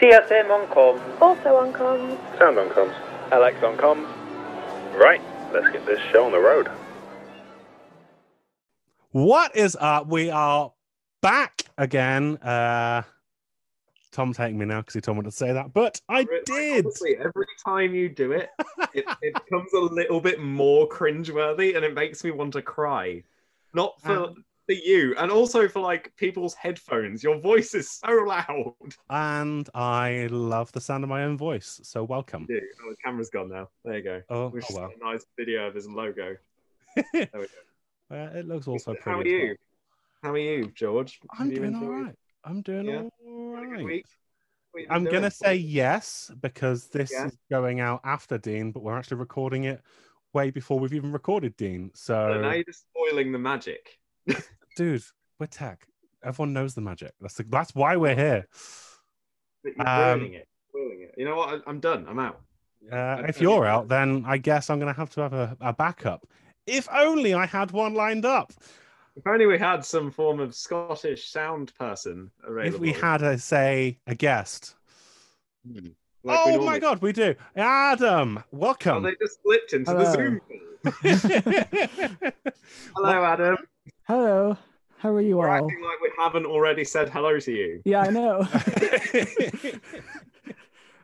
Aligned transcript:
CSM 0.00 0.50
on 0.50 0.66
comms. 0.68 1.20
Also 1.20 1.56
on 1.56 1.72
comms. 1.72 2.38
Sound 2.38 2.58
on 2.58 2.68
comms. 2.68 2.94
Alex 3.32 3.62
on 3.62 3.76
comms. 3.76 4.06
Right, 4.96 5.20
let's 5.52 5.68
get 5.72 5.84
this 5.86 6.00
show 6.12 6.24
on 6.26 6.32
the 6.32 6.38
road. 6.38 6.70
What 9.10 9.56
is 9.56 9.76
up? 9.80 10.06
We 10.06 10.30
are 10.30 10.72
back 11.20 11.64
again. 11.76 12.36
Uh 12.38 13.02
Tom's 14.12 14.36
hating 14.36 14.58
me 14.58 14.64
now 14.66 14.80
because 14.80 14.94
he 14.94 15.00
told 15.00 15.18
me 15.18 15.24
to 15.24 15.30
say 15.30 15.52
that, 15.52 15.72
but 15.72 16.00
I 16.08 16.20
Like, 16.20 16.28
did. 16.46 16.86
Honestly, 16.86 17.16
every 17.18 17.46
time 17.64 17.94
you 17.94 18.08
do 18.08 18.32
it, 18.32 18.48
it, 18.94 19.04
it 19.22 19.34
becomes 19.34 19.72
a 19.74 19.78
little 19.78 20.20
bit 20.20 20.40
more 20.40 20.88
cringeworthy 20.88 21.76
and 21.76 21.84
it 21.84 21.94
makes 21.94 22.24
me 22.24 22.30
want 22.30 22.54
to 22.54 22.62
cry. 22.62 23.22
Not 23.74 24.00
for, 24.00 24.12
Um, 24.12 24.44
for 24.68 24.74
you, 24.74 25.14
and 25.16 25.30
also 25.30 25.66
for 25.66 25.80
like 25.80 26.12
people's 26.16 26.52
headphones. 26.54 27.22
Your 27.22 27.38
voice 27.40 27.74
is 27.74 27.90
so 27.90 28.10
loud. 28.26 28.74
And 29.08 29.68
I 29.74 30.28
love 30.30 30.70
the 30.72 30.80
sound 30.80 31.04
of 31.04 31.10
my 31.10 31.24
own 31.24 31.38
voice. 31.38 31.80
So 31.82 32.04
welcome. 32.04 32.44
Dude, 32.46 32.62
oh, 32.84 32.90
the 32.90 32.96
camera's 33.02 33.30
gone 33.30 33.48
now. 33.48 33.68
There 33.84 33.96
you 33.96 34.02
go. 34.02 34.22
Oh, 34.28 34.48
We've 34.48 34.62
oh 34.70 34.74
well. 34.76 34.92
a 35.00 35.04
nice 35.12 35.24
video 35.38 35.66
of 35.68 35.74
his 35.74 35.88
logo. 35.88 36.36
There 37.14 37.28
we 37.34 37.46
go. 38.10 38.14
Uh, 38.16 38.30
it 38.38 38.46
looks 38.46 38.68
also 38.68 38.94
pretty. 38.94 39.10
How 39.10 39.18
are 39.18 39.20
as 39.20 39.24
well. 39.24 39.40
you? 39.40 39.56
How 40.22 40.30
are 40.32 40.38
you, 40.38 40.70
George? 40.74 41.18
I'm 41.38 41.50
you 41.50 41.56
doing 41.56 41.74
all 41.74 41.88
right. 41.88 42.14
I'm 42.44 42.60
doing 42.62 42.86
Yeah? 42.86 43.02
all 43.26 43.54
had 43.54 43.64
a 43.64 43.66
good 43.66 43.72
right. 43.72 43.84
week? 43.84 44.06
What 44.72 44.82
have 44.82 44.90
you 44.90 44.94
I'm 45.08 45.12
gonna 45.12 45.30
say 45.30 45.54
yes 45.54 46.30
because 46.40 46.88
this 46.88 47.10
Yeah. 47.12 47.26
is 47.26 47.38
going 47.50 47.80
out 47.80 48.00
after 48.04 48.36
Dean, 48.36 48.72
but 48.72 48.82
we're 48.82 48.98
actually 48.98 49.18
recording 49.18 49.64
it 49.64 49.80
way 50.34 50.50
before 50.50 50.78
we've 50.78 50.92
even 50.94 51.12
recorded 51.12 51.56
Dean. 51.56 51.90
So, 51.94 52.32
So 52.34 52.40
now 52.42 52.52
you're 52.52 52.64
just 52.64 52.84
spoiling 52.94 53.32
the 53.32 53.38
magic. 53.38 53.98
dude, 54.78 55.02
we're 55.40 55.46
tech. 55.46 55.86
Everyone 56.24 56.52
knows 56.52 56.74
the 56.74 56.80
magic. 56.80 57.12
That's 57.20 57.34
the, 57.34 57.42
that's 57.44 57.74
why 57.74 57.96
we're 57.96 58.14
here. 58.14 58.46
But 59.64 59.72
You're 59.76 59.88
Um, 59.88 60.18
ruining 60.20 60.34
it. 60.34 60.48
Ruining 60.72 61.00
it. 61.02 61.14
You 61.18 61.24
know 61.24 61.34
what? 61.36 61.48
I- 61.48 61.62
I'm 61.70 61.80
done. 61.80 62.06
I'm 62.08 62.18
out. 62.20 62.40
Uh, 62.92 63.24
if 63.28 63.40
you're 63.40 63.66
out, 63.66 63.88
then 63.88 64.22
I 64.26 64.38
guess 64.38 64.70
I'm 64.70 64.78
gonna 64.78 64.92
have 64.92 65.10
to 65.10 65.20
have 65.20 65.32
a, 65.32 65.56
a 65.60 65.72
backup. 65.72 66.24
If 66.66 66.88
only 66.92 67.34
I 67.34 67.44
had 67.44 67.72
one 67.72 67.94
lined 67.94 68.24
up. 68.24 68.52
If 69.16 69.26
only 69.26 69.46
we 69.46 69.58
had 69.58 69.84
some 69.84 70.12
form 70.12 70.38
of 70.38 70.54
Scottish 70.54 71.28
sound 71.28 71.74
person 71.74 72.30
available. 72.46 72.74
If 72.76 72.80
we 72.80 72.92
had 72.92 73.22
a 73.22 73.36
say 73.36 73.98
a 74.06 74.14
guest. 74.14 74.76
Hmm. 75.66 75.88
Like 76.22 76.38
oh 76.44 76.64
my 76.64 76.78
god, 76.78 77.02
we 77.02 77.12
do. 77.12 77.34
Adam, 77.56 78.38
Oh, 78.38 78.42
welcome. 78.52 79.02
they 79.02 79.14
just 79.20 79.42
slipped 79.42 79.72
into 79.72 79.90
Hello. 79.90 80.04
the 80.04 80.12
Zoom 80.12 80.40
call. 80.40 80.58
Hello, 82.96 83.24
Adam. 83.24 83.56
Hello. 84.08 84.56
How 84.98 85.10
are 85.14 85.20
you 85.20 85.36
We're 85.36 85.48
all? 85.48 85.64
acting 85.66 85.82
like 85.84 86.00
we 86.00 86.10
haven't 86.18 86.46
already 86.46 86.82
said 86.84 87.08
hello 87.10 87.38
to 87.38 87.52
you. 87.52 87.82
Yeah, 87.84 88.00
I 88.00 88.08
know. 88.10 88.40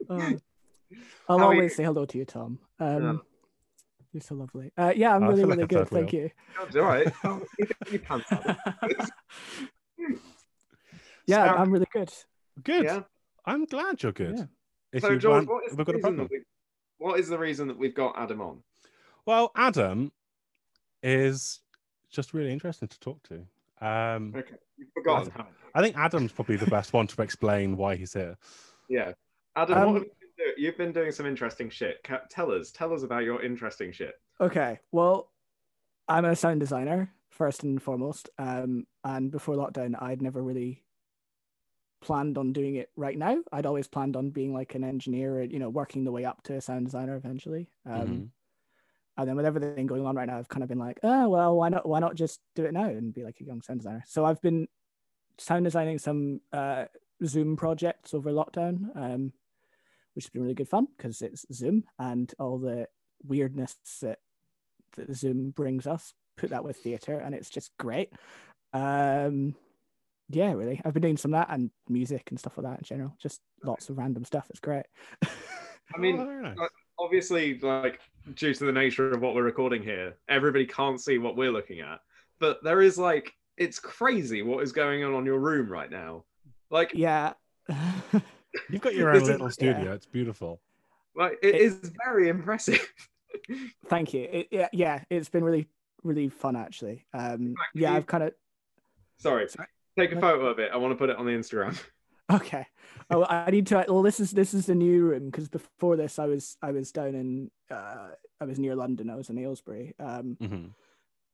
Uh, 0.08 0.10
I'll 1.28 1.38
How 1.38 1.48
are 1.48 1.54
you? 1.54 1.60
always 1.60 1.76
say 1.76 1.84
hello 1.84 2.04
to 2.06 2.18
you, 2.18 2.24
Tom. 2.24 2.58
Um, 2.80 3.02
Yeah. 3.02 3.12
You're 4.12 4.20
so 4.20 4.34
lovely. 4.36 4.70
Uh, 4.78 4.92
yeah, 4.94 5.14
I'm 5.14 5.24
I 5.24 5.26
really, 5.28 5.40
feel 5.40 5.48
like 5.48 5.58
really 5.58 5.62
a 5.64 5.66
good. 5.84 5.88
Thank 5.88 6.12
you. 6.12 6.30
That's 6.58 6.76
all 6.76 6.82
right. 6.82 7.12
Oh, 7.24 7.42
you 7.58 7.66
can- 7.66 7.92
you 7.92 7.98
can 7.98 8.20
tell. 8.28 8.56
yeah, 11.26 11.46
So- 11.52 11.56
I'm 11.56 11.70
really 11.72 11.86
good. 11.92 12.12
good. 12.62 12.84
Yeah. 12.84 13.00
I'm 13.44 13.64
glad 13.66 14.02
you're 14.02 14.12
good. 14.12 14.38
Yeah. 14.38 14.44
If 14.92 15.02
So, 15.02 15.10
you 15.10 15.18
George, 15.18 15.46
want, 15.46 15.48
what 15.48 15.64
is, 15.70 15.76
we've 15.76 15.84
got 15.86 15.94
a 15.94 15.98
reason 15.98 16.00
problem. 16.16 16.28
that 16.28 16.30
we, 16.30 16.42
what 16.98 17.18
is 17.20 17.28
the 17.28 17.38
reason 17.38 17.66
that 17.68 17.76
we've 17.78 17.94
got 17.94 18.14
Adam 18.16 18.40
on? 18.40 18.62
Well, 19.26 19.50
Adam 19.56 20.12
is 21.02 21.60
just 22.14 22.32
really 22.32 22.52
interesting 22.52 22.88
to 22.88 23.00
talk 23.00 23.22
to. 23.24 23.34
Um, 23.84 24.32
Okay, 24.36 24.54
you've 24.78 24.88
forgotten. 24.94 25.30
haven't? 25.32 25.54
I 25.74 25.82
think 25.82 25.96
Adam's 25.98 26.32
probably 26.32 26.56
the 26.56 26.66
best 26.66 26.92
one 26.92 27.06
to 27.08 27.22
explain 27.22 27.76
why 27.76 27.96
he's 27.96 28.12
here. 28.14 28.36
Yeah. 28.88 29.12
Adam, 29.56 29.76
Um, 29.78 29.86
what 29.86 29.94
have 29.94 30.02
you 30.04 30.10
been 30.20 30.28
doing? 30.46 30.54
You've 30.56 30.76
been 30.78 30.92
doing 30.92 31.10
some 31.12 31.26
interesting 31.26 31.68
shit. 31.70 32.06
Tell 32.30 32.52
us. 32.52 32.70
Tell 32.70 32.92
us 32.94 33.02
about 33.02 33.24
your 33.24 33.42
interesting 33.42 33.92
shit. 33.92 34.14
Okay, 34.40 34.78
well, 34.92 35.30
I'm 36.08 36.24
a 36.24 36.36
sound 36.36 36.60
designer 36.60 37.12
first 37.30 37.64
and 37.64 37.82
foremost. 37.82 38.30
Um, 38.38 38.86
and 39.02 39.30
before 39.30 39.56
lockdown, 39.56 40.00
I'd 40.00 40.22
never 40.22 40.42
really 40.42 40.82
planned 42.00 42.36
on 42.38 42.52
doing 42.52 42.76
it 42.76 42.90
right 42.96 43.16
now. 43.18 43.38
I'd 43.52 43.66
always 43.66 43.88
planned 43.88 44.14
on 44.16 44.30
being 44.30 44.52
like 44.52 44.74
an 44.74 44.84
engineer, 44.84 45.42
you 45.42 45.58
know, 45.58 45.70
working 45.70 46.04
the 46.04 46.12
way 46.12 46.24
up 46.24 46.42
to 46.44 46.54
a 46.54 46.60
sound 46.60 46.84
designer 46.86 47.16
eventually. 47.16 47.70
Um, 47.86 48.06
Mhm. 48.08 48.28
And 49.16 49.28
then 49.28 49.36
with 49.36 49.46
everything 49.46 49.86
going 49.86 50.04
on 50.06 50.16
right 50.16 50.26
now, 50.26 50.38
I've 50.38 50.48
kind 50.48 50.62
of 50.62 50.68
been 50.68 50.78
like, 50.78 50.98
oh 51.02 51.28
well, 51.28 51.56
why 51.56 51.68
not? 51.68 51.86
Why 51.88 52.00
not 52.00 52.14
just 52.14 52.40
do 52.54 52.64
it 52.64 52.72
now 52.72 52.86
and 52.86 53.12
be 53.14 53.22
like 53.24 53.40
a 53.40 53.44
young 53.44 53.62
sound 53.62 53.80
designer? 53.80 54.02
So 54.06 54.24
I've 54.24 54.40
been 54.42 54.66
sound 55.38 55.64
designing 55.64 55.98
some 55.98 56.40
uh, 56.52 56.86
Zoom 57.24 57.56
projects 57.56 58.14
over 58.14 58.30
lockdown, 58.30 58.96
um, 58.96 59.32
which 60.14 60.24
has 60.24 60.30
been 60.30 60.42
really 60.42 60.54
good 60.54 60.68
fun 60.68 60.88
because 60.96 61.22
it's 61.22 61.46
Zoom 61.52 61.84
and 61.98 62.32
all 62.38 62.58
the 62.58 62.88
weirdness 63.26 63.76
that, 64.02 64.18
that 64.96 65.14
Zoom 65.14 65.50
brings 65.50 65.86
us. 65.86 66.12
Put 66.36 66.50
that 66.50 66.64
with 66.64 66.76
theater, 66.76 67.18
and 67.18 67.34
it's 67.34 67.50
just 67.50 67.70
great. 67.78 68.10
Um, 68.72 69.54
yeah, 70.30 70.52
really, 70.52 70.80
I've 70.84 70.92
been 70.94 71.02
doing 71.02 71.16
some 71.16 71.32
of 71.34 71.38
that 71.46 71.54
and 71.54 71.70
music 71.88 72.24
and 72.30 72.38
stuff 72.38 72.56
like 72.58 72.66
that 72.66 72.78
in 72.78 72.84
general. 72.84 73.14
Just 73.22 73.40
lots 73.62 73.88
of 73.88 73.98
random 73.98 74.24
stuff. 74.24 74.46
It's 74.50 74.58
great. 74.60 74.86
I 75.94 75.98
mean, 75.98 76.18
Oh, 76.18 76.24
nice. 76.40 76.56
uh, 76.60 76.66
obviously, 76.98 77.58
like 77.60 78.00
due 78.34 78.54
to 78.54 78.64
the 78.64 78.72
nature 78.72 79.10
of 79.12 79.20
what 79.20 79.34
we're 79.34 79.42
recording 79.42 79.82
here, 79.82 80.14
everybody 80.28 80.66
can't 80.66 81.00
see 81.00 81.18
what 81.18 81.36
we're 81.36 81.52
looking 81.52 81.80
at. 81.80 82.00
But 82.40 82.62
there 82.64 82.82
is 82.82 82.98
like, 82.98 83.32
it's 83.56 83.78
crazy 83.78 84.42
what 84.42 84.62
is 84.62 84.72
going 84.72 85.04
on 85.04 85.14
on 85.14 85.24
your 85.24 85.38
room 85.38 85.68
right 85.68 85.90
now. 85.90 86.24
Like, 86.70 86.92
yeah. 86.94 87.34
You've 88.70 88.80
got 88.82 88.94
your 88.94 89.12
This 89.12 89.22
own 89.22 89.22
is- 89.22 89.28
little 89.40 89.46
yeah. 89.46 89.50
studio. 89.74 89.92
It's 89.92 90.06
beautiful. 90.06 90.60
like 91.14 91.38
it 91.42 91.54
It- 91.54 91.60
is 91.60 91.92
very 92.04 92.28
impressive. 92.28 92.80
Thank 93.86 94.14
you. 94.14 94.28
It, 94.30 94.48
yeah, 94.50 94.68
yeah, 94.72 95.02
it's 95.10 95.28
been 95.28 95.44
really, 95.44 95.66
really 96.02 96.28
fun 96.28 96.56
actually. 96.56 97.04
Um, 97.12 97.54
fact, 97.56 97.70
yeah, 97.74 97.90
you- 97.90 97.96
I've 97.96 98.06
kind 98.06 98.22
of 98.24 98.32
Sorry, 99.18 99.48
Sorry. 99.48 99.68
take 99.98 100.12
a 100.12 100.20
photo 100.20 100.46
of 100.46 100.58
it. 100.58 100.70
I 100.72 100.76
want 100.76 100.92
to 100.92 100.96
put 100.96 101.08
it 101.10 101.16
on 101.16 101.24
the 101.26 101.32
Instagram. 101.32 101.80
okay. 102.32 102.66
Oh, 103.10 103.24
I 103.24 103.50
need 103.50 103.66
to. 103.68 103.84
Well, 103.88 104.02
this 104.02 104.20
is 104.20 104.30
this 104.30 104.54
is 104.54 104.66
the 104.66 104.74
new 104.74 105.02
room 105.04 105.26
because 105.26 105.48
before 105.48 105.96
this, 105.96 106.18
I 106.18 106.26
was 106.26 106.56
I 106.62 106.72
was 106.72 106.92
down 106.92 107.14
in 107.14 107.50
uh, 107.70 108.08
I 108.40 108.44
was 108.44 108.58
near 108.58 108.74
London. 108.74 109.10
I 109.10 109.16
was 109.16 109.30
in 109.30 109.38
Aylesbury. 109.38 109.94
Um, 109.98 110.36
hmm 110.40 110.66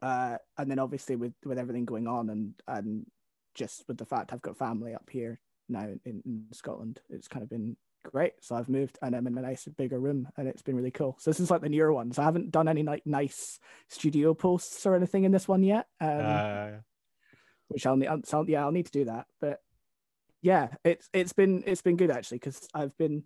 uh, 0.02 0.36
and 0.56 0.70
then 0.70 0.78
obviously 0.78 1.16
with 1.16 1.34
with 1.44 1.58
everything 1.58 1.84
going 1.84 2.06
on 2.06 2.30
and 2.30 2.54
and 2.66 3.06
just 3.54 3.84
with 3.88 3.98
the 3.98 4.04
fact 4.06 4.32
I've 4.32 4.42
got 4.42 4.56
family 4.56 4.94
up 4.94 5.08
here 5.10 5.40
now 5.68 5.82
in, 5.82 6.22
in 6.24 6.44
Scotland, 6.52 7.00
it's 7.10 7.28
kind 7.28 7.42
of 7.42 7.50
been 7.50 7.76
great. 8.04 8.32
So 8.40 8.54
I've 8.54 8.68
moved 8.68 8.98
and 9.02 9.14
I'm 9.14 9.26
in 9.26 9.36
a 9.36 9.42
nicer, 9.42 9.70
bigger 9.70 9.98
room, 9.98 10.28
and 10.36 10.48
it's 10.48 10.62
been 10.62 10.76
really 10.76 10.90
cool. 10.90 11.16
So 11.18 11.30
this 11.30 11.40
is 11.40 11.50
like 11.50 11.60
the 11.60 11.68
newer 11.68 11.92
ones. 11.92 12.18
I 12.18 12.24
haven't 12.24 12.50
done 12.50 12.68
any 12.68 12.82
like 12.82 13.04
nice 13.06 13.58
studio 13.88 14.32
posts 14.32 14.86
or 14.86 14.94
anything 14.94 15.24
in 15.24 15.32
this 15.32 15.48
one 15.48 15.62
yet. 15.62 15.86
Um, 16.00 16.20
Uh, 16.20 16.70
which 17.68 17.86
I'll 17.86 17.96
need. 17.96 18.08
I'll, 18.08 18.48
yeah, 18.48 18.64
I'll 18.64 18.72
need 18.72 18.86
to 18.86 18.92
do 18.92 19.04
that. 19.04 19.26
But 19.40 19.60
yeah, 20.42 20.68
it's 20.84 21.08
it's 21.12 21.32
been 21.32 21.62
it's 21.66 21.82
been 21.82 21.96
good 21.96 22.10
actually 22.10 22.38
because 22.38 22.68
I've 22.74 22.96
been 22.96 23.24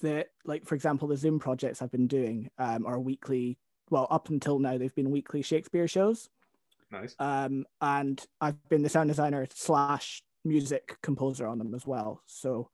the 0.00 0.26
like 0.44 0.64
for 0.64 0.74
example 0.74 1.08
the 1.08 1.16
Zoom 1.16 1.38
projects 1.38 1.82
I've 1.82 1.92
been 1.92 2.06
doing 2.06 2.50
um, 2.58 2.86
are 2.86 3.00
weekly. 3.00 3.58
Well, 3.90 4.06
up 4.10 4.28
until 4.28 4.58
now 4.58 4.76
they've 4.76 4.94
been 4.94 5.10
weekly 5.10 5.40
Shakespeare 5.42 5.88
shows, 5.88 6.28
Nice. 6.90 7.14
um, 7.18 7.64
and 7.80 8.22
I've 8.40 8.68
been 8.68 8.82
the 8.82 8.88
sound 8.88 9.08
designer 9.08 9.46
slash 9.54 10.22
music 10.44 10.98
composer 11.02 11.46
on 11.46 11.58
them 11.58 11.74
as 11.74 11.86
well. 11.86 12.22
So, 12.26 12.70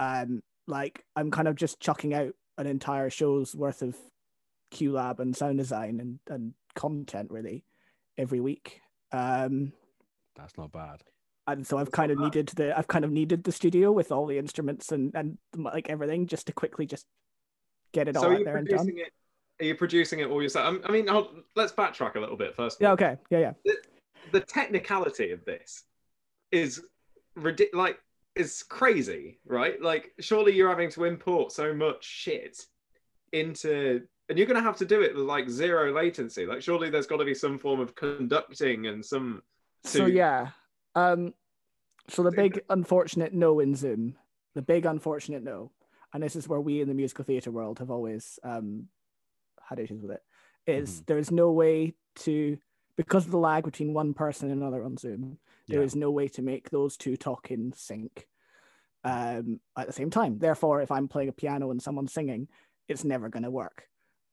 um, 0.00 0.42
like 0.66 1.04
I'm 1.14 1.30
kind 1.30 1.46
of 1.46 1.54
just 1.54 1.78
chucking 1.80 2.14
out 2.14 2.34
an 2.56 2.66
entire 2.66 3.10
show's 3.10 3.54
worth 3.54 3.82
of 3.82 3.96
QLab 4.72 5.20
and 5.20 5.36
sound 5.36 5.58
design 5.58 6.00
and 6.00 6.18
and 6.28 6.54
content 6.74 7.30
really 7.30 7.64
every 8.16 8.40
week. 8.40 8.80
Um, 9.12 9.72
that's 10.36 10.56
not 10.58 10.72
bad. 10.72 11.02
And 11.48 11.66
so 11.66 11.78
I've 11.78 11.88
oh, 11.88 11.90
kind 11.90 12.12
of 12.12 12.18
needed 12.18 12.48
the 12.48 12.76
I've 12.76 12.88
kind 12.88 13.04
of 13.04 13.10
needed 13.10 13.44
the 13.44 13.52
studio 13.52 13.90
with 13.92 14.12
all 14.12 14.26
the 14.26 14.38
instruments 14.38 14.92
and 14.92 15.14
and 15.14 15.38
like 15.56 15.90
everything 15.90 16.26
just 16.26 16.46
to 16.46 16.52
quickly 16.52 16.86
just 16.86 17.06
get 17.92 18.08
it 18.08 18.14
So 18.16 18.24
all 18.24 18.36
out 18.36 18.44
there 18.44 18.56
and 18.56 18.68
done. 18.68 18.88
it? 18.88 19.12
Are 19.60 19.64
you 19.64 19.74
producing 19.74 20.20
it 20.20 20.28
all 20.28 20.42
yourself? 20.42 20.80
I 20.84 20.92
mean, 20.92 21.08
hold, 21.08 21.42
let's 21.56 21.72
backtrack 21.72 22.14
a 22.14 22.20
little 22.20 22.36
bit 22.36 22.54
first. 22.54 22.78
Yeah. 22.80 22.92
Okay. 22.92 23.16
Yeah. 23.30 23.52
Yeah. 23.64 23.72
the 24.30 24.40
technicality 24.40 25.32
of 25.32 25.44
this 25.44 25.84
is 26.52 26.82
ridiculous. 27.34 27.76
Like, 27.76 27.98
is 28.36 28.62
crazy, 28.62 29.40
right? 29.44 29.80
Like, 29.82 30.12
surely 30.20 30.54
you're 30.54 30.68
having 30.68 30.90
to 30.90 31.04
import 31.04 31.50
so 31.50 31.74
much 31.74 32.04
shit 32.04 32.66
into, 33.32 34.02
and 34.28 34.38
you're 34.38 34.46
going 34.46 34.56
to 34.56 34.62
have 34.62 34.76
to 34.76 34.84
do 34.84 35.02
it 35.02 35.16
with 35.16 35.24
like 35.24 35.50
zero 35.50 35.92
latency. 35.92 36.46
Like, 36.46 36.62
surely 36.62 36.88
there's 36.88 37.06
got 37.08 37.16
to 37.16 37.24
be 37.24 37.34
some 37.34 37.58
form 37.58 37.80
of 37.80 37.96
conducting 37.96 38.86
and 38.86 39.04
some. 39.04 39.42
So 39.82 40.06
yeah. 40.06 40.48
Um. 40.98 41.34
So 42.08 42.22
the 42.22 42.32
big 42.32 42.62
unfortunate 42.70 43.34
no 43.34 43.60
in 43.60 43.74
Zoom, 43.74 44.16
the 44.54 44.62
big 44.62 44.86
unfortunate 44.86 45.42
no, 45.42 45.72
and 46.14 46.22
this 46.22 46.36
is 46.36 46.48
where 46.48 46.60
we 46.60 46.80
in 46.80 46.88
the 46.88 46.94
musical 46.94 47.24
theatre 47.24 47.50
world 47.50 47.78
have 47.80 47.90
always 47.90 48.38
um 48.42 48.88
had 49.62 49.78
issues 49.78 50.00
with 50.00 50.12
it, 50.12 50.22
is 50.66 51.02
Mhm. 51.02 51.06
there 51.06 51.18
is 51.18 51.30
no 51.30 51.52
way 51.52 51.94
to 52.16 52.58
because 52.96 53.26
of 53.26 53.30
the 53.30 53.38
lag 53.38 53.62
between 53.64 53.92
one 53.94 54.12
person 54.14 54.50
and 54.50 54.60
another 54.60 54.82
on 54.82 54.96
Zoom, 54.96 55.38
there 55.68 55.80
Yeah. 55.80 55.84
is 55.86 55.94
no 55.94 56.10
way 56.10 56.26
to 56.28 56.42
make 56.42 56.70
those 56.70 56.96
two 56.96 57.16
talk 57.16 57.50
in 57.50 57.72
sync. 57.72 58.26
um, 59.04 59.60
at 59.76 59.86
the 59.86 59.92
same 59.92 60.10
time. 60.10 60.38
Therefore, 60.40 60.82
if 60.82 60.90
I'm 60.90 61.06
playing 61.08 61.28
a 61.28 61.32
piano 61.32 61.70
and 61.70 61.80
someone's 61.80 62.12
singing, 62.12 62.48
it's 62.88 63.04
never 63.04 63.28
going 63.28 63.44
to 63.44 63.50
work, 63.50 63.88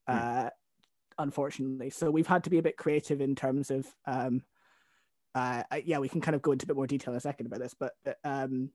Hmm. 0.08 0.16
uh, 0.16 0.50
unfortunately. 1.18 1.88
So 1.90 2.10
we've 2.10 2.26
had 2.26 2.42
to 2.44 2.50
be 2.50 2.58
a 2.58 2.62
bit 2.62 2.76
creative 2.76 3.20
in 3.20 3.36
terms 3.36 3.70
of, 3.70 3.94
um, 4.06 4.42
uh, 5.38 5.62
yeah, 5.84 5.98
we 5.98 6.08
can 6.08 6.20
kind 6.20 6.34
of 6.34 6.42
go 6.42 6.52
into 6.52 6.64
a 6.64 6.66
bit 6.66 6.76
more 6.76 6.86
detail 6.86 7.12
in 7.12 7.18
a 7.18 7.20
second 7.20 7.46
about 7.46 7.60
this, 7.60 7.74
but 7.78 7.92
uh, 8.06 8.12
um, 8.24 8.70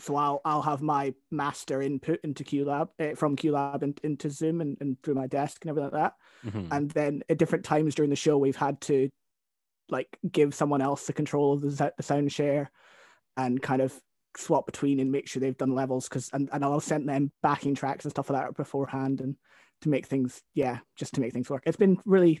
so 0.00 0.14
I'll 0.14 0.40
I'll 0.44 0.62
have 0.62 0.80
my 0.80 1.12
master 1.30 1.82
input 1.82 2.20
into 2.22 2.44
QLab 2.44 2.88
uh, 3.00 3.14
from 3.16 3.34
QLab 3.36 3.82
in, 3.82 3.94
into 4.04 4.30
Zoom 4.30 4.60
and, 4.60 4.76
and 4.80 4.96
through 5.02 5.14
my 5.14 5.26
desk 5.26 5.64
and 5.64 5.70
everything 5.70 5.90
like 5.92 6.00
that 6.02 6.14
Mhm. 6.50 6.68
and 6.70 6.90
then 6.92 7.22
at 7.28 7.38
different 7.38 7.64
times 7.64 7.96
during 7.96 8.10
the 8.10 8.14
show 8.16 8.38
we've 8.38 8.54
had 8.54 8.80
to 8.82 9.08
like 9.88 10.06
give 10.30 10.54
someone 10.54 10.80
else 10.80 11.06
the 11.06 11.12
control 11.12 11.54
of 11.54 11.62
the, 11.62 11.92
the 11.96 12.02
sound 12.02 12.30
share 12.30 12.70
and 13.36 13.60
kind 13.60 13.82
of 13.82 13.92
swap 14.36 14.66
between 14.66 15.00
and 15.00 15.10
make 15.10 15.26
sure 15.26 15.40
they've 15.40 15.56
done 15.58 15.74
levels 15.74 16.08
because 16.08 16.30
and, 16.32 16.48
and 16.52 16.64
i'll 16.64 16.78
send 16.78 17.08
them 17.08 17.32
backing 17.42 17.74
tracks 17.74 18.04
and 18.04 18.12
stuff 18.12 18.30
like 18.30 18.40
that 18.44 18.54
beforehand 18.56 19.20
and 19.20 19.34
to 19.80 19.88
make 19.88 20.06
things 20.06 20.42
yeah 20.54 20.78
just 20.94 21.14
to 21.14 21.20
make 21.20 21.32
things 21.32 21.50
work 21.50 21.62
it's 21.66 21.76
been 21.76 21.98
really 22.04 22.40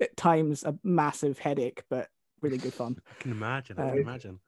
at 0.00 0.14
times 0.16 0.62
a 0.64 0.76
massive 0.82 1.38
headache 1.38 1.82
but 1.88 2.08
really 2.44 2.58
good 2.58 2.74
fun 2.74 2.96
I 3.10 3.22
can 3.22 3.32
imagine. 3.32 3.78
I 3.78 3.82
Um, 3.82 3.88
can 3.90 3.98
imagine. 3.98 4.40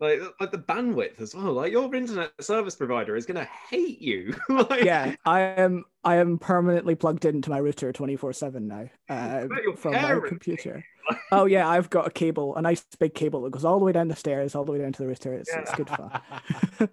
Like, 0.00 0.20
like 0.40 0.50
the 0.50 0.58
bandwidth 0.58 1.20
as 1.20 1.34
well. 1.34 1.52
Like 1.52 1.70
your 1.72 1.94
internet 1.94 2.32
service 2.40 2.74
provider 2.74 3.16
is 3.16 3.26
gonna 3.26 3.48
hate 3.70 4.00
you. 4.00 4.34
like, 4.48 4.82
yeah 4.84 5.14
i 5.24 5.40
am 5.40 5.84
i 6.02 6.16
am 6.16 6.38
permanently 6.38 6.94
plugged 6.94 7.24
into 7.24 7.48
my 7.50 7.58
router 7.58 7.92
24 7.92 8.32
7 8.32 8.66
now 8.66 8.88
uh, 9.08 9.46
bet 9.46 9.62
your 9.62 9.76
from 9.76 9.92
my 9.92 10.20
computer 10.26 10.84
oh 11.32 11.44
yeah 11.46 11.68
i've 11.68 11.90
got 11.90 12.06
a 12.06 12.10
cable 12.10 12.56
a 12.56 12.62
nice 12.62 12.84
big 12.98 13.14
cable 13.14 13.42
that 13.42 13.50
goes 13.50 13.64
all 13.64 13.78
the 13.78 13.84
way 13.84 13.92
down 13.92 14.08
the 14.08 14.16
stairs 14.16 14.54
all 14.54 14.64
the 14.64 14.72
way 14.72 14.78
down 14.78 14.92
to 14.92 15.02
the 15.02 15.08
router 15.08 15.34
it's, 15.34 15.50
it's 15.52 15.74
good 15.74 15.88
fun 15.88 16.10
like, 16.80 16.90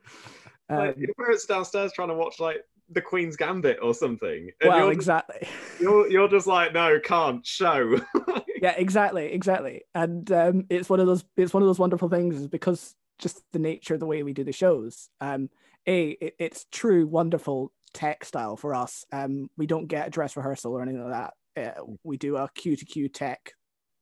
um, 0.69 0.93
your 0.97 1.13
parents 1.15 1.45
downstairs 1.45 1.91
trying 1.93 2.09
to 2.09 2.13
watch 2.15 2.39
like 2.39 2.63
the 2.91 3.01
Queen's 3.01 3.35
Gambit 3.37 3.79
or 3.81 3.93
something. 3.93 4.51
And 4.61 4.69
well 4.69 4.79
you're, 4.79 4.91
exactly 4.91 5.47
you're 5.79 6.09
you're 6.09 6.27
just 6.27 6.47
like, 6.47 6.73
no, 6.73 6.99
can't 6.99 7.45
show. 7.45 7.99
yeah 8.61 8.75
exactly 8.77 9.31
exactly 9.33 9.81
and 9.95 10.31
um, 10.31 10.65
it's 10.69 10.87
one 10.89 10.99
of 10.99 11.07
those 11.07 11.25
it's 11.35 11.53
one 11.53 11.63
of 11.63 11.67
those 11.67 11.79
wonderful 11.79 12.09
things 12.09 12.35
is 12.37 12.47
because 12.47 12.95
just 13.17 13.41
the 13.53 13.59
nature 13.59 13.95
of 13.95 13.99
the 13.99 14.05
way 14.05 14.21
we 14.21 14.33
do 14.33 14.43
the 14.43 14.51
shows 14.51 15.09
um 15.19 15.49
a 15.87 16.09
it, 16.09 16.35
it's 16.37 16.65
true 16.71 17.07
wonderful 17.07 17.71
tech 17.93 18.23
style 18.23 18.55
for 18.55 18.75
us 18.75 19.03
um 19.11 19.49
we 19.57 19.65
don't 19.65 19.87
get 19.87 20.07
a 20.07 20.09
dress 20.11 20.37
rehearsal 20.37 20.73
or 20.73 20.81
anything 20.83 21.03
like 21.03 21.31
that 21.55 21.77
uh, 21.79 21.81
we 22.03 22.17
do 22.17 22.37
a 22.37 22.47
cue 22.53 22.75
to 22.75 22.85
cue 22.85 23.09
tech 23.09 23.53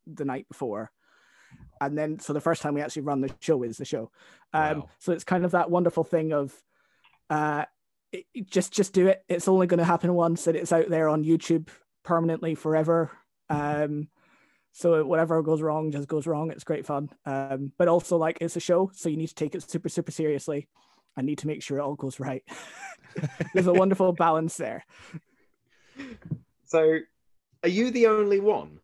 the 0.06 0.26
night 0.26 0.46
before 0.50 0.92
and 1.80 1.98
then 1.98 2.20
so 2.20 2.34
the 2.34 2.42
first 2.42 2.62
time 2.62 2.74
we 2.74 2.82
actually 2.82 3.02
run 3.04 3.22
the 3.22 3.34
show 3.40 3.64
is 3.64 3.78
the 3.78 3.86
show 3.86 4.12
um 4.54 4.80
Wow. 4.82 4.90
so 5.00 5.14
it's 5.14 5.24
kind 5.24 5.46
of 5.46 5.52
that 5.52 5.72
wonderful 5.72 6.04
thing 6.04 6.34
of 6.34 6.54
uh 7.30 7.64
it, 8.12 8.26
just 8.50 8.74
just 8.74 8.94
do 8.94 9.08
it. 9.08 9.24
It's 9.28 9.48
only 9.48 9.68
going 9.68 9.80
to 9.80 9.84
happen 9.86 10.14
once 10.14 10.48
and 10.48 10.56
it's 10.56 10.74
out 10.74 10.90
there 10.90 11.10
on 11.10 11.24
youtube 11.24 11.70
permanently 12.04 12.56
forever. 12.56 13.12
Um 13.50 14.10
so 14.72 15.04
whatever 15.04 15.42
goes 15.42 15.62
wrong 15.62 15.92
just 15.92 16.08
goes 16.08 16.28
wrong. 16.28 16.52
It's 16.52 16.64
great 16.64 16.86
fun. 16.86 17.10
Um 17.26 17.72
but 17.78 17.88
also 17.88 18.18
like 18.18 18.38
it's 18.42 18.56
a 18.56 18.60
show 18.62 18.92
so 18.94 19.10
you 19.10 19.18
need 19.18 19.28
to 19.28 19.36
take 19.36 19.56
it 19.56 19.70
super 19.70 19.90
super 19.90 20.12
seriously. 20.12 20.68
I 21.18 21.22
need 21.22 21.40
to 21.40 21.48
make 21.48 21.62
sure 21.62 21.78
it 21.78 21.82
all 21.82 21.96
goes 21.96 22.20
right. 22.20 22.44
There's 23.54 23.68
a 23.68 23.74
wonderful 23.74 24.14
balance 24.14 24.56
there. 24.56 24.86
So, 26.66 27.00
are 27.64 27.70
you 27.70 27.92
the 27.92 28.08
only 28.08 28.40
one? 28.40 28.80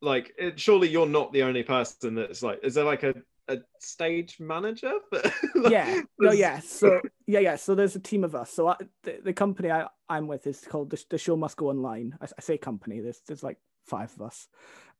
Like, 0.00 0.32
it, 0.38 0.58
surely 0.58 0.88
you're 0.88 1.06
not 1.06 1.32
the 1.32 1.42
only 1.42 1.62
person 1.62 2.14
that's 2.14 2.42
like. 2.42 2.60
Is 2.62 2.74
there 2.74 2.84
like 2.84 3.02
a, 3.02 3.14
a 3.48 3.58
stage 3.80 4.38
manager? 4.40 4.92
Like, 5.54 5.72
yeah. 5.72 6.02
No 6.20 6.30
yeah. 6.32 6.60
So 6.60 7.00
yeah 7.26 7.40
yeah. 7.40 7.56
So 7.56 7.74
there's 7.74 7.96
a 7.96 8.00
team 8.00 8.22
of 8.24 8.34
us. 8.34 8.50
So 8.52 8.68
I, 8.68 8.76
the, 9.02 9.18
the 9.24 9.32
company 9.32 9.70
I, 9.70 9.86
i'm 10.08 10.26
with 10.28 10.46
is 10.46 10.60
called 10.68 10.90
the, 10.90 11.02
the 11.10 11.18
show 11.18 11.36
must 11.36 11.56
go 11.56 11.68
online. 11.68 12.16
I, 12.20 12.26
I 12.26 12.40
say 12.40 12.58
company. 12.58 13.00
There's 13.00 13.20
there's 13.26 13.42
like 13.42 13.58
five 13.86 14.12
of 14.14 14.22
us. 14.22 14.48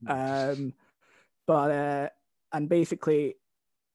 Um 0.06 0.74
but 1.46 1.70
uh 1.70 2.08
and 2.52 2.68
basically 2.68 3.36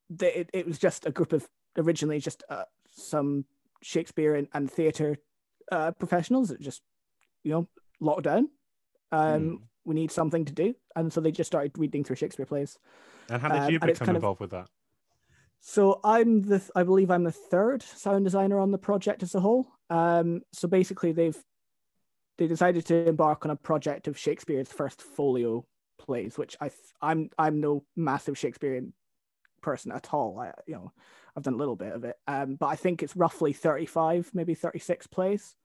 the, 0.09 0.39
it, 0.41 0.50
it 0.53 0.67
was 0.67 0.77
just 0.77 1.05
a 1.05 1.11
group 1.11 1.33
of 1.33 1.47
originally 1.77 2.19
just 2.19 2.44
uh, 2.50 2.65
some 2.91 3.45
shakespeare 3.81 4.35
and, 4.35 4.47
and 4.53 4.69
theater 4.71 5.17
uh 5.71 5.91
professionals 5.91 6.50
that 6.50 6.61
just 6.61 6.81
you 7.44 7.51
know 7.51 7.67
locked 8.00 8.23
down. 8.23 8.50
Um 9.11 9.50
Hmm. 9.50 9.55
we 9.85 9.95
need 9.95 10.11
something 10.11 10.45
to 10.45 10.53
do. 10.53 10.75
And 10.95 11.11
so 11.11 11.19
they 11.19 11.31
just 11.31 11.50
started 11.50 11.77
reading 11.77 12.03
through 12.03 12.15
shakespeare 12.15 12.45
plays 12.45 12.77
And 13.30 13.42
how 13.42 13.50
did 13.50 13.62
um, 13.62 13.70
you 13.72 13.75
it's 13.78 13.86
become 13.86 14.06
kind 14.06 14.10
of- 14.10 14.16
involved 14.16 14.40
with 14.40 14.52
that? 14.52 14.68
So 15.66 16.02
I'm 16.04 16.42
the 16.42 16.62
I 16.75 16.84
believe 16.84 17.10
I'm 17.10 17.24
the 17.24 17.31
third 17.31 17.84
sound 17.84 18.25
designer 18.25 18.60
on 18.60 18.72
the 18.72 18.78
project 18.78 19.24
as 19.24 19.34
a 19.34 19.40
whole. 19.40 19.66
Um, 19.90 20.42
so 20.52 20.68
basically 20.68 21.14
they've 21.14 21.42
they 22.38 22.48
decided 22.48 22.86
to 22.88 23.08
embark 23.08 23.46
on 23.46 23.52
a 23.52 23.56
project 23.56 24.10
of 24.10 24.18
Shakespeare's 24.18 24.68
first 24.68 25.02
folio 25.02 25.66
plays, 25.98 26.38
which 26.38 26.58
I 26.60 26.70
I'm 27.02 27.30
I'm 27.38 27.62
no 27.62 27.86
massive 27.96 28.38
Shakespearean 28.38 28.92
person 29.62 29.94
at 29.94 30.14
all. 30.14 30.38
I 30.38 30.52
you 30.68 30.74
know 30.75 30.92
I've 31.36 31.44
done 31.44 31.54
a 31.54 31.58
little 31.58 31.78
bit 31.78 31.94
of 31.94 32.04
it, 32.04 32.18
um, 32.28 32.56
but 32.56 32.68
I 32.68 32.75
think 32.75 33.02
it's 33.02 33.16
roughly 33.16 33.54
35, 33.54 34.31
maybe 34.34 34.56
36 34.56 35.08
plays. 35.08 35.56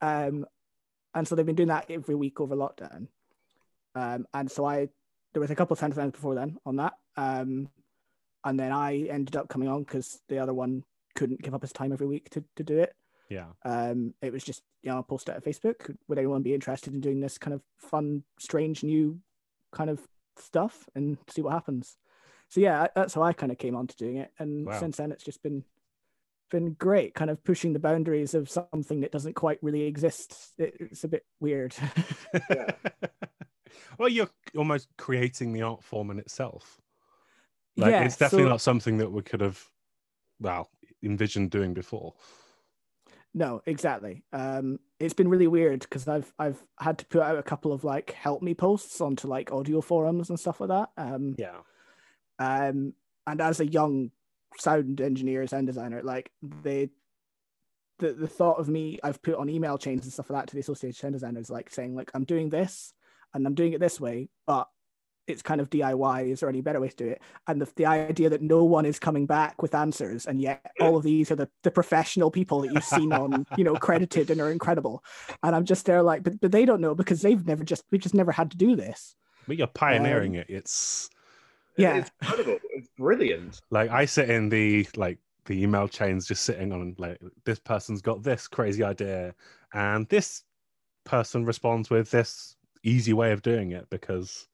Um, 0.00 0.44
and 1.14 1.28
so 1.28 1.34
they've 1.34 1.46
been 1.46 1.54
doing 1.54 1.68
that 1.68 1.90
every 1.90 2.14
week 2.14 2.40
over 2.40 2.56
lockdown. 2.56 3.06
Um, 3.94 4.26
and 4.34 4.50
so 4.50 4.66
I 4.66 4.88
there 5.32 5.40
was 5.40 5.50
a 5.50 5.54
couple 5.54 5.74
of 5.74 5.78
sound 5.78 5.92
designers 5.92 6.12
before 6.12 6.34
then 6.34 6.58
on 6.66 6.76
that. 6.76 6.94
Um, 7.16 7.68
and 8.44 8.58
then 8.58 8.72
I 8.72 9.06
ended 9.08 9.36
up 9.36 9.48
coming 9.48 9.68
on 9.68 9.82
because 9.84 10.20
the 10.28 10.38
other 10.38 10.52
one 10.54 10.84
couldn't 11.14 11.42
give 11.42 11.54
up 11.54 11.62
his 11.62 11.72
time 11.72 11.92
every 11.92 12.06
week 12.06 12.30
to, 12.30 12.44
to 12.56 12.62
do 12.64 12.78
it. 12.78 12.94
Yeah. 13.28 13.46
Um, 13.64 14.14
it 14.20 14.32
was 14.32 14.44
just 14.44 14.62
you 14.82 14.90
know 14.90 14.98
I 14.98 15.02
posted 15.02 15.34
it 15.34 15.38
at 15.38 15.44
Facebook. 15.44 15.96
Would 16.08 16.18
anyone 16.18 16.42
be 16.42 16.54
interested 16.54 16.92
in 16.92 17.00
doing 17.00 17.20
this 17.20 17.38
kind 17.38 17.54
of 17.54 17.62
fun, 17.78 18.24
strange, 18.38 18.82
new 18.82 19.20
kind 19.72 19.88
of 19.88 20.00
stuff 20.36 20.88
and 20.94 21.16
see 21.28 21.40
what 21.40 21.52
happens? 21.52 21.96
So 22.48 22.60
yeah, 22.60 22.88
that's 22.94 23.14
how 23.14 23.22
I 23.22 23.32
kind 23.32 23.50
of 23.50 23.58
came 23.58 23.74
on 23.76 23.86
to 23.86 23.96
doing 23.96 24.16
it, 24.16 24.32
and 24.38 24.66
Wow. 24.66 24.78
since 24.78 24.98
then 24.98 25.12
it's 25.12 25.24
just 25.24 25.42
been 25.42 25.64
been 26.50 26.74
great, 26.74 27.14
kind 27.14 27.30
of 27.30 27.42
pushing 27.42 27.72
the 27.72 27.78
boundaries 27.78 28.34
of 28.34 28.50
something 28.50 29.00
that 29.00 29.12
doesn't 29.12 29.32
quite 29.34 29.58
really 29.62 29.84
exist. 29.84 30.50
It, 30.58 30.74
it's 30.78 31.04
a 31.04 31.08
bit 31.08 31.24
weird. 31.40 31.74
well, 33.98 34.08
you're 34.08 34.30
almost 34.56 34.88
creating 34.98 35.52
the 35.52 35.62
art 35.62 35.82
form 35.82 36.10
in 36.10 36.18
itself. 36.18 36.80
Like 37.76 37.90
yeah, 37.92 38.04
it's 38.04 38.16
definitely 38.16 38.44
so- 38.46 38.50
not 38.50 38.60
something 38.60 38.98
that 38.98 39.10
we 39.10 39.22
could 39.22 39.40
have, 39.40 39.62
well, 40.40 40.70
envisioned 41.02 41.50
doing 41.50 41.74
before. 41.74 42.14
No, 43.34 43.62
exactly. 43.64 44.22
Um, 44.34 44.78
it's 45.00 45.14
been 45.14 45.28
really 45.28 45.46
weird 45.46 45.80
because 45.80 46.06
I've 46.06 46.30
I've 46.38 46.62
had 46.78 46.98
to 46.98 47.06
put 47.06 47.22
out 47.22 47.38
a 47.38 47.42
couple 47.42 47.72
of 47.72 47.82
like 47.82 48.10
help 48.12 48.42
me 48.42 48.52
posts 48.54 49.00
onto 49.00 49.26
like 49.26 49.50
audio 49.50 49.80
forums 49.80 50.28
and 50.28 50.38
stuff 50.38 50.60
like 50.60 50.68
that. 50.68 50.90
Um, 50.98 51.34
Yeah. 51.38 51.60
um, 52.38 52.92
and 53.26 53.40
as 53.40 53.60
a 53.60 53.66
young 53.66 54.10
sound 54.58 55.00
engineer, 55.00 55.46
sound 55.46 55.66
designer, 55.66 56.02
like 56.02 56.30
they, 56.42 56.90
the 58.00 58.12
the 58.12 58.28
thought 58.28 58.58
of 58.58 58.68
me, 58.68 58.98
I've 59.02 59.22
put 59.22 59.36
on 59.36 59.48
email 59.48 59.78
chains 59.78 60.04
and 60.04 60.12
stuff 60.12 60.28
like 60.28 60.42
that 60.42 60.48
to 60.48 60.54
the 60.54 60.60
associated 60.60 60.96
sound 60.96 61.14
designers, 61.14 61.48
like 61.48 61.70
saying 61.70 61.94
like 61.94 62.10
I'm 62.12 62.24
doing 62.24 62.50
this 62.50 62.92
and 63.34 63.46
I'm 63.46 63.54
doing 63.54 63.72
it 63.72 63.80
this 63.80 64.00
way, 64.00 64.28
but 64.46 64.68
it's 65.26 65.42
kind 65.42 65.60
of 65.60 65.70
DIY. 65.70 66.30
Is 66.30 66.40
there 66.40 66.48
any 66.48 66.60
better 66.60 66.80
way 66.80 66.88
to 66.88 66.96
do 66.96 67.08
it? 67.08 67.22
And 67.46 67.60
the, 67.60 67.68
the 67.76 67.86
idea 67.86 68.28
that 68.30 68.42
no 68.42 68.64
one 68.64 68.84
is 68.84 68.98
coming 68.98 69.26
back 69.26 69.62
with 69.62 69.74
answers, 69.74 70.26
and 70.26 70.40
yet 70.40 70.72
all 70.80 70.96
of 70.96 71.04
these 71.04 71.30
are 71.30 71.36
the, 71.36 71.48
the 71.62 71.70
professional 71.70 72.30
people 72.30 72.60
that 72.62 72.72
you've 72.72 72.84
seen 72.84 73.12
on, 73.12 73.46
you 73.56 73.64
know, 73.64 73.74
credited 73.74 74.30
and 74.30 74.40
are 74.40 74.50
incredible. 74.50 75.04
And 75.42 75.54
I'm 75.54 75.64
just 75.64 75.86
there 75.86 76.02
like, 76.02 76.22
but, 76.22 76.40
but 76.40 76.52
they 76.52 76.64
don't 76.64 76.80
know 76.80 76.94
because 76.94 77.22
they've 77.22 77.46
never 77.46 77.64
just, 77.64 77.84
we've 77.90 78.00
just 78.00 78.14
never 78.14 78.32
had 78.32 78.50
to 78.50 78.56
do 78.56 78.76
this. 78.76 79.14
But 79.46 79.56
you're 79.56 79.66
pioneering 79.66 80.36
um, 80.36 80.40
it. 80.40 80.46
It's 80.48 81.08
Yeah. 81.76 81.96
It's 81.98 82.10
incredible. 82.20 82.58
It's 82.70 82.88
brilliant. 82.96 83.60
like 83.70 83.90
I 83.90 84.04
sit 84.04 84.30
in 84.30 84.48
the 84.48 84.86
like 84.96 85.18
the 85.46 85.62
email 85.62 85.88
chains 85.88 86.26
just 86.26 86.44
sitting 86.44 86.72
on 86.72 86.94
like 86.98 87.18
this 87.44 87.58
person's 87.58 88.00
got 88.00 88.22
this 88.22 88.46
crazy 88.46 88.84
idea 88.84 89.34
and 89.74 90.08
this 90.08 90.44
person 91.04 91.44
responds 91.44 91.90
with 91.90 92.10
this 92.10 92.56
easy 92.82 93.12
way 93.12 93.32
of 93.32 93.42
doing 93.42 93.72
it 93.72 93.88
because 93.90 94.46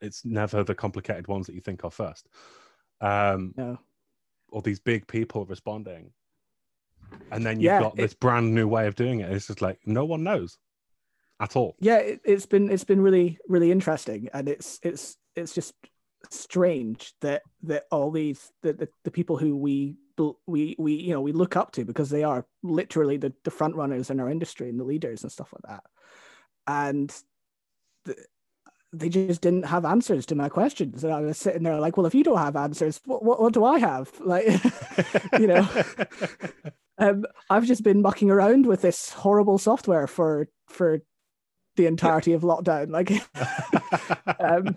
it's 0.00 0.24
never 0.24 0.62
the 0.64 0.74
complicated 0.74 1.26
ones 1.28 1.46
that 1.46 1.54
you 1.54 1.60
think 1.60 1.84
of 1.84 1.94
first. 1.94 2.28
Um 3.00 3.54
No. 3.56 3.78
or 4.50 4.62
these 4.62 4.80
big 4.80 5.06
people 5.06 5.44
responding. 5.46 6.12
And 7.32 7.44
then 7.44 7.56
you've 7.60 7.64
Yeah, 7.72 7.80
got 7.80 7.94
it- 7.94 8.02
this 8.02 8.14
brand 8.14 8.54
new 8.54 8.68
way 8.68 8.86
of 8.86 8.94
doing 8.94 9.20
it. 9.20 9.30
It's 9.32 9.46
just 9.48 9.62
like 9.62 9.78
no 9.86 10.04
one 10.04 10.22
knows 10.22 10.58
at 11.40 11.56
all. 11.56 11.76
yeah 11.80 11.98
it, 11.98 12.20
it's 12.24 12.46
been 12.46 12.70
it's 12.70 12.84
been 12.84 13.00
really 13.02 13.38
really 13.46 13.70
interesting 13.70 14.28
and 14.32 14.48
it's 14.48 14.78
it's 14.82 15.18
it's 15.34 15.54
just 15.54 15.74
strange 16.30 17.12
that 17.20 17.42
that 17.62 17.84
all 17.90 18.10
these 18.10 18.50
the 18.62 18.72
the, 18.72 18.88
the 19.04 19.10
people 19.10 19.36
who 19.36 19.54
we 19.54 19.96
we 20.46 20.74
we 20.78 20.94
you 20.94 21.12
know 21.12 21.20
we 21.20 21.32
look 21.32 21.54
up 21.54 21.72
to 21.72 21.84
because 21.84 22.08
they 22.08 22.24
are 22.24 22.46
literally 22.62 23.18
the, 23.18 23.32
the 23.44 23.50
front 23.50 23.74
runners 23.76 24.08
in 24.08 24.18
our 24.18 24.30
industry 24.30 24.70
and 24.70 24.80
the 24.80 24.84
leaders 24.84 25.22
and 25.22 25.30
stuff 25.30 25.52
like 25.52 25.62
that 25.70 25.84
and 26.66 27.22
they 28.92 29.08
just 29.08 29.40
didn't 29.40 29.66
have 29.66 29.84
answers 29.84 30.26
to 30.26 30.34
my 30.34 30.48
questions. 30.48 31.04
And 31.04 31.12
I 31.12 31.20
was 31.20 31.38
sitting 31.38 31.62
there 31.62 31.78
like, 31.78 31.96
well, 31.96 32.06
if 32.06 32.14
you 32.14 32.24
don't 32.24 32.38
have 32.38 32.56
answers, 32.56 33.00
what, 33.04 33.22
what, 33.22 33.40
what 33.40 33.52
do 33.52 33.64
I 33.64 33.78
have? 33.78 34.12
Like, 34.20 34.46
you 35.38 35.46
know, 35.46 35.68
um, 36.98 37.24
I've 37.50 37.66
just 37.66 37.82
been 37.82 38.02
mucking 38.02 38.30
around 38.30 38.66
with 38.66 38.82
this 38.82 39.10
horrible 39.10 39.58
software 39.58 40.06
for 40.06 40.48
for 40.66 41.02
the 41.76 41.86
entirety 41.86 42.32
of 42.32 42.42
lockdown. 42.42 42.90
Like, 42.90 43.12
um, 44.40 44.76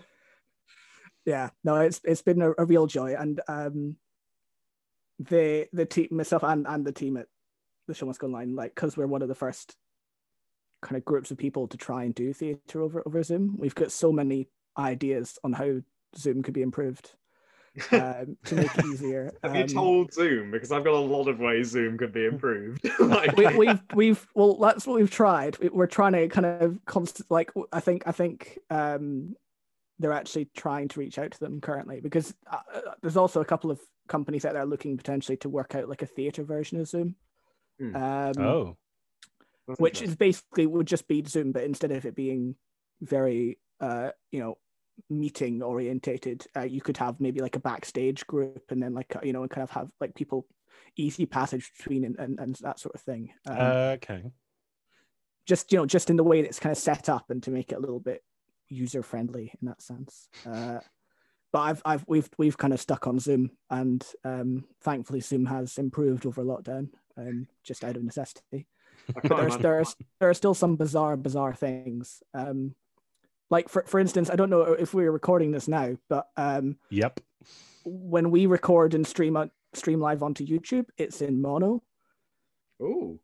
yeah, 1.26 1.50
no, 1.64 1.78
it's 1.78 2.02
it's 2.04 2.22
been 2.22 2.42
a, 2.42 2.52
a 2.58 2.66
real 2.66 2.88
joy, 2.88 3.16
and 3.16 3.42
um, 3.48 3.96
the 5.20 5.68
the 5.74 5.86
team, 5.86 6.10
myself, 6.12 6.44
and 6.44 6.68
and 6.68 6.86
the 6.86 6.92
team 6.92 7.18
at 7.18 7.28
the 7.88 7.94
show 7.94 8.06
must 8.06 8.20
go 8.20 8.28
online, 8.28 8.56
like, 8.56 8.76
because 8.76 8.96
we're 8.96 9.08
one 9.08 9.22
of 9.22 9.28
the 9.28 9.36
first 9.36 9.76
kind 10.82 10.98
of 10.98 11.06
groups 11.06 11.32
of 11.32 11.38
people 11.38 11.68
to 11.68 11.78
try 11.78 12.04
and 12.04 12.16
do 12.16 12.34
theatre 12.34 12.82
over 12.82 13.04
over 13.06 13.22
Zoom. 13.24 13.56
We've 13.58 13.76
got 13.76 13.92
so 13.92 14.12
many 14.12 14.48
ideas 14.78 15.38
on 15.44 15.54
how 15.54 15.82
Zoom 16.18 16.42
could 16.44 16.54
be 16.54 16.62
improved 16.62 17.12
um, 17.92 18.38
to 18.46 18.56
make 18.56 18.76
it 18.78 18.86
easier. 18.86 19.32
Have 19.44 19.56
you 19.56 19.62
Um, 19.64 19.68
told 19.68 20.14
Zoom? 20.14 20.52
Because 20.52 20.72
I've 20.72 20.84
got 20.84 20.94
a 20.94 21.00
lot 21.00 21.28
of 21.28 21.40
ways 21.40 21.70
Zoom 21.70 21.98
could 21.98 22.12
be 22.14 22.26
improved. 22.26 22.90
like, 23.00 23.36
we, 23.38 23.48
we've 23.58 23.82
we've 23.94 24.28
well 24.36 24.56
that's 24.58 24.88
what 24.88 25.00
we've 25.00 25.12
tried 25.12 25.58
We- 25.60 25.70
we're 25.70 25.88
trying 25.88 26.14
to 26.14 26.28
kind 26.30 26.46
of 26.46 26.80
constant 26.86 27.30
like 27.30 27.52
i 27.72 27.80
think 27.80 28.04
i 28.08 28.12
think 28.12 28.58
um 28.70 29.36
they're 30.00 30.14
actually 30.14 30.46
trying 30.56 30.88
to 30.88 31.00
reach 31.00 31.20
out 31.20 31.32
to 31.32 31.40
them 31.40 31.60
currently 31.60 32.00
because 32.00 32.34
uh, 32.50 32.58
uh, 32.74 32.82
there's 33.02 33.18
also 33.18 33.42
a 33.42 33.46
couple 33.46 33.70
of 33.70 33.80
companies 34.08 34.46
out 34.46 34.54
there 34.54 34.66
looking 34.66 34.96
potentially 34.96 35.36
to 35.38 35.50
work 35.50 35.76
out 35.76 35.90
like 35.90 36.02
a 36.02 36.06
theater 36.08 36.44
version 36.44 36.80
of 36.80 36.88
zoom 36.88 37.16
Hmm. 37.80 37.96
um 37.96 38.34
oh, 38.40 38.66
that's 38.66 38.78
which 39.78 40.02
is 40.02 40.16
basically 40.16 40.66
would 40.66 40.88
just 40.88 41.08
be 41.08 41.24
zoom 41.26 41.52
but 41.52 41.64
instead 41.64 41.92
of 41.92 42.06
it 42.06 42.16
being 42.16 42.56
very 43.02 43.60
uh 43.82 44.10
you 44.32 44.40
know 44.40 44.58
meeting 45.10 45.62
orientated. 45.62 46.46
Uh, 46.56 46.62
you 46.62 46.82
could 46.82 46.98
have 46.98 47.20
maybe 47.20 47.42
like 47.42 47.56
a 47.56 47.60
backstage 47.60 48.26
group 48.28 48.64
and 48.70 48.82
then 48.82 48.94
like 48.94 49.16
uh, 49.16 49.20
you 49.24 49.34
know 49.34 49.42
and 49.42 49.52
kind 49.52 49.64
of 49.64 49.70
have 49.72 49.90
like 50.02 50.16
people 50.16 50.46
easy 50.98 51.26
passage 51.26 51.72
between 51.78 52.04
and, 52.04 52.18
and, 52.18 52.40
and 52.40 52.56
that 52.56 52.80
sort 52.80 52.96
of 52.96 53.02
thing. 53.02 53.32
Um, 53.48 53.58
okay. 53.58 54.32
just 55.46 55.72
you 55.72 55.78
know 55.78 55.86
just 55.86 56.10
in 56.10 56.16
the 56.16 56.24
way 56.24 56.42
that 56.42 56.48
it's 56.48 56.60
kind 56.60 56.72
of 56.72 56.78
set 56.78 57.10
up 57.10 57.30
and 57.30 57.42
to 57.44 57.52
make 57.52 57.72
it 57.72 57.76
a 57.76 57.80
little 57.80 58.00
bit 58.00 58.24
user 58.68 59.04
friendly 59.04 59.54
in 59.62 59.68
that 59.68 59.82
sense. 59.82 60.28
Uh, 60.46 60.80
but 61.52 61.60
I've, 61.60 61.82
I've 61.86 62.06
we've 62.08 62.30
we've 62.38 62.58
kind 62.58 62.74
of 62.74 62.82
stuck 62.82 63.08
on 63.08 63.20
zoom 63.20 63.52
and 63.70 64.06
um, 64.24 64.66
thankfully 64.82 65.20
zoom 65.22 65.46
has 65.46 65.78
improved 65.78 66.26
over 66.26 66.44
lockdown 66.44 66.90
um, 67.18 67.48
just 67.64 67.84
out 67.84 67.96
of 67.96 68.04
necessity. 68.04 68.42
I 68.52 68.58
but 68.58 68.62
can't 68.62 68.79
there's 69.24 69.32
imagine 69.42 69.62
there's 69.62 69.96
there 70.20 70.30
are 70.30 70.34
still 70.34 70.54
some 70.54 70.76
bizarre 70.76 71.18
bizarre 71.18 71.54
things 71.54 72.22
um, 72.34 72.76
like 73.50 73.70
for, 73.70 73.84
for 73.88 74.00
instance 74.00 74.30
i 74.30 74.36
don't 74.36 74.50
know 74.50 74.62
if 74.62 74.94
we're 74.94 75.12
recording 75.12 75.52
this 75.52 75.68
now 75.68 75.98
but 76.10 76.28
um, 76.38 76.78
Yep. 76.90 77.20
when 77.86 78.32
we 78.32 78.46
record 78.46 78.94
and 78.94 79.06
stream 79.08 79.36
on 79.38 79.52
stream 79.74 80.00
live 80.00 80.24
onto 80.24 80.46
youtube 80.46 80.86
it's 80.98 81.22
in 81.22 81.42
mono 81.42 81.82
Oh. 82.82 83.20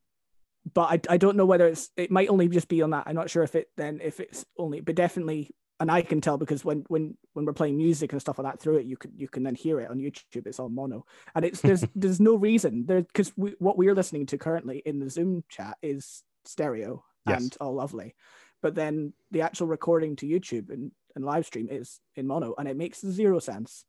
but 0.73 1.07
I, 1.09 1.13
I 1.13 1.17
don't 1.17 1.37
know 1.37 1.45
whether 1.45 1.67
it's 1.67 1.89
it 1.95 2.11
might 2.11 2.29
only 2.29 2.47
just 2.49 2.67
be 2.67 2.81
on 2.81 2.89
that. 2.89 3.03
I'm 3.07 3.15
not 3.15 3.29
sure 3.29 3.43
if 3.43 3.55
it 3.55 3.69
then 3.77 4.01
if 4.03 4.19
it's 4.19 4.45
only 4.57 4.81
but 4.81 4.95
definitely 4.95 5.51
and 5.79 5.91
I 5.91 6.01
can 6.01 6.21
tell 6.21 6.37
because 6.37 6.63
when 6.63 6.85
when 6.87 7.17
when 7.33 7.45
we're 7.45 7.53
playing 7.53 7.77
music 7.77 8.11
and 8.11 8.21
stuff 8.21 8.39
like 8.39 8.51
that 8.51 8.59
through 8.61 8.77
it, 8.77 8.85
you 8.85 8.97
can 8.97 9.11
you 9.15 9.27
can 9.27 9.43
then 9.43 9.55
hear 9.55 9.79
it 9.81 9.89
on 9.89 9.97
YouTube. 9.97 10.47
It's 10.47 10.59
all 10.59 10.69
mono, 10.69 11.05
and 11.35 11.43
it's 11.43 11.61
there's 11.61 11.83
there's 11.95 12.19
no 12.19 12.35
reason 12.35 12.85
there 12.85 13.01
because 13.01 13.31
we, 13.35 13.55
what 13.59 13.77
we're 13.77 13.95
listening 13.95 14.25
to 14.27 14.37
currently 14.37 14.81
in 14.85 14.99
the 14.99 15.09
Zoom 15.09 15.43
chat 15.49 15.77
is 15.81 16.23
stereo 16.45 17.03
Yes. 17.27 17.41
and 17.41 17.57
all 17.59 17.73
lovely, 17.73 18.13
but 18.61 18.75
then 18.75 19.11
the 19.31 19.41
actual 19.41 19.65
recording 19.65 20.15
to 20.17 20.27
YouTube 20.27 20.69
and, 20.69 20.91
and 21.15 21.25
live 21.25 21.47
stream 21.47 21.67
is 21.71 21.99
in 22.15 22.27
mono, 22.27 22.53
and 22.59 22.67
it 22.67 22.77
makes 22.77 23.01
zero 23.01 23.39
sense. 23.39 23.83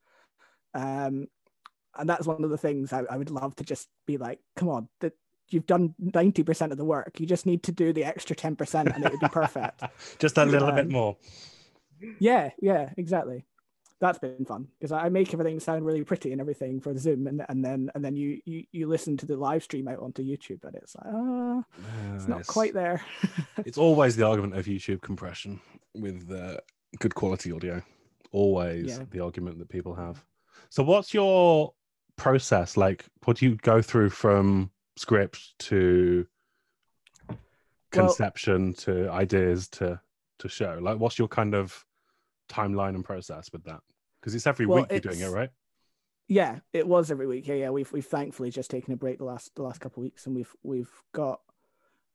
Um, 0.73 1.27
and 1.99 2.09
that's 2.09 2.27
one 2.27 2.45
of 2.45 2.51
the 2.51 2.59
things 2.59 2.93
I, 2.93 3.03
I 3.11 3.17
would 3.19 3.31
love 3.31 3.55
to 3.57 3.65
just 3.65 3.89
be 4.07 4.17
like, 4.17 4.39
come 4.57 4.69
on, 4.71 4.89
that 5.01 5.13
you've 5.51 5.67
done 5.67 5.95
90% 6.03 6.71
of 6.71 6.77
the 6.79 6.85
work. 6.85 7.21
You 7.21 7.27
just 7.27 7.47
need 7.47 7.63
to 7.65 7.73
do 7.73 7.93
the 7.93 8.05
extra 8.05 8.35
10% 8.35 8.95
and 8.95 9.05
it 9.05 9.13
would 9.13 9.21
be 9.21 9.29
perfect. 9.29 9.83
Just 10.19 10.39
a 10.39 10.45
little 10.45 10.73
bit 10.73 10.87
Um, 10.87 10.93
more. 10.93 11.17
Yeah, 12.21 12.51
yeah, 12.61 12.91
exactly. 12.97 13.45
That's 13.99 14.19
been 14.19 14.45
fun 14.45 14.69
because 14.79 14.93
I 14.93 15.09
make 15.09 15.33
everything 15.33 15.59
sound 15.59 15.87
really 15.87 16.05
pretty 16.05 16.31
and 16.33 16.41
everything 16.41 16.81
for 16.81 16.93
the 16.93 16.99
Zoom, 17.01 17.27
and, 17.27 17.43
and 17.49 17.65
then 17.65 17.91
and 17.95 18.05
then 18.05 18.15
you, 18.15 18.39
you 18.45 18.65
you 18.71 18.87
listen 18.89 19.17
to 19.17 19.27
the 19.27 19.37
live 19.39 19.63
stream 19.63 19.89
out 19.89 20.01
onto 20.01 20.23
YouTube, 20.23 20.63
and 20.65 20.75
it's 20.75 20.95
like, 20.97 21.07
ah, 21.15 21.65
it's 22.15 22.29
not 22.29 22.47
quite 22.47 22.75
there. 22.75 23.03
It's 23.65 23.79
always 23.79 24.15
the 24.15 24.27
argument 24.27 24.55
of 24.55 24.67
YouTube 24.67 25.01
compression 25.01 25.61
with 25.95 26.31
uh, 26.31 26.59
good 26.99 27.15
quality 27.15 27.53
audio. 27.53 27.83
Always 28.33 28.99
Yeah. 28.99 29.05
the 29.11 29.21
argument 29.21 29.59
that 29.61 29.71
people 29.71 29.95
have. 29.95 30.23
So, 30.69 30.83
what's 30.83 31.15
your 31.15 31.73
process 32.17 32.77
like? 32.77 33.07
What 33.25 33.39
do 33.39 33.47
you 33.47 33.57
go 33.57 33.81
through 33.81 34.11
from 34.11 34.71
script 34.99 35.59
to 35.61 36.27
Well- 37.29 37.39
conception 37.91 38.75
to 38.75 39.11
ideas 39.11 39.69
to 39.69 39.99
to 40.39 40.49
show? 40.49 40.79
Like, 40.81 40.99
what's 40.99 41.19
your 41.19 41.29
kind 41.29 41.55
of 41.55 41.85
timeline 42.49 42.95
and 42.95 43.05
process 43.05 43.51
with 43.53 43.65
that? 43.65 43.81
Because 44.21 44.35
it's 44.35 44.47
every 44.47 44.67
Well, 44.67 44.83
week 44.83 44.93
you're 44.93 45.01
doing 45.01 45.21
it, 45.21 45.29
right? 45.29 45.51
yeah, 46.29 46.59
it 46.73 46.87
was 46.87 47.11
every 47.11 47.27
week. 47.27 47.47
Yeah, 47.47 47.55
yeah. 47.55 47.71
We've 47.71 47.91
we've 47.93 48.05
thankfully 48.07 48.51
just 48.51 48.71
taken 48.71 48.93
a 48.93 48.97
break 48.97 49.19
the 49.19 49.25
last 49.25 49.55
the 49.55 49.63
last 49.63 49.81
couple 49.81 50.01
of 50.01 50.05
weeks, 50.05 50.27
and 50.27 50.35
we've 50.35 50.53
we've 50.63 50.91
got 51.13 51.41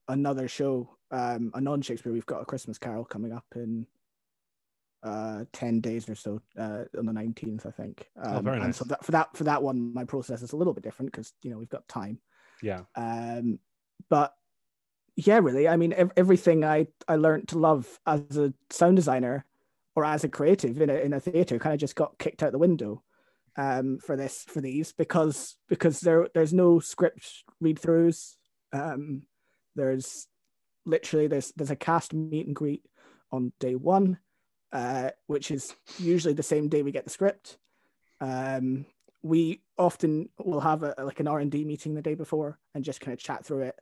another 0.07 0.47
show, 0.47 0.97
um, 1.11 1.51
a 1.53 1.61
non 1.61 1.81
Shakespeare. 1.81 2.11
We've 2.11 2.25
got 2.25 2.41
a 2.41 2.45
Christmas 2.45 2.77
Carol 2.77 3.05
coming 3.05 3.31
up 3.31 3.45
in 3.55 3.87
uh 5.03 5.45
10 5.53 5.81
days 5.81 6.07
or 6.07 6.13
so 6.13 6.39
uh 6.59 6.83
on 6.95 7.07
the 7.07 7.11
19th 7.11 7.65
i 7.65 7.71
think 7.71 8.07
um, 8.21 8.35
Oh, 8.35 8.41
very 8.41 8.57
and 8.57 8.65
nice. 8.67 8.77
so 8.77 8.85
that 8.85 9.03
for 9.03 9.11
that 9.13 9.35
for 9.35 9.45
that 9.45 9.63
one 9.63 9.91
my 9.95 10.03
process 10.05 10.43
is 10.43 10.51
a 10.51 10.55
little 10.55 10.75
bit 10.75 10.83
different 10.83 11.11
because 11.11 11.33
you 11.41 11.49
know 11.49 11.57
we've 11.57 11.69
got 11.71 11.87
time 11.87 12.19
Yeah. 12.61 12.81
um 12.95 13.57
but 14.11 14.35
yeah 15.15 15.39
really. 15.39 15.67
I 15.67 15.77
mean 15.77 15.93
ev- 15.93 16.13
everything 16.15 16.63
i 16.63 16.87
i 17.07 17.15
learned 17.15 17.49
to 17.49 17.57
love 17.57 17.99
as 18.05 18.37
a 18.37 18.53
sound 18.69 18.95
designer 18.95 19.45
or 19.95 20.05
as 20.05 20.23
a 20.23 20.29
creative 20.29 20.81
in 20.81 20.89
a, 20.89 20.95
in 20.95 21.13
a 21.13 21.19
theater 21.19 21.59
kind 21.59 21.73
of 21.73 21.79
just 21.79 21.95
got 21.95 22.17
kicked 22.17 22.43
out 22.43 22.51
the 22.51 22.57
window 22.57 23.03
um 23.57 23.99
for 23.99 24.15
this 24.15 24.45
for 24.47 24.61
these 24.61 24.93
because 24.93 25.57
because 25.67 25.99
there 25.99 26.27
there's 26.33 26.53
no 26.53 26.79
script 26.79 27.43
read 27.59 27.79
throughs 27.79 28.35
um 28.73 29.23
there's 29.75 30.27
literally 30.85 31.27
there's 31.27 31.51
there's 31.55 31.71
a 31.71 31.75
cast 31.75 32.13
meet 32.13 32.47
and 32.47 32.55
greet 32.55 32.83
on 33.31 33.51
day 33.59 33.75
one 33.75 34.17
uh 34.71 35.09
which 35.27 35.51
is 35.51 35.75
usually 35.97 36.33
the 36.33 36.43
same 36.43 36.69
day 36.69 36.81
we 36.81 36.91
get 36.91 37.03
the 37.03 37.09
script. 37.09 37.57
Um 38.19 38.85
we 39.23 39.61
often 39.77 40.29
will 40.39 40.61
have 40.61 40.81
a 40.83 40.95
like 41.03 41.19
an 41.19 41.27
r&d 41.27 41.63
meeting 41.65 41.93
the 41.93 42.01
day 42.01 42.15
before 42.15 42.57
and 42.73 42.83
just 42.83 43.01
kind 43.01 43.13
of 43.13 43.19
chat 43.19 43.45
through 43.45 43.61
it 43.63 43.75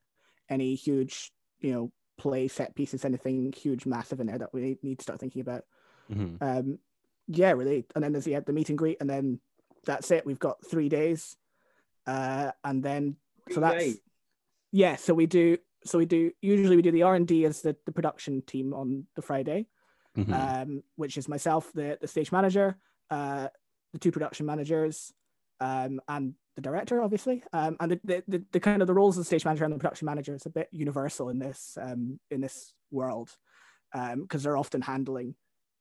any 0.49 0.75
huge 0.75 1.31
you 1.59 1.71
know 1.71 1.91
play 2.17 2.47
set 2.47 2.75
pieces 2.75 3.05
anything 3.05 3.53
huge 3.55 3.85
massive 3.85 4.19
in 4.19 4.27
there 4.27 4.37
that 4.37 4.53
we 4.53 4.77
need 4.83 4.99
to 4.99 5.03
start 5.03 5.19
thinking 5.19 5.41
about 5.41 5.63
Mhm. 6.11 6.41
um 6.41 6.79
yeah 7.27 7.51
really 7.51 7.85
and 7.95 8.03
then 8.03 8.11
there's 8.11 8.25
the, 8.25 8.39
the 8.45 8.53
meet 8.53 8.69
and 8.69 8.77
greet 8.77 8.97
and 8.99 9.09
then 9.09 9.39
that's 9.85 10.11
it 10.11 10.25
we've 10.25 10.39
got 10.39 10.57
three 10.69 10.89
days 10.89 11.37
uh 12.07 12.51
and 12.63 12.83
then 12.83 13.15
so 13.51 13.59
that's 13.61 13.85
Yay. 13.85 13.95
yeah 14.71 14.95
so 14.95 15.13
we 15.13 15.25
do 15.27 15.57
so 15.85 15.97
we 15.97 16.05
do 16.05 16.31
usually 16.41 16.75
we 16.75 16.81
do 16.81 16.91
the 16.91 17.03
r&d 17.03 17.45
as 17.45 17.61
the, 17.61 17.75
the 17.85 17.91
production 17.91 18.41
team 18.41 18.73
on 18.73 19.05
the 19.15 19.21
friday 19.21 19.67
Mhm. 20.17 20.33
um, 20.33 20.83
which 20.95 21.17
is 21.17 21.29
myself, 21.29 21.71
the, 21.73 21.97
the 22.01 22.07
stage 22.07 22.31
manager, 22.31 22.75
uh, 23.11 23.47
the 23.93 23.99
two 23.99 24.11
production 24.11 24.45
managers, 24.47 25.13
um, 25.61 26.01
and 26.09 26.33
the 26.59 26.69
director, 26.69 27.01
obviously. 27.01 27.43
Um, 27.53 27.77
and 27.79 27.91
the, 27.91 27.99
the, 28.03 28.23
the, 28.27 28.45
the 28.51 28.59
kind 28.59 28.81
of 28.81 28.87
the 28.87 28.93
roles 28.93 29.17
of 29.17 29.21
the 29.21 29.25
stage 29.25 29.45
manager 29.45 29.63
and 29.63 29.73
the 29.73 29.79
production 29.79 30.05
manager 30.05 30.35
is 30.35 30.45
a 30.45 30.49
bit 30.49 30.67
universal 30.71 31.29
in 31.29 31.39
this 31.39 31.77
um, 31.81 32.19
in 32.29 32.41
this 32.41 32.73
world 32.91 33.35
because 33.93 34.43
they're 34.43 34.57
often 34.57 34.81
handling 34.81 35.35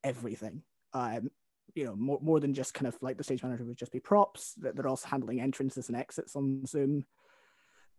everything. 0.05 0.63
Um, 0.95 1.31
you 1.75 1.85
know, 1.85 1.95
more, 1.95 2.19
more 2.23 2.41
than 2.41 2.55
just 2.55 2.75
kind 2.75 2.87
of 2.87 2.97
like 3.03 3.19
the 3.19 3.25
stage 3.25 3.43
manager 3.43 3.65
would 3.65 3.77
just 3.77 3.93
be 3.93 4.01
props. 4.01 4.55
That 4.59 4.75
they're 4.75 4.89
also 4.89 5.09
handling 5.09 5.41
entrances 5.41 5.89
and 5.89 5.97
exits 5.97 6.35
on 6.35 6.65
Zoom 6.67 7.05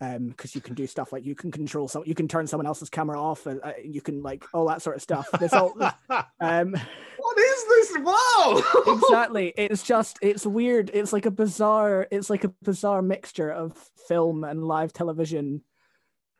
um 0.02 0.28
because 0.30 0.56
you 0.56 0.62
can 0.62 0.74
do 0.76 0.88
stuff 0.88 1.12
like 1.12 1.26
you 1.26 1.36
can 1.36 1.52
control 1.52 1.88
some 1.88 2.04
you 2.06 2.16
can 2.16 2.28
turn 2.28 2.48
someone 2.48 2.66
else's 2.66 2.90
camera 2.90 3.22
off 3.22 3.46
and 3.46 3.60
uh, 3.64 3.74
you 3.84 4.02
can 4.02 4.22
like 4.24 4.46
all 4.54 4.66
that 4.68 4.82
sort 4.82 4.96
of 4.96 5.02
stuff. 5.02 5.28
There's 5.40 5.54
all 5.54 5.74
um 6.40 6.72
What 7.18 7.38
is 7.38 7.66
this? 7.68 7.98
Wow. 8.00 8.64
exactly. 8.88 9.54
It's 9.58 9.84
just 9.84 10.18
it's 10.22 10.46
weird. 10.46 10.90
It's 10.94 11.12
like 11.12 11.26
a 11.26 11.32
bizarre 11.32 12.08
it's 12.12 12.30
like 12.30 12.44
a 12.46 12.54
bizarre 12.64 13.02
mixture 13.02 13.52
of 13.52 13.76
film 14.08 14.44
and 14.44 14.64
live 14.64 14.94
television 14.94 15.64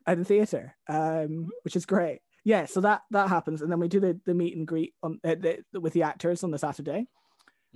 and 0.06 0.26
theater 0.26 0.74
um 0.88 1.50
which 1.62 1.76
is 1.76 1.84
great. 1.84 2.20
Yeah 2.44 2.64
so 2.64 2.80
that 2.80 3.02
that 3.10 3.28
happens. 3.28 3.60
And 3.60 3.70
then 3.70 3.78
we 3.80 3.88
do 3.88 4.00
the, 4.00 4.18
the 4.24 4.32
meet 4.34 4.56
and 4.56 4.66
greet 4.66 4.94
on 5.02 5.20
uh, 5.22 5.34
the, 5.34 5.62
with 5.78 5.92
the 5.92 6.04
actors 6.04 6.42
on 6.44 6.50
the 6.50 6.58
saturday 6.58 7.06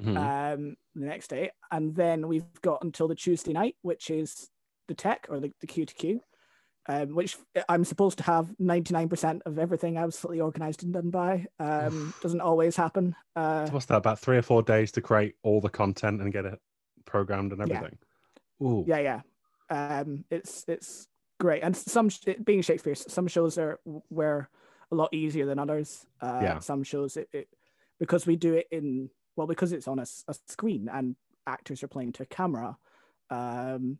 Mhm. 0.00 0.16
um 0.54 0.76
the 0.96 1.06
next 1.06 1.28
day. 1.28 1.50
And 1.70 1.94
then 1.94 2.26
we've 2.26 2.60
got 2.62 2.82
until 2.82 3.06
the 3.06 3.14
tuesday 3.14 3.52
night 3.52 3.76
which 3.82 4.08
is 4.10 4.48
the 4.88 4.94
tech 4.94 5.26
or 5.28 5.40
the, 5.40 5.52
the 5.60 5.66
cue 5.66 5.86
to 5.86 5.94
cue 5.94 6.20
um, 6.86 7.14
which 7.14 7.38
I'm 7.68 7.84
supposed 7.84 8.18
to 8.18 8.24
have 8.24 8.50
99% 8.60 9.40
of 9.46 9.58
everything 9.58 9.96
absolutely 9.96 10.42
organized 10.42 10.82
and 10.82 10.92
done 10.92 11.08
by. 11.10 11.46
Um, 11.58 12.12
doesn't 12.22 12.42
always 12.42 12.76
happen. 12.76 13.16
Uh, 13.34 13.68
What's 13.70 13.86
that? 13.86 13.96
About 13.96 14.18
three 14.18 14.36
or 14.36 14.42
four 14.42 14.62
days 14.62 14.92
to 14.92 15.00
create 15.00 15.34
all 15.42 15.62
the 15.62 15.70
content 15.70 16.20
and 16.20 16.30
get 16.32 16.44
it 16.44 16.60
programmed 17.06 17.52
and 17.52 17.66
Yeah. 17.66 17.76
everything. 17.76 17.98
Ooh. 18.62 18.84
yeah, 18.86 18.98
yeah. 18.98 19.20
Um, 19.70 20.24
it's 20.30 20.64
it's 20.68 21.08
great, 21.40 21.62
and 21.62 21.74
some 21.74 22.10
sh- 22.10 22.20
being 22.44 22.60
Shakespeare, 22.60 22.94
some 22.94 23.28
shows 23.28 23.56
are 23.56 23.80
where 24.10 24.50
a 24.92 24.94
lot 24.94 25.12
easier 25.14 25.46
than 25.46 25.58
others. 25.58 26.06
Uh, 26.20 26.40
Yeah. 26.42 26.58
Some 26.58 26.82
shows 26.84 27.16
it, 27.16 27.28
it 27.32 27.48
because 27.98 28.26
we 28.26 28.36
do 28.36 28.52
it 28.54 28.66
in 28.70 29.08
well 29.36 29.46
because 29.46 29.72
it's 29.72 29.88
on 29.88 29.98
a 30.00 30.06
screen 30.48 30.90
and 30.92 31.16
actors 31.46 31.82
are 31.82 31.88
playing 31.88 32.12
to 32.12 32.24
a 32.24 32.26
camera. 32.26 32.76
Um, 33.30 33.98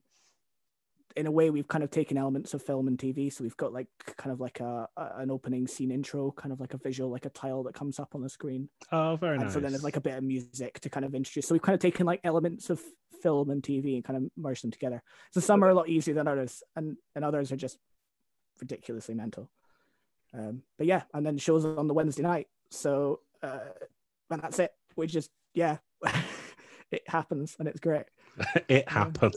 in 1.17 1.27
a 1.27 1.31
way, 1.31 1.51
we've 1.51 1.69
kind 1.69 1.85
of 1.85 1.91
taken 1.91 2.19
elements 2.19 2.55
of 2.55 2.63
film 2.63 2.89
and 2.89 2.99
TV. 2.99 3.33
So 3.33 3.45
we've 3.45 3.57
got 3.57 3.73
like 3.73 3.89
kind 4.17 4.33
of 4.33 4.41
like 4.41 4.61
a, 4.61 4.89
a 4.97 5.11
an 5.19 5.31
opening 5.31 5.67
scene 5.67 5.91
intro, 5.91 6.33
kind 6.33 6.53
of 6.53 6.61
like 6.61 6.75
a 6.75 6.79
visual, 6.79 7.11
like 7.11 7.27
a 7.27 7.31
tile 7.31 7.63
that 7.65 7.75
comes 7.75 7.99
up 7.99 8.15
on 8.15 8.23
the 8.23 8.29
screen. 8.29 8.69
Oh, 8.91 9.17
very 9.17 9.37
and 9.37 9.45
nice. 9.45 9.55
so 9.55 9.61
then 9.61 9.73
there's 9.73 9.85
like 9.85 9.97
a 9.97 10.01
bit 10.01 10.17
of 10.17 10.25
music 10.25 10.81
to 10.81 10.91
kind 10.91 11.07
of 11.07 11.15
introduce. 11.15 11.47
So 11.47 11.55
we've 11.55 11.63
kind 11.63 11.75
of 11.75 11.81
taken 11.81 12.07
like 12.07 12.21
elements 12.25 12.71
of 12.71 12.81
film 13.23 13.51
and 13.51 13.63
TV 13.63 13.95
and 13.95 14.05
kind 14.05 14.17
of 14.17 14.31
merged 14.37 14.65
them 14.65 14.71
together. 14.71 15.03
So 15.33 15.41
some 15.41 15.63
are 15.63 15.71
a 15.71 15.75
lot 15.75 15.89
easier 15.89 16.15
than 16.15 16.29
others, 16.29 16.63
and 16.75 16.97
and 17.15 17.25
others 17.25 17.53
are 17.53 17.57
just 17.57 17.79
ridiculously 18.61 19.15
mental. 19.15 19.51
Um, 20.33 20.63
but 20.79 20.87
yeah, 20.87 21.03
and 21.13 21.25
then 21.25 21.39
shows 21.39 21.65
on 21.65 21.87
the 21.87 21.95
Wednesday 21.95 22.23
night. 22.23 22.49
So 22.71 23.21
uh, 23.43 23.59
and 24.31 24.43
that's 24.43 24.59
it. 24.59 24.73
We 24.97 25.07
just 25.07 25.31
yeah, 25.55 25.79
it 26.91 27.03
happens 27.07 27.57
and 27.59 27.69
it's 27.69 27.81
great. 27.81 28.07
it 28.69 28.89
happens. 28.89 29.37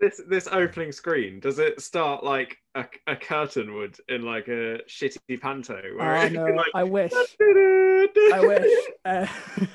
This 0.00 0.20
this 0.28 0.46
opening 0.46 0.92
screen 0.92 1.40
does 1.40 1.58
it 1.58 1.80
start 1.80 2.22
like 2.22 2.56
a, 2.76 2.84
a 3.08 3.16
curtain 3.16 3.74
would 3.74 3.96
in 4.08 4.22
like 4.22 4.46
a 4.46 4.78
shitty 4.88 5.40
panto? 5.40 5.80
Where 5.96 6.16
Oh 6.18 6.28
no, 6.28 6.44
like, 6.46 6.66
I 6.74 6.84
wish. 6.84 7.12
I 7.40 8.40
wish. 8.40 8.72
Uh, 9.04 9.26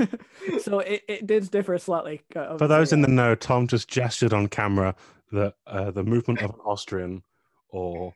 so 0.62 0.78
it, 0.80 1.02
it 1.08 1.26
did 1.26 1.50
differ 1.50 1.76
slightly. 1.80 2.22
uh, 2.36 2.56
For 2.58 2.68
those 2.68 2.94
in 2.94 3.02
the 3.02 3.08
know, 3.08 3.34
Tom 3.34 3.66
just 3.68 3.88
gestured 3.90 4.32
on 4.32 4.48
camera 4.48 4.94
that 5.32 5.56
uh, 5.66 5.90
the 5.90 6.04
movement 6.04 6.42
of 6.44 6.52
an 6.52 6.60
Austrian 6.64 7.24
or 7.70 8.14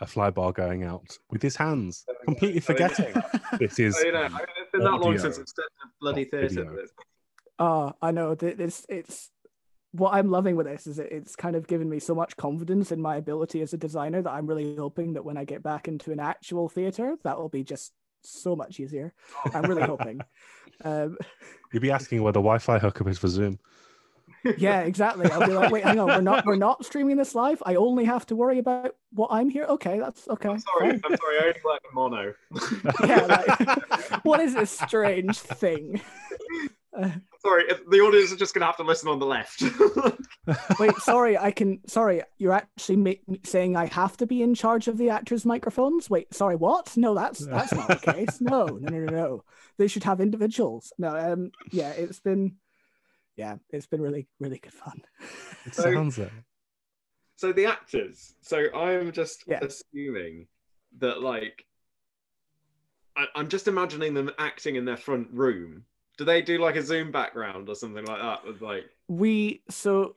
a 0.00 0.06
flybar 0.06 0.54
going 0.54 0.84
out 0.84 1.18
with 1.30 1.42
his 1.42 1.54
hands, 1.54 2.06
completely 2.24 2.60
forgetting 2.60 3.12
this 3.58 3.78
is 3.78 3.94
Oh, 4.00 4.06
you 4.06 4.12
know, 4.12 4.22
I 4.22 4.28
mean, 4.28 4.38
it's 4.58 4.70
been 4.72 4.84
that 4.84 4.92
long 4.92 5.18
since 5.18 5.38
I've 5.38 5.48
stepped 5.48 5.68
in 5.84 5.90
bloody 6.00 6.22
not 6.22 6.30
theatre. 6.30 6.48
video. 6.48 6.64
that 6.64 6.72
it's- 6.84 6.90
Oh, 7.58 7.92
I 8.00 8.10
know. 8.10 8.34
It's 8.40 8.86
it's 8.88 9.30
what 9.94 10.12
I'm 10.12 10.28
loving 10.28 10.56
with 10.56 10.66
this 10.66 10.88
is 10.88 10.98
it, 10.98 11.12
it's 11.12 11.36
kind 11.36 11.54
of 11.54 11.68
given 11.68 11.88
me 11.88 12.00
so 12.00 12.16
much 12.16 12.36
confidence 12.36 12.90
in 12.90 13.00
my 13.00 13.14
ability 13.14 13.62
as 13.62 13.72
a 13.72 13.76
designer 13.76 14.20
that 14.22 14.30
I'm 14.30 14.46
really 14.46 14.74
hoping 14.74 15.12
that 15.12 15.24
when 15.24 15.36
I 15.36 15.44
get 15.44 15.62
back 15.62 15.86
into 15.86 16.10
an 16.10 16.18
actual 16.18 16.68
theater, 16.68 17.16
that 17.22 17.38
will 17.38 17.48
be 17.48 17.62
just 17.62 17.92
so 18.22 18.56
much 18.56 18.80
easier. 18.80 19.14
I'm 19.52 19.62
really 19.62 19.82
hoping. 19.82 20.20
Um, 20.84 21.16
You'd 21.72 21.82
be 21.82 21.92
asking 21.92 22.20
where 22.24 22.32
the 22.32 22.40
Wi-Fi 22.40 22.80
hookup 22.80 23.06
is 23.06 23.16
for 23.16 23.28
Zoom. 23.28 23.60
yeah, 24.58 24.80
exactly. 24.80 25.30
I'll 25.30 25.46
be 25.46 25.54
like, 25.54 25.70
wait, 25.70 25.84
hang 25.84 26.00
on, 26.00 26.08
we're 26.08 26.20
not 26.20 26.44
we're 26.44 26.56
not 26.56 26.84
streaming 26.84 27.16
this 27.16 27.36
live. 27.36 27.62
I 27.64 27.76
only 27.76 28.04
have 28.04 28.26
to 28.26 28.36
worry 28.36 28.58
about 28.58 28.96
what 29.12 29.28
I'm 29.30 29.48
here. 29.48 29.66
Okay, 29.66 30.00
that's 30.00 30.26
okay. 30.26 30.48
I'm 30.48 30.58
sorry, 30.58 30.90
fine. 30.90 31.00
I'm 31.04 31.16
sorry, 31.16 31.38
I 31.38 31.42
only 31.46 31.60
work 31.64 31.80
in 31.88 31.94
mono. 31.94 32.34
Yeah, 33.06 33.26
like, 33.26 34.24
what 34.24 34.40
is 34.40 34.54
this 34.54 34.72
strange 34.72 35.38
thing? 35.38 36.00
Sorry, 37.42 37.64
if 37.68 37.88
the 37.90 37.98
audience 38.00 38.32
are 38.32 38.36
just 38.36 38.54
gonna 38.54 38.66
have 38.66 38.76
to 38.78 38.82
listen 38.84 39.08
on 39.08 39.18
the 39.18 39.26
left. 39.26 39.62
Wait, 40.80 40.94
sorry, 40.96 41.36
I 41.36 41.50
can. 41.50 41.80
Sorry, 41.86 42.22
you're 42.38 42.52
actually 42.52 42.96
ma- 42.96 43.34
saying 43.44 43.76
I 43.76 43.86
have 43.86 44.16
to 44.18 44.26
be 44.26 44.42
in 44.42 44.54
charge 44.54 44.88
of 44.88 44.96
the 44.96 45.10
actors' 45.10 45.44
microphones. 45.44 46.08
Wait, 46.08 46.32
sorry, 46.32 46.56
what? 46.56 46.96
No, 46.96 47.14
that's 47.14 47.44
that's 47.46 47.72
not 47.74 47.88
the 47.88 48.12
case. 48.12 48.40
No, 48.40 48.64
no, 48.66 48.88
no, 48.90 48.98
no, 49.04 49.12
no. 49.12 49.44
They 49.76 49.88
should 49.88 50.04
have 50.04 50.20
individuals. 50.20 50.92
No, 50.98 51.14
um, 51.16 51.50
yeah, 51.70 51.90
it's 51.90 52.20
been, 52.20 52.56
yeah, 53.36 53.56
it's 53.70 53.86
been 53.86 54.00
really, 54.00 54.26
really 54.40 54.58
good 54.58 54.72
fun. 54.72 55.02
It 55.66 55.74
So- 55.74 55.82
sounds 55.82 56.18
it. 56.18 56.30
so 57.36 57.52
the 57.52 57.66
actors. 57.66 58.34
So 58.42 58.72
I'm 58.74 59.12
just 59.12 59.44
Yeah. 59.46 59.60
assuming 59.62 60.46
that 60.98 61.20
like 61.20 61.64
I, 63.16 63.26
I'm 63.34 63.48
just 63.48 63.68
imagining 63.68 64.14
them 64.14 64.30
acting 64.38 64.76
in 64.76 64.84
their 64.86 64.96
front 64.96 65.28
room. 65.32 65.84
Do 66.16 66.24
they 66.24 66.42
do 66.42 66.58
like 66.58 66.76
a 66.76 66.82
Zoom 66.82 67.10
background 67.10 67.68
or 67.68 67.74
something 67.74 68.04
like 68.04 68.20
that? 68.20 68.46
With 68.46 68.62
like 68.62 68.84
We 69.08 69.62
so. 69.68 70.16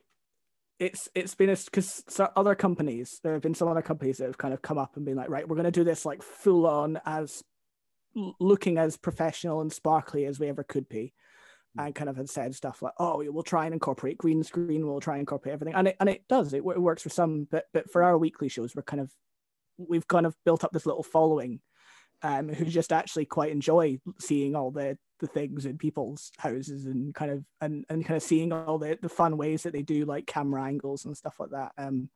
It's 0.78 1.08
it's 1.12 1.34
been 1.34 1.50
a 1.50 1.56
because 1.56 2.04
other 2.36 2.54
companies 2.54 3.18
there 3.24 3.32
have 3.32 3.42
been 3.42 3.54
some 3.54 3.66
other 3.66 3.82
companies 3.82 4.18
that 4.18 4.26
have 4.26 4.38
kind 4.38 4.54
of 4.54 4.62
come 4.62 4.78
up 4.78 4.96
and 4.96 5.04
been 5.04 5.16
like 5.16 5.28
right 5.28 5.48
we're 5.48 5.56
going 5.56 5.64
to 5.64 5.72
do 5.72 5.82
this 5.82 6.06
like 6.06 6.22
full 6.22 6.68
on 6.68 7.00
as 7.04 7.42
looking 8.40 8.78
as 8.78 8.96
professional 8.96 9.60
and 9.60 9.72
sparkly 9.72 10.24
as 10.24 10.38
we 10.38 10.48
ever 10.48 10.62
could 10.62 10.88
be 10.88 11.12
hmm. 11.74 11.84
and 11.84 11.94
kind 11.94 12.10
of 12.10 12.16
had 12.16 12.28
said 12.28 12.54
stuff 12.54 12.82
like, 12.82 12.92
"Oh, 12.98 13.22
we'll 13.28 13.42
try 13.42 13.64
and 13.64 13.74
incorporate 13.74 14.18
green 14.18 14.42
screen. 14.42 14.86
We'll 14.86 15.00
try 15.00 15.14
and 15.14 15.20
incorporate 15.20 15.52
everything," 15.52 15.74
and 15.74 15.88
it 15.88 15.96
and 16.00 16.08
it 16.08 16.26
does. 16.28 16.52
It, 16.52 16.58
it 16.58 16.80
works 16.80 17.02
for 17.02 17.10
some, 17.10 17.46
but 17.50 17.64
but 17.72 17.90
for 17.90 18.02
our 18.02 18.18
weekly 18.18 18.48
shows, 18.48 18.74
we're 18.74 18.82
kind 18.82 19.00
of 19.00 19.10
we've 19.76 20.08
kind 20.08 20.26
of 20.26 20.36
built 20.44 20.64
up 20.64 20.72
this 20.72 20.86
little 20.86 21.02
following, 21.02 21.60
um, 22.22 22.48
who 22.48 22.64
just 22.64 22.92
actually 22.92 23.24
quite 23.24 23.52
enjoy 23.52 23.98
seeing 24.18 24.56
all 24.56 24.70
the 24.70 24.98
the 25.20 25.26
things 25.26 25.66
in 25.66 25.76
people's 25.76 26.30
houses 26.38 26.86
and 26.86 27.14
kind 27.14 27.30
of 27.30 27.44
and 27.60 27.84
and 27.88 28.04
kind 28.04 28.16
of 28.16 28.22
seeing 28.22 28.52
all 28.52 28.78
the 28.78 28.98
the 29.00 29.08
fun 29.08 29.36
ways 29.36 29.62
that 29.62 29.72
they 29.72 29.82
do 29.82 30.04
like 30.04 30.26
camera 30.26 30.62
angles 30.64 31.04
and 31.04 31.16
stuff 31.16 31.38
like 31.38 31.50
that. 31.50 31.72
Um, 31.76 32.08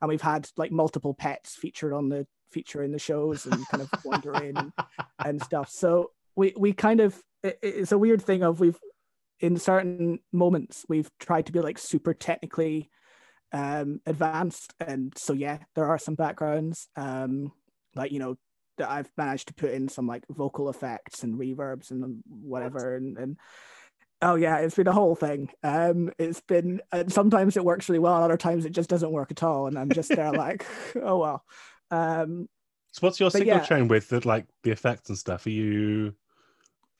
and 0.00 0.08
we've 0.08 0.22
had 0.22 0.48
like 0.56 0.72
multiple 0.72 1.14
pets 1.14 1.54
featured 1.54 1.92
on 1.92 2.08
the 2.08 2.26
feature 2.50 2.82
in 2.82 2.92
the 2.92 2.98
shows 2.98 3.46
and 3.46 3.66
kind 3.68 3.82
of 3.82 3.90
wander 4.04 4.34
in 4.34 4.56
and, 4.56 4.72
and 5.24 5.42
stuff. 5.42 5.70
So 5.70 6.12
we 6.34 6.54
we 6.56 6.72
kind 6.72 7.00
of 7.00 7.20
it, 7.42 7.58
it's 7.62 7.92
a 7.92 7.98
weird 7.98 8.22
thing 8.22 8.42
of 8.42 8.60
we've 8.60 8.78
in 9.40 9.56
certain 9.58 10.18
moments 10.32 10.84
we've 10.88 11.10
tried 11.18 11.46
to 11.46 11.52
be 11.52 11.60
like 11.60 11.78
super 11.78 12.14
technically 12.14 12.90
um 13.52 14.00
advanced 14.06 14.72
and 14.80 15.12
so 15.16 15.32
yeah 15.32 15.58
there 15.74 15.86
are 15.86 15.98
some 15.98 16.14
backgrounds 16.14 16.88
um 16.96 17.52
like 17.94 18.10
you 18.12 18.18
know 18.18 18.36
that 18.78 18.90
I've 18.90 19.10
managed 19.16 19.48
to 19.48 19.54
put 19.54 19.70
in 19.72 19.88
some 19.88 20.06
like 20.06 20.24
vocal 20.28 20.68
effects 20.68 21.22
and 21.22 21.38
reverbs 21.38 21.90
and 21.90 22.22
whatever 22.28 22.96
and, 22.96 23.16
and 23.18 23.36
oh 24.22 24.34
yeah 24.34 24.58
it's 24.58 24.74
been 24.76 24.86
a 24.86 24.92
whole 24.92 25.14
thing 25.14 25.50
um 25.62 26.10
it's 26.18 26.40
been 26.40 26.80
and 26.90 27.12
sometimes 27.12 27.56
it 27.56 27.64
works 27.64 27.88
really 27.88 27.98
well 27.98 28.14
and 28.16 28.24
other 28.24 28.36
times 28.38 28.64
it 28.64 28.70
just 28.72 28.88
doesn't 28.88 29.12
work 29.12 29.30
at 29.30 29.42
all 29.42 29.66
and 29.66 29.78
I'm 29.78 29.90
just 29.90 30.08
there 30.08 30.32
like 30.46 30.64
oh 31.02 31.18
well 31.18 31.44
um 31.90 32.48
So 32.92 33.06
what's 33.06 33.20
your 33.20 33.30
signal 33.30 33.58
yeah. 33.58 33.62
chain 33.64 33.88
with 33.88 34.08
the, 34.08 34.26
like 34.26 34.46
the 34.62 34.70
effects 34.70 35.10
and 35.10 35.18
stuff? 35.18 35.44
Are 35.46 35.50
you 35.50 36.14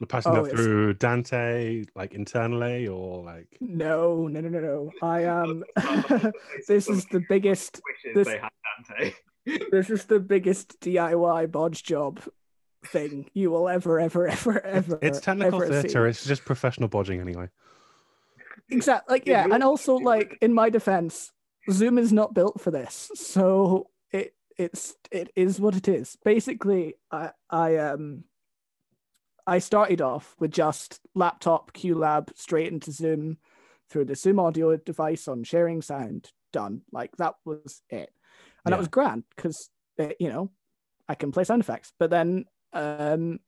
passing 0.08 0.32
Oh, 0.32 0.42
that 0.42 0.52
it's- 0.52 0.60
through 0.62 0.92
Dante 0.94 1.84
like 1.94 2.12
internally 2.12 2.86
or 2.86 3.24
like 3.24 3.48
no 3.60 4.26
no 4.28 4.40
no 4.40 4.48
no 4.50 4.60
no 4.60 4.90
I 5.00 5.24
um 5.24 5.64
this 6.68 6.86
is 6.88 7.06
the 7.06 7.24
biggest 7.30 7.80
wishes 7.88 8.14
this- 8.14 8.28
they 8.28 8.38
had 8.38 8.50
Dante. 8.88 9.14
This 9.70 9.90
is 9.90 10.04
the 10.04 10.20
biggest 10.20 10.80
DIY 10.80 11.50
bodge 11.50 11.82
job 11.82 12.20
thing 12.86 13.30
you 13.34 13.50
will 13.50 13.68
ever, 13.68 13.98
ever, 14.00 14.28
ever, 14.28 14.64
ever. 14.64 14.98
it's 15.02 15.20
technical 15.20 15.62
ever 15.62 15.72
see. 15.72 15.88
theatre, 15.88 16.06
it's 16.06 16.24
just 16.24 16.44
professional 16.44 16.88
bodging 16.88 17.20
anyway. 17.20 17.48
Exactly. 18.70 19.14
Like, 19.14 19.26
Yeah, 19.26 19.44
and 19.44 19.62
also 19.62 19.94
also 19.94 20.04
like 20.04 20.38
in 20.40 20.52
my 20.52 20.70
defense, 20.70 21.32
Zoom 21.70 21.98
is 21.98 22.12
not 22.12 22.34
built 22.34 22.60
for 22.60 22.70
this, 22.70 23.10
so 23.14 23.90
it 24.10 24.34
it's 24.56 24.94
it 25.10 25.30
is 25.36 25.60
what 25.60 25.76
it 25.76 25.88
is. 25.88 26.16
Basically, 26.24 26.94
I 27.10 27.30
I 27.50 27.76
um 27.76 28.24
I 29.46 29.58
started 29.60 30.00
off 30.00 30.34
with 30.40 30.50
just 30.50 31.00
laptop 31.14 31.72
QLab 31.72 32.36
straight 32.36 32.72
into 32.72 32.90
Zoom 32.90 33.38
through 33.88 34.06
the 34.06 34.16
Zoom 34.16 34.40
audio 34.40 34.76
device 34.76 35.28
on 35.28 35.44
sharing 35.44 35.82
sound 35.82 36.32
done. 36.52 36.82
Like 36.90 37.16
that 37.18 37.34
was 37.44 37.82
it, 37.88 38.10
and 38.66 38.72
Yeah. 38.72 38.76
that 38.76 38.78
was 38.78 38.88
grand 38.88 39.24
because 39.34 39.70
you 40.20 40.28
know 40.28 40.50
I 41.08 41.14
can 41.14 41.32
play 41.32 41.44
sound 41.44 41.62
effects. 41.62 41.92
But 41.98 42.10
then 42.10 42.44
um 42.72 43.40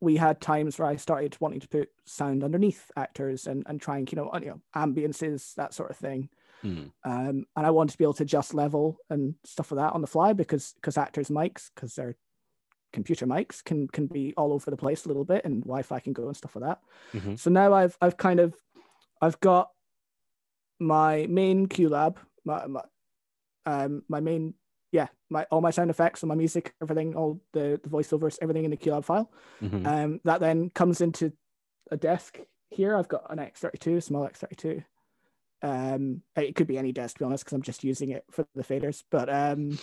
we 0.00 0.16
had 0.16 0.40
times 0.40 0.78
where 0.78 0.88
I 0.88 0.96
started 0.96 1.36
wanting 1.40 1.60
to 1.60 1.68
put 1.68 1.90
sound 2.06 2.44
underneath 2.44 2.90
actors 2.96 3.46
and, 3.48 3.64
and 3.66 3.80
trying 3.80 4.06
you 4.10 4.16
know, 4.16 4.30
you 4.40 4.46
know, 4.46 4.60
ambiances, 4.74 5.54
that 5.56 5.74
sort 5.74 5.90
of 5.90 5.96
thing. 5.96 6.28
Hmm. 6.62 6.84
Um, 7.04 7.46
and 7.56 7.66
I 7.66 7.70
wanted 7.70 7.92
to 7.92 7.98
be 7.98 8.04
able 8.04 8.14
to 8.14 8.22
adjust 8.22 8.54
level 8.54 8.98
and 9.10 9.34
stuff 9.44 9.70
like 9.72 9.84
that 9.84 9.94
on 9.94 10.00
the 10.00 10.06
fly 10.06 10.32
because 10.32 10.72
because 10.74 10.96
actors' 10.96 11.30
mics, 11.30 11.70
because 11.74 11.94
they're 11.94 12.16
computer 12.92 13.26
mics, 13.26 13.62
can 13.62 13.86
can 13.88 14.06
be 14.06 14.34
all 14.36 14.52
over 14.52 14.70
the 14.70 14.76
place 14.76 15.04
a 15.04 15.08
little 15.08 15.24
bit 15.24 15.44
and 15.44 15.62
Wi-Fi 15.62 16.00
can 16.00 16.12
go 16.12 16.26
and 16.28 16.36
stuff 16.36 16.56
like 16.56 16.64
that. 16.64 16.80
Mhm. 17.20 17.38
So 17.38 17.50
now 17.50 17.74
I've 17.74 17.96
I've 18.00 18.16
kind 18.16 18.40
of 18.40 18.54
I've 19.20 19.38
got 19.40 19.70
my 20.78 21.26
main 21.28 21.66
QLab, 21.66 22.16
my 22.44 22.66
my 22.66 22.82
um 23.66 24.02
my 24.08 24.20
main 24.20 24.54
yeah, 24.90 25.08
my 25.28 25.46
all 25.50 25.60
my 25.60 25.70
sound 25.70 25.90
effects 25.90 26.22
and 26.22 26.28
my 26.28 26.34
music, 26.34 26.74
everything, 26.80 27.14
all 27.14 27.40
the, 27.52 27.78
the 27.82 27.90
voiceovers, 27.90 28.38
everything 28.40 28.64
in 28.64 28.70
the 28.70 28.76
QLab 28.76 29.04
file. 29.04 29.30
Mhm. 29.62 29.86
Um, 29.86 30.20
that 30.24 30.40
then 30.40 30.70
comes 30.70 31.00
into 31.02 31.32
a 31.90 31.96
desk 31.98 32.38
here. 32.70 32.96
I've 32.96 33.08
got 33.08 33.30
an 33.30 33.38
X32, 33.38 34.02
small 34.02 34.26
X32. 34.26 34.84
Um, 35.62 36.22
it 36.36 36.54
could 36.54 36.66
be 36.68 36.78
any 36.78 36.92
desk 36.92 37.16
to 37.16 37.18
be 37.18 37.24
honest, 37.26 37.44
because 37.44 37.54
I'm 37.54 37.62
just 37.62 37.84
using 37.84 38.10
it 38.10 38.24
for 38.30 38.46
the 38.54 38.62
faders. 38.62 39.02
But 39.10 39.28
um, 39.28 39.78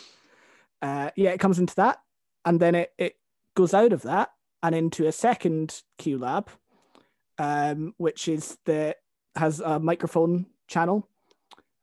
Uh, 0.81 1.09
yeah, 1.15 1.31
it 1.31 1.39
comes 1.39 1.57
into 1.59 1.75
that, 1.75 1.99
and 2.43 2.59
then 2.59 2.75
it 2.75 2.93
it 2.97 3.15
goes 3.55 3.73
out 3.73 3.93
of 3.93 4.01
that 4.03 4.31
and 4.63 4.73
into 4.75 5.07
a 5.07 5.11
second 5.11 5.81
QLab, 5.99 6.47
um, 7.37 7.93
which 7.97 8.27
is 8.27 8.57
the 8.65 8.95
has 9.35 9.59
a 9.59 9.79
microphone 9.79 10.45
channel, 10.67 11.07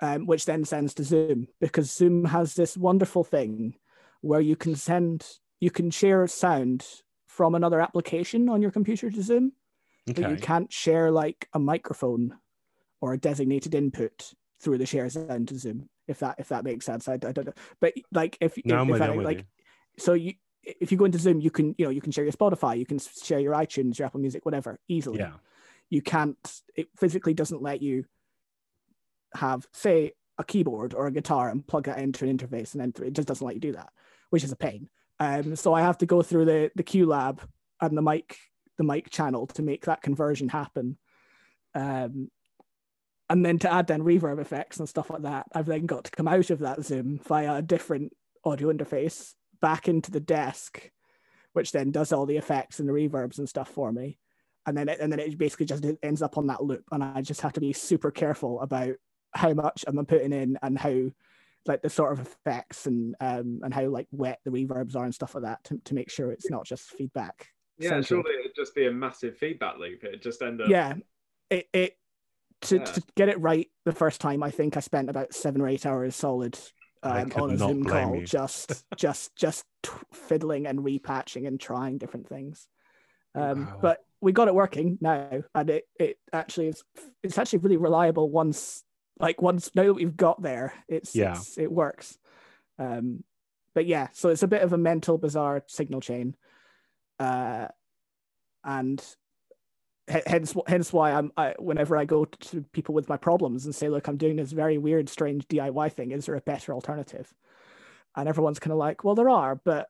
um, 0.02 0.26
which 0.26 0.44
then 0.44 0.64
sends 0.64 0.92
to 0.94 1.04
Zoom 1.04 1.46
because 1.60 1.90
Zoom 1.90 2.24
has 2.26 2.54
this 2.54 2.76
wonderful 2.76 3.22
thing 3.22 3.76
where 4.20 4.40
you 4.40 4.56
can 4.56 4.74
send 4.74 5.26
you 5.60 5.70
can 5.70 5.90
share 5.92 6.26
sound 6.26 6.84
from 7.28 7.54
another 7.54 7.80
application 7.80 8.48
on 8.48 8.60
your 8.60 8.72
computer 8.72 9.10
to 9.10 9.22
Zoom, 9.22 9.52
but 10.06 10.28
you 10.28 10.36
can't 10.36 10.72
share 10.72 11.12
like 11.12 11.48
a 11.54 11.58
microphone 11.60 12.34
or 13.00 13.12
a 13.12 13.18
designated 13.18 13.74
input 13.74 14.32
through 14.60 14.78
the 14.78 14.86
share 14.86 15.08
sound 15.08 15.48
to 15.48 15.58
Zoom. 15.58 15.88
If 16.08 16.18
that 16.18 16.34
if 16.38 16.48
that 16.48 16.64
makes 16.64 16.84
sense, 16.84 17.06
I, 17.06 17.14
I 17.14 17.16
don't 17.16 17.46
know. 17.46 17.52
But 17.80 17.94
like 18.10 18.36
if, 18.40 18.58
No, 18.64 18.78
I'm 18.78 18.90
if, 18.90 19.00
I, 19.00 19.14
you, 19.14 19.22
like 19.22 19.38
you. 19.38 19.44
so 19.98 20.14
you 20.14 20.34
if 20.64 20.90
you 20.90 20.98
go 20.98 21.04
into 21.04 21.18
Zoom, 21.18 21.40
you 21.40 21.52
can 21.52 21.76
you 21.78 21.84
know 21.84 21.90
you 21.90 22.00
can 22.00 22.10
share 22.10 22.24
your 22.24 22.32
Spotify, 22.32 22.76
you 22.76 22.86
can 22.86 22.98
share 22.98 23.38
your 23.38 23.54
iTunes, 23.54 23.98
your 23.98 24.06
Apple 24.06 24.20
Music, 24.20 24.44
whatever 24.44 24.80
easily. 24.88 25.20
Yeah. 25.20 25.34
You 25.90 26.02
can't. 26.02 26.36
It 26.74 26.88
physically 26.96 27.34
doesn't 27.34 27.62
let 27.62 27.82
you 27.82 28.04
have 29.34 29.66
say 29.72 30.12
a 30.38 30.44
keyboard 30.44 30.94
or 30.94 31.06
a 31.06 31.12
guitar 31.12 31.48
and 31.48 31.66
plug 31.66 31.84
that 31.84 31.98
into 31.98 32.24
an 32.24 32.36
interface 32.36 32.74
and 32.74 32.80
then. 32.80 33.06
It 33.06 33.12
just 33.12 33.28
doesn't 33.28 33.46
let 33.46 33.54
you 33.54 33.60
do 33.60 33.72
that, 33.72 33.90
which 34.30 34.44
is 34.44 34.52
a 34.52 34.56
pain. 34.56 34.88
Um, 35.20 35.56
so 35.56 35.72
I 35.74 35.82
have 35.82 35.98
to 35.98 36.06
go 36.06 36.22
through 36.22 36.46
the 36.46 36.70
the 36.74 36.82
QLab 36.82 37.38
and 37.80 37.96
the 37.96 38.02
mic 38.02 38.36
the 38.78 38.84
mic 38.84 39.10
channel 39.10 39.46
to 39.48 39.62
make 39.62 39.84
that 39.84 40.02
conversion 40.02 40.48
happen. 40.48 40.98
Um, 41.74 42.30
and 43.28 43.46
then 43.46 43.58
to 43.60 43.72
add 43.72 43.86
then 43.86 44.02
reverb 44.02 44.40
effects 44.40 44.78
and 44.78 44.88
stuff 44.88 45.08
like 45.08 45.22
that, 45.22 45.46
I've 45.54 45.66
then 45.66 45.86
got 45.86 46.04
to 46.04 46.10
come 46.10 46.28
out 46.28 46.50
of 46.50 46.58
that 46.60 46.84
Zoom 46.84 47.18
via 47.26 47.56
a 47.56 47.62
different 47.62 48.12
audio 48.44 48.72
interface 48.72 49.32
back 49.60 49.88
into 49.88 50.10
the 50.10 50.20
desk, 50.20 50.90
which 51.52 51.72
then 51.72 51.90
does 51.90 52.12
all 52.12 52.26
the 52.26 52.36
effects 52.36 52.78
and 52.78 52.88
the 52.88 52.92
reverbs 52.92 53.38
and 53.38 53.48
stuff 53.48 53.70
for 53.70 53.92
me. 53.92 54.18
And 54.66 54.76
then 54.76 54.88
it, 54.88 55.00
and 55.00 55.10
then 55.10 55.18
it 55.18 55.38
basically 55.38 55.66
just 55.66 55.84
ends 56.02 56.20
up 56.22 56.36
on 56.36 56.48
that 56.48 56.62
loop, 56.62 56.84
and 56.92 57.02
I 57.02 57.22
just 57.22 57.40
have 57.40 57.54
to 57.54 57.60
be 57.60 57.72
super 57.72 58.10
careful 58.10 58.60
about 58.60 58.94
how 59.34 59.52
much 59.54 59.84
I'm 59.86 60.04
putting 60.06 60.32
in 60.32 60.58
and 60.62 60.78
how 60.78 61.10
like 61.66 61.80
the 61.82 61.90
sort 61.90 62.12
of 62.12 62.20
effects 62.26 62.86
and 62.86 63.14
um 63.20 63.60
and 63.62 63.72
how 63.72 63.86
like 63.86 64.08
wet 64.10 64.40
the 64.44 64.50
reverbs 64.50 64.96
are 64.96 65.04
and 65.04 65.14
stuff 65.14 65.34
like 65.34 65.44
that 65.44 65.62
to, 65.64 65.78
to 65.84 65.94
make 65.94 66.10
sure 66.10 66.32
it's 66.32 66.50
not 66.50 66.64
just 66.66 66.90
feedback. 66.90 67.48
Yeah, 67.78 68.00
surely 68.02 68.30
it'd 68.40 68.54
just 68.56 68.74
be 68.74 68.86
a 68.86 68.92
massive 68.92 69.36
feedback 69.38 69.78
loop. 69.78 70.04
It'd 70.04 70.22
just 70.22 70.42
end 70.42 70.60
up. 70.60 70.68
yeah 70.68 70.94
it, 71.50 71.68
it 71.72 71.96
to, 72.62 72.76
Yeah. 72.78 72.84
to 72.84 73.02
get 73.16 73.28
it 73.28 73.40
right 73.40 73.68
the 73.84 73.92
first 73.92 74.20
time 74.20 74.42
i 74.42 74.50
think 74.50 74.76
i 74.76 74.80
spent 74.80 75.10
about 75.10 75.34
seven 75.34 75.60
or 75.60 75.68
eight 75.68 75.84
hours 75.84 76.14
solid 76.14 76.56
um, 77.02 77.32
on 77.34 77.50
a 77.50 77.58
zoom 77.58 77.84
call 77.84 78.14
you. 78.16 78.24
just 78.24 78.84
just 78.96 79.34
just 79.34 79.64
t- 79.82 79.90
fiddling 80.12 80.66
and 80.66 80.78
repatching 80.78 81.46
and 81.48 81.58
trying 81.60 81.98
different 81.98 82.28
things 82.28 82.68
um, 83.34 83.66
Wow. 83.66 83.78
but 83.82 83.98
we 84.20 84.30
got 84.32 84.46
it 84.48 84.54
working 84.54 84.96
now 85.00 85.42
and 85.54 85.70
it, 85.70 85.84
it 85.98 86.18
actually 86.32 86.68
is 86.68 86.84
it's 87.24 87.36
actually 87.38 87.58
really 87.60 87.76
reliable 87.78 88.30
once 88.30 88.84
like 89.22 89.40
once 89.40 89.70
now 89.74 89.84
that 89.84 89.94
we've 89.94 90.16
got 90.16 90.42
there 90.42 90.74
it's, 90.88 91.14
Yeah. 91.14 91.32
it's 91.36 91.56
it 91.56 91.72
works 91.72 92.18
um 92.78 93.24
but 93.74 93.86
yeah 93.86 94.08
so 94.12 94.28
it's 94.28 94.42
a 94.42 94.48
bit 94.48 94.62
of 94.62 94.72
a 94.74 94.78
mental 94.78 95.16
bizarre 95.16 95.62
signal 95.68 96.00
chain 96.02 96.34
uh 97.18 97.68
and 98.64 99.02
h- 100.10 100.22
hence 100.26 100.54
hence 100.66 100.92
why 100.92 101.12
I'm 101.12 101.32
I, 101.36 101.54
whenever 101.58 101.96
I 101.96 102.04
go 102.04 102.24
to 102.24 102.62
people 102.72 102.94
with 102.94 103.08
my 103.08 103.16
problems 103.16 103.64
and 103.64 103.74
say, 103.74 103.88
look, 103.88 104.06
I'm 104.08 104.16
doing 104.16 104.36
this 104.36 104.52
very 104.52 104.78
weird, 104.78 105.08
strange 105.08 105.46
DIY 105.48 105.92
thing. 105.92 106.12
Is 106.12 106.26
there 106.26 106.34
a 106.36 106.40
better 106.40 106.72
alternative? 106.72 107.32
And 108.16 108.28
everyone's 108.28 108.58
kind 108.60 108.72
of 108.72 108.78
like, 108.78 109.04
well, 109.04 109.14
there 109.14 109.28
are, 109.30 109.56
but 109.56 109.88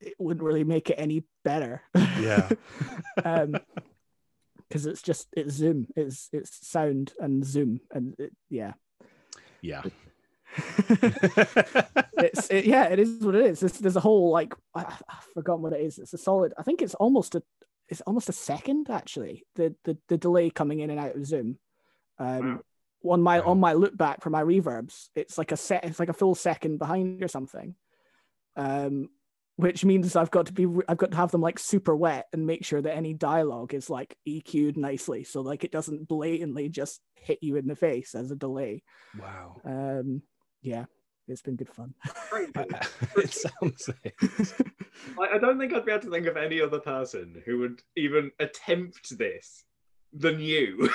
it 0.00 0.14
wouldn't 0.18 0.44
really 0.44 0.64
make 0.64 0.88
it 0.90 0.94
any 0.98 1.24
better. 1.44 1.82
Yeah. 1.94 2.48
um, 3.24 3.56
because 4.72 4.86
it's 4.86 5.02
just 5.02 5.28
it's 5.36 5.52
Zoom, 5.52 5.86
it's 5.94 6.30
it's 6.32 6.66
sound 6.66 7.12
and 7.20 7.44
Zoom, 7.44 7.80
and 7.90 8.14
it, 8.18 8.32
yeah, 8.48 8.72
Yeah. 9.60 9.82
it's 10.88 12.48
it, 12.50 12.64
yeah, 12.64 12.84
it 12.84 12.98
is 12.98 13.20
what 13.20 13.34
it 13.34 13.44
is. 13.46 13.62
It's, 13.62 13.78
there's 13.78 13.96
a 13.96 14.00
whole 14.00 14.30
like 14.30 14.54
I, 14.74 14.84
I've 14.84 15.24
forgotten 15.34 15.62
what 15.62 15.74
it 15.74 15.82
is. 15.82 15.98
It's 15.98 16.14
a 16.14 16.18
solid. 16.18 16.54
I 16.56 16.62
think 16.62 16.80
it's 16.80 16.94
almost 16.94 17.34
a 17.34 17.42
it's 17.90 18.00
almost 18.02 18.30
a 18.30 18.32
second 18.32 18.88
actually. 18.88 19.44
The 19.56 19.74
the 19.84 19.98
the 20.08 20.16
delay 20.16 20.48
coming 20.48 20.80
in 20.80 20.88
and 20.88 20.98
out 20.98 21.16
of 21.16 21.26
Zoom. 21.26 21.58
Um, 22.18 22.62
on 23.04 23.20
my 23.20 23.40
Wow. 23.40 23.46
on 23.48 23.60
my 23.60 23.74
look 23.74 23.94
back 23.96 24.22
for 24.22 24.30
my 24.30 24.42
reverbs, 24.42 25.08
it's 25.14 25.36
like 25.36 25.52
a 25.52 25.56
set. 25.56 25.84
It's 25.84 26.00
like 26.00 26.08
a 26.08 26.14
full 26.14 26.34
second 26.34 26.78
behind 26.78 27.22
or 27.22 27.28
something. 27.28 27.74
Um, 28.56 29.10
which 29.62 29.84
means 29.84 30.16
I've 30.16 30.32
got 30.32 30.46
to 30.46 30.52
be 30.52 30.66
I've 30.88 30.96
got 30.96 31.12
to 31.12 31.16
have 31.16 31.30
them 31.30 31.40
like 31.40 31.58
super 31.58 31.94
wet 31.94 32.26
and 32.32 32.46
make 32.46 32.64
sure 32.64 32.82
that 32.82 32.96
any 32.96 33.14
dialogue 33.14 33.74
is 33.74 33.88
like 33.88 34.16
EQ'd 34.28 34.76
nicely, 34.76 35.22
so 35.22 35.40
like 35.40 35.62
it 35.62 35.70
doesn't 35.70 36.08
blatantly 36.08 36.68
just 36.68 37.00
hit 37.14 37.38
you 37.42 37.54
in 37.54 37.68
the 37.68 37.76
face 37.76 38.16
as 38.16 38.32
a 38.32 38.36
delay. 38.36 38.82
wow. 39.16 39.54
Um, 39.64 40.22
yeah, 40.62 40.86
it's 41.28 41.42
been 41.42 41.54
good 41.54 41.68
fun. 41.68 41.94
It 43.16 43.32
sounds 43.32 43.88
it. 44.02 44.14
I, 45.18 45.36
I 45.36 45.38
don't 45.38 45.60
think 45.60 45.72
I'd 45.72 45.86
be 45.86 45.92
able 45.92 46.02
to 46.02 46.10
think 46.10 46.26
of 46.26 46.36
any 46.36 46.60
other 46.60 46.80
person 46.80 47.40
who 47.46 47.58
would 47.60 47.82
even 47.96 48.32
attempt 48.40 49.16
this 49.16 49.64
than 50.12 50.40
you. 50.40 50.90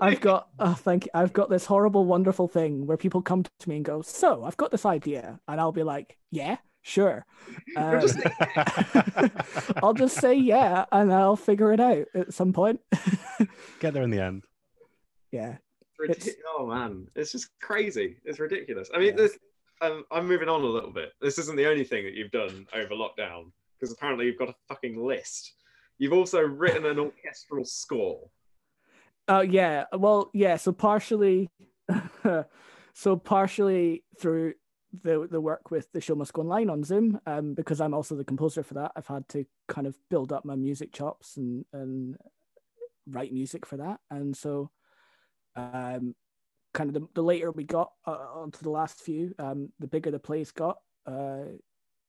I've 0.00 0.22
got 0.22 0.48
oh 0.58 0.72
thank 0.72 1.04
you. 1.04 1.10
I've 1.12 1.34
got 1.34 1.50
this 1.50 1.66
horrible, 1.66 2.06
wonderful 2.06 2.48
thing 2.48 2.86
where 2.86 2.96
people 2.96 3.20
come 3.20 3.42
to 3.42 3.68
me 3.68 3.76
and 3.76 3.84
go, 3.84 4.00
"So 4.00 4.42
I've 4.44 4.56
got 4.56 4.70
this 4.70 4.86
idea," 4.86 5.38
and 5.46 5.60
I'll 5.60 5.72
be 5.72 5.82
like, 5.82 6.16
"Yeah, 6.30 6.56
sure." 6.86 7.26
Um, 7.76 8.00
just- 8.00 8.18
I'll 9.82 9.94
just 9.94 10.16
say 10.16 10.34
yeah, 10.34 10.84
and 10.92 11.12
I'll 11.12 11.36
figure 11.36 11.72
it 11.72 11.80
out 11.80 12.06
at 12.14 12.32
some 12.32 12.52
point. 12.52 12.80
Get 13.80 13.92
there 13.94 14.02
in 14.02 14.10
the 14.10 14.22
end. 14.22 14.44
yeah, 15.32 15.56
Ridic- 16.00 16.30
oh 16.56 16.66
man, 16.66 17.08
it's 17.14 17.32
just 17.32 17.48
crazy. 17.60 18.16
It's 18.24 18.38
ridiculous. 18.40 18.90
I 18.94 18.98
mean, 18.98 19.08
Yeah. 19.08 19.14
this. 19.16 19.38
Um, 19.82 20.04
I'm 20.10 20.26
moving 20.26 20.48
on 20.48 20.62
a 20.62 20.66
little 20.66 20.90
bit. 20.92 21.12
This 21.20 21.38
isn't 21.38 21.56
the 21.56 21.68
only 21.68 21.84
thing 21.84 22.04
that 22.04 22.14
you've 22.14 22.30
done 22.30 22.66
over 22.74 22.94
lockdown 22.94 23.50
because 23.78 23.92
apparently 23.92 24.24
you've 24.24 24.38
got 24.38 24.48
a 24.48 24.54
fucking 24.68 24.96
list. 24.98 25.52
You've 25.98 26.14
also 26.14 26.40
written 26.40 26.86
an 26.86 26.98
orchestral 26.98 27.64
score. 27.66 28.20
Oh 29.28 29.40
yeah. 29.42 29.84
Well, 29.92 30.30
yeah. 30.32 30.56
So 30.56 30.72
partially, 30.72 31.50
so 32.94 33.16
partially 33.16 34.02
through 34.18 34.54
the 35.02 35.26
the 35.30 35.40
work 35.40 35.70
with 35.70 35.90
the 35.92 36.00
show 36.00 36.14
must 36.14 36.32
go 36.32 36.42
online 36.42 36.70
on 36.70 36.84
Zoom, 36.84 37.20
um, 37.26 37.54
because 37.54 37.80
I'm 37.80 37.94
also 37.94 38.14
the 38.14 38.24
composer 38.24 38.62
for 38.62 38.74
that. 38.74 38.92
I've 38.96 39.06
had 39.06 39.28
to 39.30 39.44
kind 39.68 39.86
of 39.86 39.96
build 40.10 40.32
up 40.32 40.44
my 40.44 40.56
music 40.56 40.92
chops 40.92 41.36
and 41.36 41.64
and 41.72 42.16
write 43.08 43.32
music 43.32 43.66
for 43.66 43.76
that, 43.76 44.00
and 44.10 44.36
so, 44.36 44.70
um, 45.54 46.14
kind 46.74 46.88
of 46.90 46.94
the, 46.94 47.08
the 47.14 47.22
later 47.22 47.50
we 47.50 47.64
got 47.64 47.92
uh, 48.06 48.10
onto 48.10 48.58
the 48.62 48.70
last 48.70 49.00
few, 49.00 49.34
um, 49.38 49.70
the 49.78 49.86
bigger 49.88 50.10
the 50.10 50.18
plays 50.18 50.50
got. 50.50 50.78
Uh, 51.06 51.44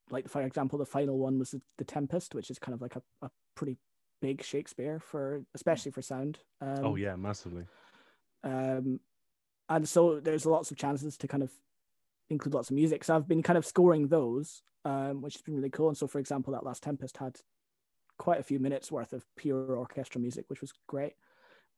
like 0.10 0.30
for 0.30 0.42
example, 0.42 0.80
the 0.80 0.86
final 0.86 1.18
one 1.18 1.38
was 1.38 1.52
the, 1.52 1.62
the 1.78 1.84
Tempest, 1.84 2.34
which 2.34 2.50
is 2.50 2.60
kind 2.60 2.74
of 2.74 2.82
like 2.82 2.96
a, 2.96 3.02
a 3.22 3.30
pretty 3.56 3.78
big 4.22 4.44
Shakespeare 4.44 5.00
for 5.00 5.44
especially 5.54 5.92
for 5.92 6.02
sound. 6.02 6.40
Um, 6.62 6.80
oh 6.84 6.96
yeah, 6.96 7.16
massively. 7.16 7.66
um, 8.44 9.00
and 9.70 9.88
so 9.88 10.20
there's 10.20 10.46
lots 10.46 10.72
of 10.72 10.78
chances 10.78 11.18
to 11.18 11.28
kind 11.28 11.44
of 11.44 11.52
include 12.30 12.56
lots 12.56 12.70
of 12.70 12.76
music. 12.76 13.04
So 13.04 13.16
I've 13.16 13.28
been 13.28 13.44
kind 13.44 13.58
of 13.58 13.66
scoring 13.66 14.08
those, 14.08 14.62
um, 14.86 15.22
which 15.22 15.36
has 15.36 15.42
been 15.42 15.56
really 15.56 15.70
cool. 15.70 15.90
And 15.90 15.98
so, 15.98 16.08
for 16.08 16.20
example, 16.20 16.54
that 16.54 16.66
last 16.66 16.84
Tempest 16.84 17.18
had 17.18 17.38
quite 18.18 18.40
a 18.40 18.44
few 18.44 18.60
minutes 18.60 18.92
worth 18.92 19.13
of 19.13 19.26
pure 19.36 19.78
orchestral 19.78 20.22
music, 20.22 20.46
which 20.48 20.62
was 20.62 20.74
great. 20.88 21.13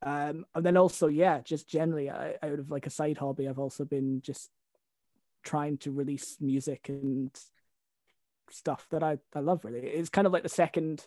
Um, 0.02 0.46
and 0.56 0.66
then 0.66 0.78
also, 0.78 1.08
yeah, 1.08 1.42
just 1.42 1.68
generally 1.68 2.10
I, 2.10 2.36
out 2.42 2.60
of 2.60 2.72
like 2.72 2.88
a 2.88 2.92
side 2.92 3.18
hobby, 3.18 3.48
I've 3.48 3.60
also 3.60 3.84
been 3.84 4.22
just 4.22 4.50
trying 5.44 5.78
to 5.80 5.92
release 5.92 6.38
music 6.40 6.90
and 6.90 7.32
stuff 8.50 8.88
that 8.92 9.04
I, 9.04 9.18
I 9.36 9.40
love 9.40 9.66
really. 9.66 9.80
It's 9.80 10.10
kind 10.10 10.26
of 10.26 10.34
like 10.34 10.44
the 10.44 10.50
second 10.50 11.06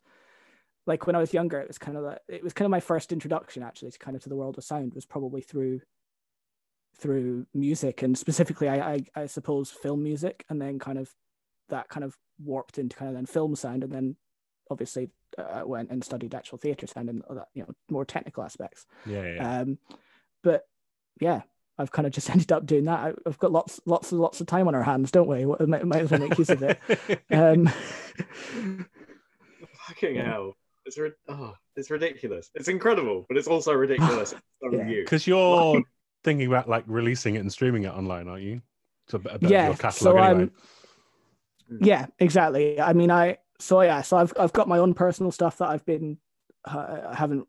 like 0.87 1.07
when 1.07 1.17
I 1.17 1.21
was 1.21 1.33
younger, 1.33 1.61
it 1.61 1.69
was 1.69 1.79
kind 1.79 1.97
of 1.97 2.05
like, 2.05 2.19
it 2.29 2.43
was 2.43 2.53
kind 2.53 2.67
of 2.67 2.71
my 2.71 2.81
first 2.81 3.13
introduction 3.13 3.63
actually 3.63 3.93
to 3.93 3.99
kind 3.99 4.17
of 4.17 4.23
to 4.25 4.29
the 4.29 4.37
world 4.37 4.59
of 4.59 4.65
sound 4.65 4.95
was 4.95 5.07
probably 5.07 5.41
through 5.41 5.81
through 6.97 7.47
music 7.55 8.03
and 8.03 8.17
specifically 8.17 8.69
I, 8.69 8.93
I 8.95 9.05
I 9.15 9.27
suppose 9.27 9.71
film 9.71 10.03
music 10.03 10.45
and 10.49 10.61
then 10.61 10.79
kind 10.79 10.99
of 10.99 11.11
that 11.69 11.89
kind 11.89 12.05
of 12.05 12.17
warped 12.43 12.79
into 12.79 12.97
kind 12.97 13.09
of 13.09 13.15
then 13.15 13.27
film 13.27 13.57
sound 13.57 13.83
and 13.83 13.93
then 13.93 14.17
obviously 14.71 15.11
uh, 15.39 15.63
went 15.65 15.91
and 15.91 16.05
studied 16.05 16.35
actual 16.35 16.59
theatre 16.59 16.87
sound 16.87 17.09
and 17.09 17.23
all 17.29 17.35
that 17.37 17.49
you 17.55 17.63
know 17.63 17.71
more 17.91 18.05
technical 18.05 18.43
aspects. 18.45 18.87
Yeah, 19.07 19.23
yeah. 19.23 19.35
yeah. 19.35 19.61
Um, 19.61 19.79
but 20.45 20.67
yeah, 21.21 21.43
I've 21.79 21.91
kind 21.93 22.07
of 22.07 22.13
just 22.13 22.29
ended 22.35 22.53
up 22.53 22.67
doing 22.67 22.85
that. 22.85 22.99
I, 23.01 23.13
I've 23.27 23.39
got 23.39 23.53
lots 23.53 23.81
lots 23.87 24.13
and 24.13 24.21
lots 24.21 24.41
of 24.41 24.47
time 24.47 24.69
on 24.69 24.75
our 24.75 24.83
hands, 24.83 25.11
don't 25.11 25.27
we? 25.29 25.47
What- 25.47 25.67
Might, 25.67 25.87
might 25.87 26.03
as 26.03 26.11
well 26.11 26.21
make 26.21 26.37
use 26.39 26.51
of 26.51 26.63
it. 26.63 26.79
Um, 27.31 27.67
Fucking 29.89 30.17
Yeah. 30.17 30.31
hell. 30.31 30.57
It's 30.85 30.99
ri- 30.99 31.13
oh, 31.29 31.55
it's 31.77 31.91
ridiculous. 31.91 32.51
It's 32.55 32.69
incredible, 32.69 33.25
but 33.29 33.37
it's 33.39 33.47
also 33.47 33.73
ridiculous. 33.73 34.33
It's 34.33 34.43
so 34.63 34.73
Yeah. 34.77 34.89
you. 34.89 35.03
Because 35.05 35.27
you're 35.27 35.83
thinking 36.25 36.47
about 36.47 36.69
like 36.69 36.85
releasing 36.87 37.35
it 37.37 37.41
and 37.41 37.53
streaming 37.53 37.85
it 37.85 37.93
online, 37.93 38.29
aren't 38.29 38.43
you? 38.43 38.63
So 39.09 39.17
a 39.17 39.21
bit, 39.21 39.33
a 39.33 39.49
Yeah, 39.49 39.61
of 39.61 39.67
your 39.67 39.75
so 39.75 39.79
catalog 39.79 40.17
anyway. 40.25 40.41
I'm- 40.41 40.53
yeah 41.81 42.07
exactly 42.19 42.81
i 42.81 42.93
mean 42.93 43.11
i 43.11 43.39
so 43.59 43.81
yeah 43.81 44.03
so 44.03 44.17
i've, 44.17 44.33
I've 44.39 44.53
got 44.53 44.69
my 44.69 44.79
own 44.79 44.95
personal 44.95 45.33
stuff 45.33 45.59
that 45.59 45.69
i've 45.69 45.85
been 45.87 46.19
uh, 46.67 47.01
i 47.11 47.15
haven't 47.15 47.47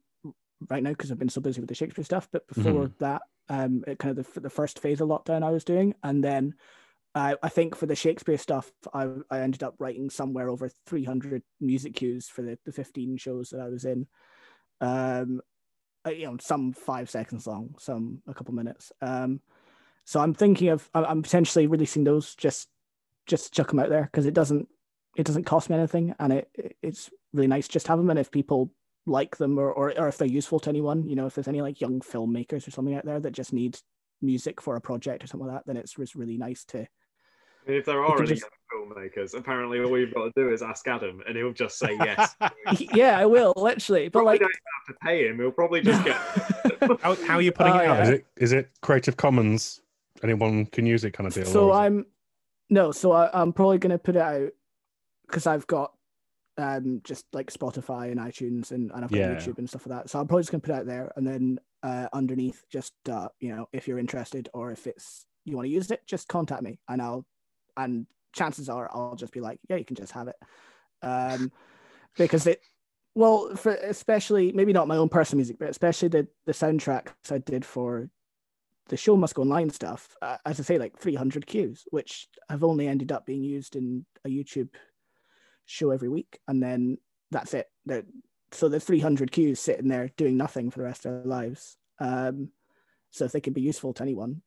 right 0.69 0.81
now 0.81 0.91
because 0.91 1.11
i've 1.11 1.19
been 1.19 1.29
so 1.29 1.41
busy 1.41 1.59
with 1.59 1.67
the 1.67 1.75
shakespeare 1.75 2.05
stuff 2.05 2.29
but 2.31 2.47
before 2.47 2.91
that 2.99 3.23
um 3.49 3.83
it 3.85 3.99
kind 3.99 4.17
of 4.17 4.33
the, 4.33 4.39
the 4.39 4.49
first 4.49 4.79
phase 4.79 5.01
of 5.01 5.09
lockdown 5.09 5.43
i 5.43 5.49
was 5.49 5.63
doing 5.65 5.93
and 6.03 6.23
then 6.23 6.53
uh, 7.15 7.35
i 7.43 7.49
think 7.49 7.75
for 7.75 7.85
the 7.85 7.95
shakespeare 7.95 8.37
stuff 8.37 8.71
I, 8.93 9.09
I 9.29 9.39
ended 9.41 9.61
up 9.63 9.75
writing 9.79 10.09
somewhere 10.09 10.49
over 10.49 10.69
300 10.87 11.43
music 11.59 11.95
cues 11.95 12.29
for 12.29 12.43
the, 12.43 12.57
the 12.65 12.71
15 12.71 13.17
shows 13.17 13.49
that 13.49 13.59
i 13.59 13.67
was 13.67 13.83
in 13.83 14.07
um 14.79 15.41
you 16.07 16.25
know 16.25 16.37
some 16.39 16.73
five 16.73 17.09
seconds 17.09 17.47
long 17.47 17.75
some 17.79 18.21
a 18.27 18.33
couple 18.33 18.53
minutes 18.53 18.91
um 19.01 19.39
so 20.03 20.19
i'm 20.19 20.33
thinking 20.33 20.69
of 20.69 20.89
i'm 20.93 21.21
potentially 21.21 21.67
releasing 21.67 22.03
those 22.03 22.35
just 22.35 22.69
just 23.25 23.53
chuck 23.53 23.69
them 23.69 23.79
out 23.79 23.89
there 23.89 24.03
because 24.11 24.25
it 24.25 24.33
doesn't 24.33 24.67
it 25.15 25.25
doesn't 25.25 25.45
cost 25.45 25.69
me 25.69 25.75
anything 25.77 26.13
and 26.19 26.33
it 26.33 26.49
it- 26.55 26.75
it's 26.81 27.09
really 27.33 27.47
nice 27.47 27.67
just 27.67 27.87
have 27.87 27.97
them 27.97 28.09
and 28.09 28.19
if 28.19 28.29
people 28.31 28.71
like 29.05 29.37
them 29.37 29.57
or, 29.57 29.71
or 29.71 29.97
or 29.99 30.07
if 30.07 30.17
they're 30.17 30.27
useful 30.27 30.59
to 30.59 30.69
anyone 30.69 31.07
you 31.07 31.15
know 31.15 31.25
if 31.25 31.35
there's 31.35 31.47
any 31.47 31.61
like 31.61 31.79
young 31.81 31.99
filmmakers 32.01 32.67
or 32.67 32.71
something 32.71 32.95
out 32.95 33.05
there 33.05 33.19
that 33.19 33.31
just 33.31 33.53
need 33.53 33.77
music 34.21 34.61
for 34.61 34.75
a 34.75 34.81
project 34.81 35.23
or 35.23 35.27
something 35.27 35.47
like 35.47 35.57
that 35.57 35.65
then 35.67 35.77
it's 35.77 35.97
really 36.15 36.37
nice 36.37 36.63
to 36.65 36.79
And 37.67 37.75
if 37.75 37.85
there 37.85 38.03
are. 38.03 38.17
any 38.19 38.27
just- 38.35 38.45
filmmakers, 38.73 39.33
apparently 39.37 39.79
all 39.79 39.97
you've 39.97 40.13
got 40.13 40.25
to 40.25 40.31
do 40.35 40.51
is 40.51 40.61
ask 40.61 40.87
Adam, 40.87 41.21
and 41.27 41.35
he'll 41.37 41.53
just 41.53 41.77
say 41.77 41.95
yes. 41.97 42.35
yeah 42.93 43.17
i 43.19 43.25
will 43.25 43.53
literally 43.55 44.07
but 44.09 44.19
Probably 44.19 44.33
like 44.33 44.39
don't 44.41 44.49
even 44.49 44.61
have 44.87 44.95
to 44.95 45.05
pay 45.05 45.27
him. 45.27 45.39
He'll 45.39 45.51
probably 45.51 45.81
just 45.81 46.03
get. 46.03 46.15
how, 47.01 47.15
how 47.27 47.35
are 47.35 47.41
you 47.41 47.51
putting 47.51 47.73
Oh, 47.75 47.79
it 47.79 47.87
out? 47.87 48.01
Is 48.03 48.09
it 48.09 48.25
is 48.37 48.51
it 48.53 48.69
Creative 48.81 49.15
Commons? 49.17 49.81
Anyone 50.23 50.65
can 50.67 50.85
use 50.85 51.03
it 51.03 51.11
kind 51.11 51.27
of 51.27 51.33
deal. 51.33 51.45
so 51.45 51.69
or 51.69 51.71
is 51.73 51.77
it- 51.77 51.79
i'm 51.81 52.05
no 52.69 52.91
so 52.93 53.11
I, 53.11 53.29
i'm 53.33 53.51
probably 53.51 53.77
going 53.77 53.91
to 53.91 53.97
put 53.99 54.15
it 54.15 54.21
out 54.21 54.51
because 55.27 55.45
i've 55.47 55.67
got 55.67 55.91
um 56.57 57.01
just 57.03 57.25
like 57.33 57.51
spotify 57.51 58.09
and 58.11 58.19
itunes 58.21 58.71
and, 58.71 58.89
and 58.91 59.03
i've 59.03 59.11
got 59.11 59.17
Yeah. 59.17 59.35
youtube 59.35 59.57
and 59.57 59.67
stuff 59.67 59.85
like 59.85 59.97
that 60.03 60.09
so 60.09 60.19
i'm 60.19 60.27
probably 60.27 60.43
just 60.43 60.51
going 60.51 60.61
to 60.61 60.67
put 60.67 60.73
it 60.75 60.79
out 60.79 60.85
there 60.85 61.11
and 61.17 61.27
then 61.27 61.59
uh 61.83 62.07
underneath 62.13 62.63
just 62.71 62.93
uh 63.09 63.27
you 63.41 63.53
know 63.53 63.67
if 63.73 63.87
you're 63.87 63.99
interested 63.99 64.47
or 64.53 64.71
if 64.71 64.87
it's 64.87 65.25
you 65.43 65.57
want 65.57 65.65
to 65.65 65.71
use 65.71 65.91
it 65.91 66.01
just 66.07 66.27
contact 66.29 66.61
me 66.63 66.79
and 66.87 67.01
i'll 67.01 67.25
and 67.75 68.05
chances 68.33 68.69
are 68.69 68.89
i'll 68.93 69.15
just 69.15 69.33
be 69.33 69.39
like 69.39 69.59
yeah 69.69 69.75
you 69.75 69.85
can 69.85 69.95
just 69.95 70.11
have 70.11 70.27
it. 70.27 70.35
Um 71.01 71.51
because 72.17 72.47
it 72.47 72.61
well 73.15 73.55
for 73.55 73.73
especially 73.73 74.51
maybe 74.51 74.73
not 74.73 74.87
my 74.87 74.97
own 74.97 75.09
personal 75.09 75.37
music 75.37 75.57
but 75.59 75.69
especially 75.69 76.07
the 76.07 76.27
the 76.45 76.51
soundtracks 76.51 77.31
i 77.31 77.37
did 77.37 77.63
for 77.65 78.09
the 78.89 78.97
show 78.97 79.15
must 79.15 79.35
go 79.35 79.43
online 79.43 79.69
stuff 79.69 80.15
uh, 80.21 80.37
as 80.45 80.59
i 80.59 80.63
say 80.63 80.77
like 80.77 80.97
300 80.97 81.45
cues 81.45 81.85
which 81.91 82.27
have 82.49 82.63
only 82.63 82.87
ended 82.87 83.11
up 83.11 83.25
being 83.25 83.43
used 83.43 83.75
in 83.75 84.05
a 84.25 84.29
youtube 84.29 84.69
show 85.65 85.91
every 85.91 86.09
week. 86.09 86.39
And 86.47 86.61
then 86.61 86.97
that's 87.31 87.53
it. 87.53 87.67
They're, 87.85 88.03
so 88.51 88.69
the 88.69 88.79
300 88.79 89.31
cues 89.31 89.59
sitting 89.59 89.87
there 89.87 90.09
doing 90.15 90.37
nothing 90.37 90.69
for 90.69 90.79
the 90.79 90.85
rest 90.85 91.05
of 91.05 91.11
their 91.11 91.23
lives. 91.25 91.77
Um 91.99 92.49
so 93.11 93.25
if 93.25 93.31
they 93.31 93.41
can 93.41 93.53
be 93.53 93.61
useful 93.61 93.93
to 93.93 94.03
anyone 94.03 94.41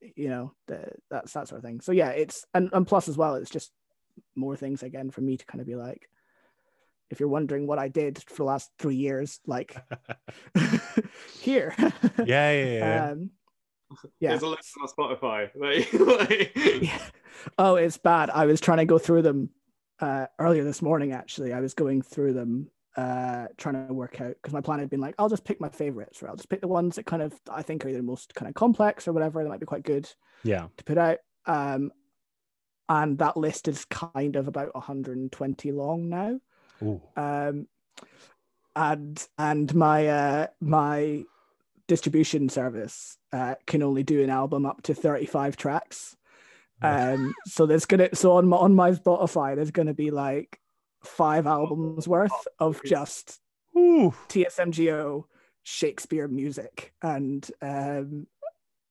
you 0.00 0.28
know 0.28 0.52
the, 0.68 0.84
that's 1.10 1.32
that 1.32 1.48
sort 1.48 1.58
of 1.58 1.64
thing 1.64 1.80
so 1.80 1.92
yeah 1.92 2.10
it's 2.10 2.44
and, 2.54 2.70
and 2.72 2.86
plus 2.86 3.08
as 3.08 3.16
well 3.16 3.34
it's 3.34 3.50
just 3.50 3.72
more 4.34 4.56
things 4.56 4.82
again 4.82 5.10
for 5.10 5.20
me 5.20 5.36
to 5.36 5.46
kind 5.46 5.60
of 5.60 5.66
be 5.66 5.74
like 5.74 6.08
if 7.10 7.20
you're 7.20 7.28
wondering 7.28 7.66
what 7.66 7.78
i 7.78 7.88
did 7.88 8.22
for 8.28 8.36
the 8.36 8.44
last 8.44 8.70
three 8.78 8.96
years 8.96 9.40
like 9.46 9.76
here 11.40 11.74
yeah, 11.78 12.52
yeah, 12.52 12.64
yeah. 12.64 13.10
um 13.10 13.30
yeah 14.20 14.30
There's 14.30 14.42
a 14.42 14.48
list 14.48 14.74
on 14.80 14.88
Spotify. 14.88 15.50
Like, 15.54 15.92
like- 15.92 16.52
yeah. 16.82 16.98
Oh, 17.56 17.76
it's 17.76 17.98
bad. 17.98 18.30
I 18.30 18.46
was 18.46 18.60
trying 18.60 18.78
to 18.78 18.84
go 18.84 18.98
through 18.98 19.22
them 19.22 19.50
uh, 20.00 20.26
earlier 20.40 20.64
this 20.64 20.82
morning. 20.82 21.12
Actually, 21.12 21.52
I 21.52 21.60
was 21.60 21.74
going 21.74 22.02
through 22.02 22.32
them, 22.32 22.68
uh, 22.96 23.46
trying 23.58 23.86
to 23.86 23.92
work 23.92 24.20
out 24.20 24.34
because 24.40 24.54
my 24.54 24.60
plan 24.60 24.78
had 24.78 24.90
been 24.90 25.00
like, 25.00 25.14
I'll 25.18 25.28
just 25.28 25.44
pick 25.44 25.60
my 25.60 25.68
favorites, 25.68 26.22
or 26.22 26.28
I'll 26.28 26.36
just 26.36 26.48
pick 26.48 26.60
the 26.60 26.68
ones 26.68 26.96
that 26.96 27.06
kind 27.06 27.22
of 27.22 27.34
I 27.50 27.62
think 27.62 27.84
are 27.84 27.92
the 27.92 28.02
most 28.02 28.34
kind 28.34 28.48
of 28.48 28.54
complex 28.54 29.06
or 29.06 29.12
whatever 29.12 29.42
that 29.42 29.48
might 29.48 29.60
be 29.60 29.66
quite 29.66 29.84
good 29.84 30.08
yeah. 30.42 30.68
to 30.76 30.84
put 30.84 30.98
out. 30.98 31.18
Um, 31.46 31.92
and 32.88 33.18
that 33.18 33.36
list 33.36 33.68
is 33.68 33.84
kind 33.86 34.36
of 34.36 34.48
about 34.48 34.74
120 34.74 35.72
long 35.72 36.08
now. 36.08 36.40
Ooh. 36.82 37.02
Um, 37.16 37.66
and 38.74 39.26
and 39.38 39.74
my 39.74 40.06
uh, 40.08 40.46
my 40.60 41.24
distribution 41.88 42.48
service 42.48 43.16
uh, 43.32 43.54
can 43.66 43.82
only 43.82 44.02
do 44.02 44.22
an 44.22 44.30
album 44.30 44.66
up 44.66 44.82
to 44.82 44.94
35 44.94 45.56
tracks. 45.56 46.16
Um, 46.82 47.34
so 47.46 47.64
there's 47.64 47.86
gonna 47.86 48.14
so 48.14 48.32
on 48.32 48.46
my 48.46 48.58
on 48.58 48.74
my 48.74 48.90
Spotify 48.90 49.56
there's 49.56 49.70
gonna 49.70 49.94
be 49.94 50.10
like 50.10 50.60
five 51.06 51.46
albums 51.46 52.06
worth 52.08 52.46
of 52.58 52.82
just 52.84 53.40
Ooh. 53.76 54.14
TSMGO 54.28 55.24
Shakespeare 55.62 56.28
music, 56.28 56.92
and 57.02 57.48
um, 57.62 58.26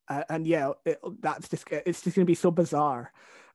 uh, 0.08 0.24
and 0.30 0.46
yeah, 0.46 0.72
it, 0.86 1.00
that's 1.22 1.50
just 1.50 1.66
it's 1.72 2.02
just 2.02 2.16
gonna 2.16 2.26
be 2.26 2.36
so 2.36 2.52
bizarre. 2.52 3.12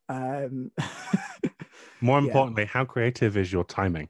Um, 0.09 0.71
More 2.01 2.19
Yeah. 2.19 2.25
importantly, 2.25 2.65
how 2.65 2.85
creative 2.85 3.37
is 3.37 3.53
your 3.53 3.65
timing? 3.65 4.09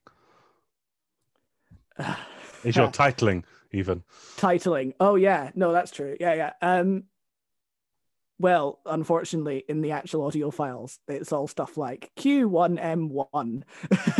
Is 2.65 2.77
your 2.77 2.89
titling 2.93 3.45
even? 3.73 4.05
titling. 4.37 4.95
Oh 5.01 5.15
yeah, 5.17 5.51
no, 5.55 5.73
that's 5.73 5.91
true. 5.91 6.17
Yeah, 6.21 6.35
yeah. 6.35 6.53
Um, 6.63 7.05
well, 8.41 8.81
unfortunately, 8.87 9.65
in 9.69 9.83
the 9.83 9.91
actual 9.91 10.25
audio 10.25 10.51
files, 10.51 10.99
it's 11.07 11.31
all 11.31 11.47
stuff 11.47 11.77
like 11.77 12.11
Q1M1, 12.19 13.63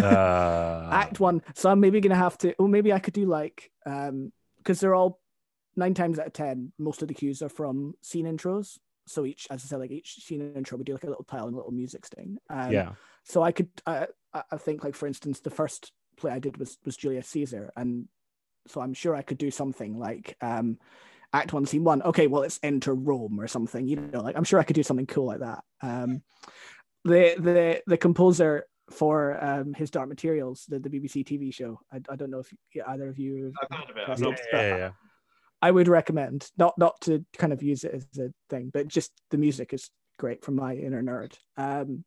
Uh, 0.03 0.89
Act 0.93 1.19
One. 1.21 1.43
So 1.55 1.71
I'm 1.71 1.81
maybe 1.81 2.03
gonna 2.03 2.17
have 2.17 2.37
to. 2.39 2.53
Or 2.59 2.69
maybe 2.69 2.93
I 2.93 2.99
could 2.99 3.15
do 3.15 3.25
like 3.25 3.71
um, 3.87 4.31
because 4.59 4.79
they're 4.79 4.95
all 4.95 5.19
nine 5.75 5.95
times 5.95 6.19
out 6.19 6.27
of 6.27 6.35
ten, 6.35 6.71
most 6.79 7.01
of 7.01 7.09
the 7.09 7.15
cues 7.15 7.41
are 7.41 7.49
from 7.49 7.95
scene 8.03 8.27
intros. 8.27 8.79
So 9.07 9.25
each, 9.25 9.47
as 9.51 9.65
I 9.65 9.67
said, 9.69 9.81
like 9.81 9.91
each 9.91 10.17
scene 10.17 10.53
intro, 10.55 10.77
we 10.77 10.85
do 10.85 10.93
like 10.93 11.05
a 11.05 11.09
little 11.09 11.25
tile 11.25 11.47
and 11.47 11.55
a 11.55 11.57
little 11.57 11.73
music 11.73 12.05
sting. 12.05 12.37
Um, 12.51 12.73
yeah. 12.73 12.93
so 13.25 13.43
I 13.43 13.53
could, 13.53 13.71
uh, 13.87 14.05
I 14.35 14.43
I 14.53 14.57
think, 14.59 14.85
like 14.85 14.95
for 14.97 15.07
instance, 15.07 15.41
the 15.41 15.49
first 15.49 15.93
play 16.19 16.31
I 16.31 16.41
did 16.41 16.59
was 16.59 16.77
was 16.85 16.95
Julius 16.95 17.27
Caesar, 17.29 17.73
and 17.75 18.07
so 18.67 18.83
I'm 18.83 18.93
sure 18.93 19.17
I 19.17 19.23
could 19.23 19.39
do 19.39 19.51
something 19.51 19.99
like 19.99 20.37
um, 20.43 20.77
Act 21.33 21.53
One, 21.53 21.67
Scene 21.67 21.85
One. 21.85 22.03
Okay, 22.03 22.27
well, 22.27 22.43
it's 22.43 22.59
Enter 22.63 22.95
Rome 22.95 23.39
or 23.41 23.47
something. 23.47 23.87
You 23.87 23.97
know, 23.97 24.21
like 24.21 24.37
I'm 24.37 24.45
sure 24.45 24.59
I 24.61 24.65
could 24.65 24.75
do 24.75 24.83
something 24.83 25.07
cool 25.07 25.27
like 25.27 25.41
that. 25.41 25.63
Um, 25.83 26.23
the 27.05 27.35
the 27.39 27.83
the 27.87 27.97
composer 27.97 28.67
for 28.91 29.43
um, 29.43 29.73
his 29.73 29.91
Dark 29.91 30.09
Materials, 30.09 30.65
the, 30.69 30.81
the 30.81 30.89
BBC 30.91 31.25
TV 31.25 31.55
show. 31.55 31.79
I, 31.93 31.99
I 32.11 32.17
don't 32.17 32.31
know 32.31 32.41
if 32.41 32.53
you- 32.75 32.83
either 32.87 33.09
of 33.09 33.19
you. 33.19 33.53
I've 33.63 33.79
heard 33.79 33.91
of 33.91 33.97
it. 33.97 34.21
not- 34.21 34.41
Yeah, 34.53 34.61
yeah, 34.61 34.77
yeah. 34.77 34.91
I 35.63 35.71
would 35.71 35.89
recommend 35.89 36.51
not 36.59 36.77
not 36.79 37.01
to 37.03 37.25
kind 37.39 37.53
of 37.53 37.63
use 37.63 37.85
it 37.85 37.95
as 37.95 38.07
a 38.19 38.33
thing, 38.49 38.71
but 38.73 38.89
just 38.89 39.13
the 39.31 39.39
music 39.39 39.73
is 39.73 39.91
great 40.19 40.45
from 40.45 40.57
my 40.57 40.75
inner 40.75 41.03
nerd. 41.03 41.35
Um, 41.57 42.05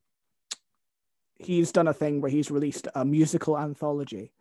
he's 1.40 1.72
done 1.72 1.88
a 1.88 1.94
thing 1.94 2.20
where 2.22 2.32
he's 2.32 2.52
released 2.52 2.88
a 2.96 3.06
musical 3.06 3.58
anthology 3.58 4.34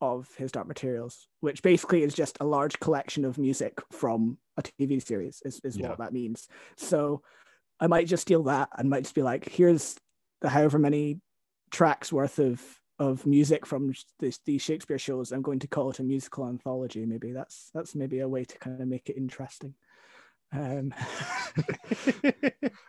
of 0.00 0.28
his 0.36 0.52
Dark 0.52 0.68
Materials, 0.68 1.28
which 1.40 1.62
basically 1.62 2.02
is 2.02 2.14
just 2.14 2.36
a 2.40 2.44
large 2.44 2.78
collection 2.80 3.24
of 3.24 3.38
music 3.38 3.80
from 3.90 4.38
a 4.56 4.62
TV 4.62 5.04
series, 5.04 5.42
is, 5.44 5.60
is 5.64 5.76
Yeah. 5.76 5.88
what 5.90 5.98
that 5.98 6.12
means. 6.12 6.48
So 6.76 7.22
I 7.80 7.86
might 7.86 8.06
just 8.06 8.22
steal 8.22 8.42
that 8.44 8.68
and 8.76 8.90
might 8.90 9.02
just 9.04 9.14
be 9.14 9.22
like, 9.22 9.48
here's 9.48 9.96
the 10.40 10.48
however 10.48 10.78
many 10.78 11.20
tracks 11.70 12.12
worth 12.12 12.38
of 12.38 12.62
of 12.98 13.26
music 13.26 13.66
from 13.66 13.92
this, 14.20 14.40
these 14.46 14.62
Shakespeare 14.62 14.98
shows. 14.98 15.30
I'm 15.30 15.42
going 15.42 15.58
to 15.58 15.68
call 15.68 15.90
it 15.90 15.98
a 15.98 16.02
musical 16.02 16.48
anthology. 16.48 17.04
Maybe 17.04 17.30
that's 17.32 17.70
that's 17.74 17.94
maybe 17.94 18.20
a 18.20 18.28
way 18.28 18.44
to 18.44 18.58
kind 18.58 18.80
of 18.80 18.88
make 18.88 19.10
it 19.10 19.18
interesting. 19.18 19.74
Um, 20.56 20.94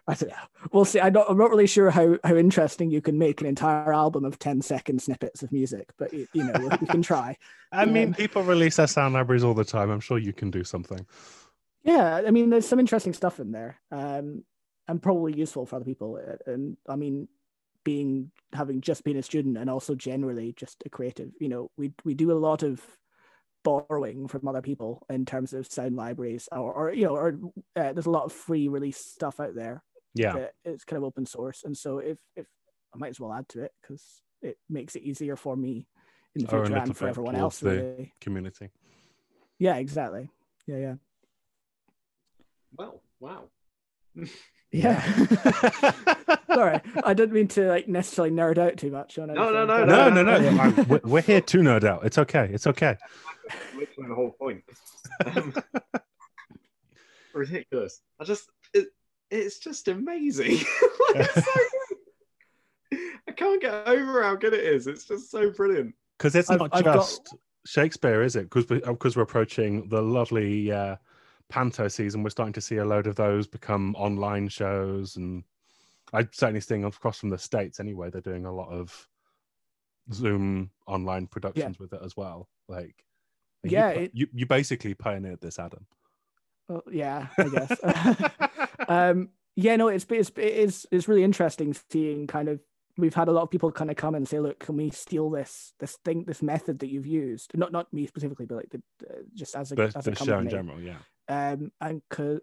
I 0.08 0.14
don't 0.14 0.30
know. 0.30 0.36
We'll 0.72 0.86
see. 0.86 1.02
I 1.02 1.10
don't, 1.10 1.30
I'm 1.30 1.38
not 1.38 1.50
really 1.50 1.68
sure 1.68 1.90
how 1.90 2.18
how 2.24 2.36
interesting 2.36 2.90
you 2.90 3.02
can 3.02 3.18
make 3.18 3.42
an 3.42 3.48
entire 3.48 3.92
album 3.94 4.24
of 4.24 4.40
10 4.40 4.62
second 4.62 5.02
snippets 5.02 5.44
of 5.44 5.52
music, 5.52 5.90
but 5.98 6.14
you, 6.14 6.28
you 6.34 6.44
know 6.46 6.54
we, 6.80 6.88
can 6.88 7.02
try. 7.02 7.36
I 7.72 7.86
mean, 7.86 8.10
Um, 8.10 8.14
people 8.14 8.44
release 8.44 8.78
their 8.78 8.88
sound 8.88 9.16
libraries 9.16 9.44
all 9.44 9.54
the 9.54 9.66
time. 9.66 9.90
I'm 9.90 10.00
sure 10.00 10.18
you 10.18 10.34
can 10.34 10.50
do 10.50 10.64
something. 10.64 11.06
Yeah, 11.84 12.22
I 12.26 12.32
mean, 12.32 12.50
there's 12.50 12.68
some 12.68 12.80
interesting 12.80 13.14
stuff 13.14 13.40
in 13.40 13.52
there, 13.52 13.80
um, 13.92 14.44
and 14.88 15.02
probably 15.02 15.34
useful 15.34 15.66
for 15.66 15.76
other 15.76 15.86
people. 15.86 16.20
Uh, 16.26 16.52
And 16.52 16.78
I 16.88 16.96
mean, 16.96 17.28
being 17.84 18.32
having 18.54 18.82
just 18.82 19.04
been 19.04 19.18
a 19.18 19.24
student 19.24 19.58
and 19.58 19.70
also 19.70 19.96
generally 19.96 20.54
just 20.54 20.84
a 20.86 20.90
creative, 20.90 21.32
you 21.40 21.50
know, 21.50 21.70
we 21.78 21.92
we 22.06 22.14
do 22.14 22.32
a 22.32 22.44
lot 22.48 22.64
of 22.64 22.82
borrowing 23.68 24.28
from 24.30 24.48
other 24.48 24.62
people 24.62 25.06
in 25.10 25.26
terms 25.26 25.52
of 25.54 25.68
sound 25.72 25.96
libraries, 25.96 26.48
or, 26.52 26.72
or 26.74 26.94
you 26.94 27.06
know, 27.06 27.16
or 27.16 27.30
uh, 27.76 27.92
there's 27.94 28.06
a 28.06 28.10
lot 28.12 28.24
of 28.24 28.32
free 28.32 28.68
release 28.70 28.98
stuff 28.98 29.40
out 29.42 29.56
there 29.56 29.84
Yeah. 30.16 30.48
it's 30.64 30.86
kind 30.86 30.98
of 30.98 31.04
open 31.04 31.26
source, 31.26 31.64
and 31.66 31.76
so 31.78 31.98
if 32.00 32.18
if 32.36 32.48
I 32.94 32.98
might 32.98 33.10
as 33.10 33.20
well 33.20 33.34
add 33.34 33.50
to 33.50 33.64
it 33.64 33.72
because 33.82 34.22
it 34.42 34.58
makes 34.70 34.96
it 34.96 35.04
easier 35.04 35.36
for 35.36 35.56
me 35.58 35.88
in 36.36 36.44
the 36.44 36.48
future 36.48 36.76
and 36.78 36.96
for 36.96 37.08
everyone 37.10 37.34
towards 37.36 37.44
else. 37.56 37.60
the- 37.60 37.70
Really, 37.70 38.14
Community. 38.22 38.70
yeah, 39.60 39.76
exactly. 39.78 40.30
Yeah, 40.68 40.78
yeah, 40.78 40.96
Well, 42.78 43.02
wow. 43.20 43.50
yeah. 44.72 45.02
Sorry, 46.54 46.80
I 47.04 47.14
didn't 47.14 47.34
mean 47.34 47.48
to 47.50 47.68
like 47.68 47.88
necessarily 47.88 48.34
nerd 48.34 48.58
out 48.58 48.78
too 48.78 48.92
much 48.92 49.18
on 49.20 49.30
it. 49.30 49.34
No, 49.36 49.52
no, 49.52 49.66
no, 49.66 49.86
No, 49.86 50.10
no, 50.10 50.24
no. 50.24 50.32
I'm- 50.62 50.76
we're- 50.88 51.02
we're 51.04 51.22
here 51.22 51.42
to 51.42 51.58
nerd 51.60 51.84
out. 51.84 52.06
It's 52.06 52.18
okay. 52.18 52.50
It's 52.52 52.68
okay. 52.68 52.98
the 53.98 54.14
whole 54.16 54.32
point. 54.32 54.64
Um, 55.26 55.54
ridiculous. 57.34 58.02
I 58.20 58.24
just, 58.24 58.50
it, 58.74 58.88
it's 59.32 59.60
just 59.60 59.88
amazing. 59.88 60.58
It's 61.16 61.34
so 61.34 61.42
good. 62.92 63.00
I 63.28 63.32
can't 63.34 63.62
get 63.62 63.88
over 63.88 64.24
how 64.24 64.36
good 64.36 64.54
it 64.54 64.64
is. 64.64 64.88
It's 64.88 65.06
just 65.06 65.30
so 65.32 65.52
brilliant. 65.52 65.94
Because 66.18 66.36
it's 66.36 66.50
I've- 66.50 66.60
not 66.60 66.70
I've 66.74 66.84
got- 66.84 66.96
just 66.96 67.36
Shakespeare, 67.66 68.24
is 68.24 68.36
it? 68.38 68.44
Because 68.50 68.66
because 68.66 69.16
we're 69.18 69.24
approaching 69.24 69.90
the 69.90 70.02
lovely 70.02 70.72
uh, 70.72 70.96
Panto 71.50 71.88
season, 71.88 72.24
we're 72.24 72.30
starting 72.30 72.54
to 72.54 72.62
see 72.62 72.78
a 72.78 72.86
load 72.86 73.08
of 73.08 73.16
those 73.16 73.48
become 73.48 73.96
online 73.96 74.48
shows, 74.50 75.16
and 75.16 75.44
I'm 76.14 76.30
certainly 76.34 76.62
seeing 76.62 76.84
across 76.84 77.20
from 77.20 77.30
the 77.30 77.38
states 77.38 77.80
anyway. 77.80 78.10
They're 78.10 78.22
doing 78.22 78.46
a 78.46 78.54
lot 78.54 78.70
of 78.70 79.08
Zoom 80.14 80.72
online 80.88 81.28
productions 81.28 81.80
with 81.80 81.94
it 81.94 82.02
as 82.04 82.16
well. 82.18 82.50
Like, 82.68 83.04
Yeah, 83.64 83.94
pi- 83.94 84.00
it- 84.02 84.12
you 84.14 84.28
you 84.34 84.46
basically 84.46 84.94
pioneered 84.94 85.42
this, 85.42 85.60
Adam. 85.60 85.86
Well, 86.68 86.84
yeah, 86.92 87.28
I 87.38 87.50
guess. 87.50 87.80
um, 88.90 89.30
yeah, 89.56 89.76
no, 89.76 89.88
it's 89.88 90.06
it's 90.10 90.30
it 90.36 90.40
is 90.40 90.86
it's 90.92 91.08
really 91.08 91.24
interesting 91.24 91.76
seeing 91.90 92.28
kind 92.28 92.50
of 92.50 92.60
we've 92.98 93.14
had 93.14 93.28
a 93.28 93.32
lot 93.32 93.44
of 93.44 93.50
people 93.52 93.72
kind 93.72 93.90
of 93.92 93.96
come 93.96 94.16
and 94.16 94.28
say, 94.28 94.40
look, 94.40 94.60
can 94.60 94.76
we 94.76 94.90
steal 94.90 95.30
this 95.30 95.74
this 95.80 95.98
thing 96.04 96.26
this 96.26 96.42
method 96.42 96.80
that 96.80 96.88
you've 96.90 97.08
used? 97.08 97.52
Not 97.58 97.72
not 97.72 97.92
me 97.94 98.06
specifically, 98.08 98.46
but 98.46 98.56
like 98.56 98.70
the, 98.70 98.82
uh, 99.10 99.20
just 99.34 99.56
as 99.56 99.72
a 99.72 99.76
the 99.76 99.84
as 99.96 100.08
a 100.08 100.12
the 100.12 100.16
show 100.16 100.40
in 100.40 100.50
general, 100.50 100.80
yeah. 100.82 100.98
Um, 101.30 101.72
and 101.82 102.02
co- 102.10 102.40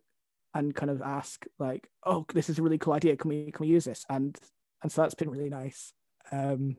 and 0.55 0.75
kind 0.75 0.90
of 0.90 1.03
ask 1.03 1.44
like, 1.59 1.88
oh, 2.05 2.25
this 2.33 2.49
is 2.49 2.59
a 2.59 2.62
really 2.62 2.79
cool 2.79 2.94
idea. 2.94 3.16
Can 3.16 3.29
we 3.29 3.51
can 3.51 3.66
we 3.66 3.73
use 3.73 3.85
this? 3.85 4.05
And 4.09 4.38
and 4.83 4.90
so 4.90 5.03
that's 5.03 5.14
been 5.14 5.31
really 5.31 5.51
nice. 5.51 5.92
Um, 6.31 6.77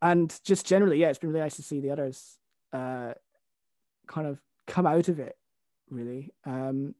and 0.00 0.38
just 0.44 0.66
generally, 0.66 0.98
yeah, 0.98 1.08
it's 1.08 1.18
been 1.18 1.30
really 1.30 1.40
nice 1.40 1.56
to 1.56 1.62
see 1.62 1.80
the 1.80 1.90
others 1.90 2.38
uh, 2.72 3.14
kind 4.06 4.26
of 4.26 4.40
come 4.66 4.86
out 4.86 5.08
of 5.08 5.18
it, 5.18 5.36
really. 5.90 6.30
Um, 6.44 6.94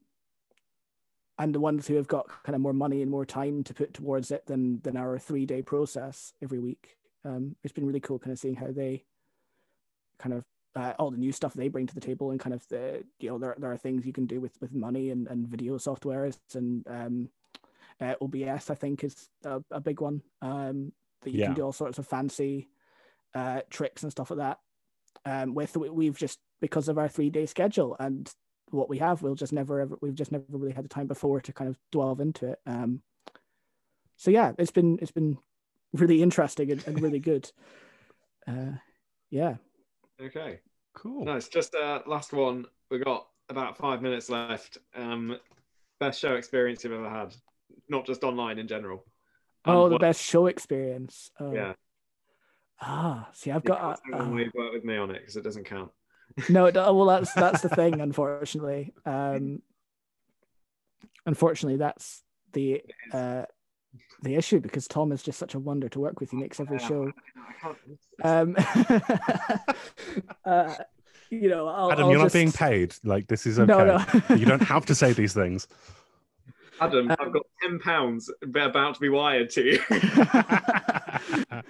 and 1.39 1.55
the 1.55 1.61
ones 1.61 1.87
who 1.87 1.95
have 1.95 2.09
got 2.09 2.27
kind 2.43 2.57
of 2.57 2.61
more 2.61 2.73
money 2.73 3.01
and 3.01 3.11
more 3.11 3.25
time 3.25 3.63
to 3.65 3.75
put 3.75 3.95
towards 3.95 4.31
it 4.31 4.47
than 4.47 4.81
than 4.81 4.97
our 4.97 5.19
three 5.19 5.47
day 5.47 5.63
process 5.63 6.33
every 6.43 6.59
week. 6.59 6.97
Um, 7.25 7.57
it's 7.63 7.73
been 7.73 7.87
really 7.87 8.01
cool, 8.01 8.19
kind 8.19 8.33
of 8.33 8.39
seeing 8.39 8.57
how 8.57 8.73
they 8.73 9.05
kind 10.19 10.35
of 10.35 10.45
uh, 10.77 10.93
all 10.99 11.11
the 11.11 11.17
new 11.17 11.33
stuff 11.33 11.55
they 11.55 11.69
bring 11.69 11.87
to 11.87 11.95
the 11.95 12.01
table 12.01 12.31
and 12.31 12.41
kind 12.41 12.55
of 12.55 12.67
the 12.69 13.03
you 13.19 13.31
know 13.31 13.39
there, 13.39 13.57
there 13.59 13.73
are 13.73 13.77
things 13.77 14.07
you 14.07 14.13
can 14.13 14.27
do 14.27 14.41
with 14.41 14.53
with 14.61 14.73
money 14.73 15.11
and, 15.11 15.27
and 15.29 15.49
video 15.49 15.77
softwares 15.79 16.39
and 16.55 16.87
um 16.89 17.29
uh, 18.01 18.15
OBS 18.21 18.71
i 18.71 18.75
think 18.75 19.03
is 19.03 19.29
a, 19.45 19.61
a 19.71 19.81
big 19.81 20.01
one 20.01 20.23
um 20.43 20.93
that 21.23 21.31
you 21.31 21.41
Yeah. 21.41 21.47
can 21.47 21.55
do 21.55 21.63
all 21.63 21.73
sorts 21.73 21.99
of 21.99 22.07
fancy 22.07 22.69
uh 23.35 23.61
tricks 23.71 24.03
and 24.03 24.13
stuff 24.13 24.31
like 24.31 24.39
that 24.39 24.59
um 25.25 25.55
with 25.55 25.77
we- 25.77 25.91
we've 25.91 26.17
just 26.19 26.39
because 26.61 26.89
of 26.89 26.99
our 26.99 27.09
three 27.09 27.31
day 27.31 27.47
schedule 27.47 27.97
and 27.99 28.33
what 28.71 28.89
we 28.89 28.99
have 28.99 29.23
we'll 29.23 29.35
just 29.35 29.53
never 29.53 29.81
ever 29.81 29.99
we've 30.01 30.15
just 30.15 30.31
never 30.33 30.45
really 30.51 30.73
had 30.75 30.85
the 30.85 30.89
time 30.89 31.07
before 31.07 31.41
to 31.41 31.53
kind 31.53 31.71
of 31.71 31.79
delve 31.91 32.21
into 32.21 32.47
it 32.47 32.61
um 32.67 33.01
so 34.17 34.31
yeah 34.31 34.53
it's 34.59 34.71
been 34.71 34.99
it's 35.01 35.11
been 35.11 35.39
really 35.93 36.23
interesting 36.23 36.71
and, 36.71 36.87
and 36.87 37.01
really 37.03 37.19
good 37.19 37.51
uh 38.47 38.73
yeah 39.31 39.57
Okay. 40.23 40.61
Cool. 40.95 41.25
Nice. 41.25 41.49
Just 41.49 41.75
uh, 41.75 42.01
last 42.07 42.33
one. 42.33 42.67
We 42.91 42.99
got 42.99 43.27
about 43.49 43.77
five 43.77 44.03
minutes 44.03 44.29
left. 44.29 44.79
Um, 44.95 45.37
best 46.01 46.21
show 46.21 46.35
experience 46.35 46.83
you've 46.85 46.93
ever 46.93 47.09
had, 47.09 47.35
not 47.89 48.07
just 48.07 48.25
online 48.25 48.59
in 48.59 48.67
general. 48.69 49.05
Oh, 49.65 49.89
the 49.89 49.93
what- 49.95 50.01
best 50.01 50.23
show 50.23 50.47
experience. 50.47 51.31
Oh. 51.39 51.53
Yeah. 51.53 51.75
Ah, 52.81 53.29
see, 53.33 53.51
I've 53.51 53.65
You 53.65 53.69
got. 53.69 54.01
uh, 54.13 54.31
you've 54.37 54.55
worked 54.55 54.75
with 54.75 54.85
me 54.85 54.97
on 54.97 55.11
it 55.11 55.19
because 55.21 55.37
it 55.37 55.43
doesn't 55.43 55.65
count. 55.65 55.91
no, 56.49 56.67
it- 56.67 56.75
well, 56.77 57.07
that's 57.07 57.33
that's 57.35 57.61
the 57.63 57.69
thing. 57.69 58.01
Unfortunately, 58.01 58.93
um, 59.05 59.63
unfortunately, 61.27 61.77
that's 61.79 62.23
the 62.53 62.83
uh, 63.13 63.45
the 64.23 64.35
issue 64.35 64.61
because 64.61 64.89
Tom 64.89 65.13
is 65.13 65.23
just 65.23 65.39
such 65.39 65.55
a 65.55 65.59
wonder 65.59 65.89
to 65.91 66.01
work 66.01 66.21
with. 66.21 66.31
He 66.31 66.37
makes 66.37 66.61
every 66.61 66.79
show. 66.79 67.13
Um, 68.23 68.57
uh, 70.45 70.75
you 71.31 71.49
know, 71.49 71.69
I'll, 71.69 71.93
Adam, 71.93 72.05
I'll 72.07 72.11
you're 72.13 72.23
just- 72.25 72.35
not 72.35 72.39
being 72.39 72.53
paid. 72.53 72.95
Like 73.05 73.27
this 73.29 73.47
is 73.47 73.59
okay. 73.59 73.67
No, 73.73 73.85
no. 73.85 74.35
you 74.35 74.47
don't 74.47 74.63
have 74.63 74.87
to 74.87 74.95
say 74.95 75.13
these 75.13 75.35
things. 75.35 75.69
Adam, 76.81 77.11
Um, 77.11 77.17
I've 77.19 77.33
got 77.33 77.43
ten 77.63 77.79
pounds 77.81 78.31
about 78.43 78.95
to 78.95 79.01
be 79.01 79.09
wired 79.09 79.51
to 79.51 79.65
you. 79.65 79.81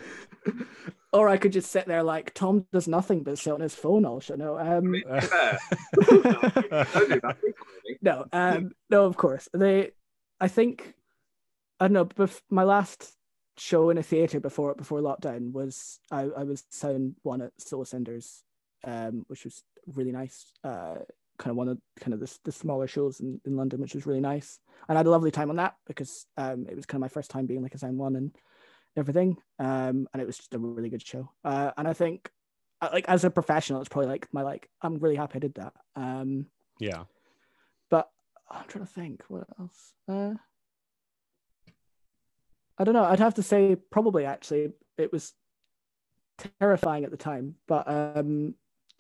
or 1.13 1.29
I 1.29 1.37
could 1.39 1.53
just 1.53 1.71
sit 1.71 1.87
there 1.87 2.03
like 2.03 2.35
Tom 2.35 2.67
does 2.73 2.87
nothing 2.89 3.23
but 3.23 3.39
sit 3.39 3.53
on 3.53 3.61
his 3.61 3.75
phone 3.75 4.05
all 4.05 4.21
show. 4.21 4.35
No, 4.35 4.59
um, 4.59 4.95
Fair. 5.21 5.59
Don't 5.95 6.23
do 6.23 6.23
that 7.21 7.37
frequently. 7.41 7.99
no, 8.03 8.27
um, 8.33 8.73
no, 8.91 9.07
of 9.07 9.17
course. 9.17 9.49
They, 9.55 9.93
I 10.41 10.49
think, 10.49 10.95
I 11.81 11.87
don't 11.87 11.93
know. 11.93 12.05
Bef- 12.07 12.43
my 12.51 12.65
last 12.65 13.13
show 13.57 13.91
in 13.91 13.99
a 13.99 14.03
theater 14.03 14.41
before 14.41 14.75
before 14.75 15.01
lockdown 15.01 15.53
was 15.53 15.99
I, 16.11 16.23
I 16.23 16.45
was 16.45 16.65
sound 16.71 17.17
one 17.23 17.43
at 17.43 17.53
Soho 17.59 17.85
Cinders, 17.85 18.43
um, 18.85 19.25
which 19.29 19.45
was 19.45 19.63
really 19.87 20.13
nice. 20.13 20.53
Uh, 20.65 20.97
kind 21.39 21.53
of 21.53 21.57
one 21.57 21.69
of 21.69 21.79
kind 22.01 22.15
of 22.15 22.21
the, 22.21 22.39
the 22.45 22.53
smaller 22.53 22.89
shows 22.89 23.21
in, 23.21 23.41
in 23.47 23.57
London, 23.57 23.81
which 23.81 23.95
was 23.95 24.07
really 24.07 24.21
nice, 24.21 24.59
and 24.89 24.99
I 24.99 25.01
had 25.01 25.07
a 25.07 25.11
lovely 25.11 25.31
time 25.31 25.51
on 25.51 25.57
that 25.57 25.77
because 25.87 26.27
um, 26.37 26.67
it 26.69 26.77
was 26.77 26.87
kind 26.87 26.99
of 26.99 27.03
my 27.03 27.09
first 27.09 27.31
time 27.31 27.47
being 27.47 27.63
like 27.63 27.75
a 27.75 27.79
sound 27.79 27.99
one 27.99 28.17
and 28.17 28.33
everything, 28.97 29.37
um, 29.59 30.09
and 30.13 30.21
it 30.21 30.27
was 30.27 30.37
just 30.37 30.55
a 30.55 30.59
really 30.59 30.91
good 30.91 31.07
show. 31.07 31.31
Uh, 31.45 31.71
and 31.77 31.87
I 31.87 31.93
think, 31.93 32.31
uh, 32.81 32.89
like 32.93 33.09
as 33.09 33.25
a 33.25 33.31
professional, 33.31 33.81
it's 33.81 33.89
probably 33.89 34.11
like 34.11 34.29
my 34.33 34.43
like 34.43 34.69
I'm 34.83 34.99
really 34.99 35.17
happy 35.17 35.37
I 35.37 35.41
did 35.41 35.55
that. 35.55 35.75
Um, 35.95 36.47
yeah. 36.81 37.05
but 37.89 38.11
I'm 38.51 38.65
trying 38.67 38.87
to 38.87 38.93
think 38.93 39.25
what 39.29 39.47
else. 39.59 39.93
Uh, 40.09 40.35
I 42.79 42.85
don't 42.85 42.95
know. 42.95 43.05
I'd 43.05 43.19
have 43.19 43.35
to 43.35 43.43
say 43.43 43.77
probably 43.91 44.25
actually 44.25 44.71
it 44.97 45.13
was 45.13 45.33
terrifying 46.61 47.05
at 47.05 47.11
the 47.11 47.17
time, 47.17 47.57
but 47.67 47.89
um, 47.89 48.55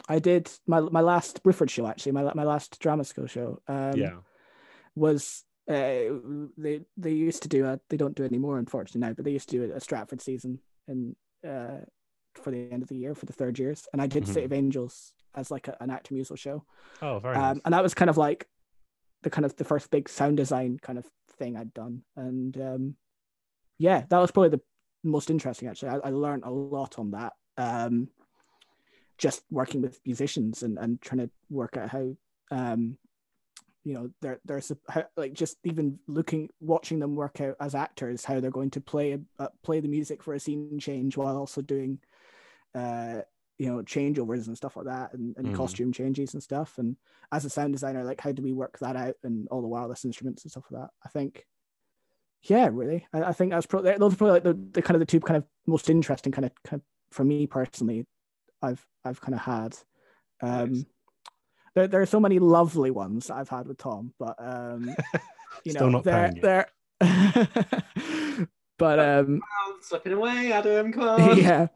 I 0.09 0.19
did 0.19 0.51
my 0.67 0.81
my 0.81 1.01
last 1.01 1.43
Bruford 1.43 1.71
show 1.71 1.87
actually 1.87 2.12
my 2.12 2.33
my 2.35 2.45
last 2.45 2.79
drama 2.81 3.05
school 3.05 3.27
show. 3.27 3.61
Um, 3.69 3.95
yeah. 3.95 4.17
was 4.95 5.45
uh, 5.69 6.19
they 6.57 6.81
they 6.97 7.12
used 7.12 7.43
to 7.43 7.49
do 7.49 7.67
a 7.67 7.79
they 7.88 7.97
don't 7.97 8.17
do 8.17 8.25
it 8.25 8.33
anymore 8.33 8.59
unfortunately 8.59 9.01
now, 9.07 9.12
but 9.14 9.25
they 9.25 9.31
used 9.31 9.49
to 9.51 9.59
do 9.69 9.73
a, 9.73 9.81
Stratford 9.81 10.21
season 10.21 10.59
in 10.88 11.14
uh 11.47 11.79
for 12.35 12.51
the 12.51 12.71
end 12.71 12.83
of 12.83 12.88
the 12.88 12.97
year 12.97 13.14
for 13.14 13.27
the 13.27 13.33
third 13.33 13.59
years, 13.59 13.87
and 13.93 14.01
I 14.03 14.07
did 14.07 14.25
Mhm. 14.25 14.29
City 14.29 14.45
of 14.45 14.53
Angels 14.53 15.12
as 15.35 15.51
like 15.51 15.69
a, 15.69 15.77
an 15.81 15.91
actor 15.91 16.14
musical 16.14 16.37
show 16.37 16.64
Oh, 17.03 17.19
very 17.19 17.37
um, 17.37 17.43
nice. 17.57 17.61
and 17.64 17.75
that 17.75 17.83
was 17.83 17.95
kind 17.95 18.11
of 18.11 18.17
like 18.17 18.49
the 19.23 19.31
kind 19.31 19.45
of 19.45 19.55
the 19.57 19.64
first 19.64 19.91
big 19.91 20.09
sound 20.09 20.37
design 20.37 20.79
kind 20.81 20.99
of 20.99 21.07
thing 21.38 21.57
I'd 21.57 21.75
done, 21.75 22.03
and 22.17 22.57
um, 22.57 22.97
yeah, 23.79 24.05
that 24.09 24.19
was 24.19 24.31
probably 24.31 24.51
the 24.51 24.61
most 25.05 25.31
interesting. 25.31 25.69
Actually, 25.69 25.91
I, 25.91 26.09
I 26.09 26.11
learned 26.11 26.45
a 26.45 26.51
lot 26.51 26.99
on 26.99 27.12
that. 27.12 27.33
Um, 27.57 28.09
just 29.19 29.43
working 29.51 29.83
with 29.83 30.01
musicians 30.07 30.62
and, 30.62 30.79
and 30.79 31.01
trying 31.01 31.19
to 31.19 31.31
work 31.51 31.77
out 31.77 31.88
how, 31.88 32.14
um, 32.51 32.97
you 33.85 33.95
know, 33.95 34.11
they're 34.21 34.38
they're 34.45 34.62
how, 34.88 35.05
like 35.17 35.33
just 35.33 35.57
even 35.64 35.99
looking 36.07 36.49
watching 36.61 36.99
them 36.99 37.17
work 37.17 37.41
out 37.41 37.57
as 37.61 37.75
actors 37.75 38.25
how 38.25 38.38
they're 38.38 38.51
going 38.51 38.71
to 38.71 38.81
play 38.81 39.19
uh, 39.38 39.49
play 39.64 39.81
the 39.81 39.88
music 39.88 40.23
for 40.23 40.35
a 40.35 40.41
scene 40.41 40.79
change 40.79 41.17
while 41.17 41.37
also 41.37 41.62
doing, 41.62 41.99
uh, 42.75 43.21
you 43.59 43.67
know, 43.67 43.83
changeovers 43.83 44.47
and 44.47 44.57
stuff 44.57 44.77
like 44.77 44.87
that 44.87 45.14
and, 45.14 45.35
and 45.37 45.49
Mhm. 45.49 45.55
costume 45.57 45.93
changes 45.93 46.35
and 46.35 46.43
stuff. 46.43 46.79
And 46.79 46.97
as 47.33 47.45
a 47.45 47.51
sound 47.51 47.73
designer, 47.73 48.05
like 48.05 48.21
how 48.21 48.31
do 48.33 48.43
we 48.43 48.53
work 48.53 48.79
that 48.79 48.95
out 48.95 49.17
and 49.25 49.49
all 49.49 49.62
the 49.62 49.69
wireless 49.69 50.05
instruments 50.05 50.45
and 50.45 50.51
stuff 50.51 50.64
like 50.71 50.83
that? 50.83 50.91
I 51.05 51.09
think, 51.09 51.47
yeah, 52.42 52.68
really, 52.72 53.07
I, 53.12 53.24
I 53.24 53.33
think 53.33 53.51
that's 53.53 53.66
probably 53.66 53.96
those 53.98 54.14
are 54.14 54.16
probably 54.16 54.33
like 54.35 54.44
the, 54.44 54.55
the 54.72 54.83
kind 54.83 54.94
of 54.96 55.01
the 55.01 55.07
two 55.07 55.20
kind 55.20 55.37
of 55.38 55.44
most 55.66 55.90
interesting 55.90 56.33
kind 56.33 56.44
of, 56.44 56.53
kind 56.64 56.81
of 56.81 56.87
for 57.14 57.24
me 57.24 57.46
personally, 57.46 58.07
I've 58.62 58.84
I've 59.05 59.20
kind 59.20 59.34
of 59.34 59.41
had. 59.41 59.76
Um, 60.41 60.72
Nice. 60.72 60.84
there, 61.74 61.89
there 61.89 62.01
are 62.01 62.07
so 62.07 62.20
many 62.20 62.39
lovely 62.39 62.91
ones 62.91 63.26
that 63.26 63.34
I've 63.34 63.49
had 63.49 63.66
with 63.66 63.78
Tom, 63.78 64.14
but 64.18 64.36
um, 64.39 64.95
you 65.64 65.72
Still 65.72 65.91
know, 65.91 66.01
they're, 66.01 66.32
they're 66.41 66.66
but 68.78 68.99
um, 69.01 69.41
Oh, 69.61 69.76
slipping 69.82 70.12
away, 70.12 70.53
Adam. 70.53 70.93
Come 70.93 71.03
on. 71.03 71.39
yeah 71.39 71.68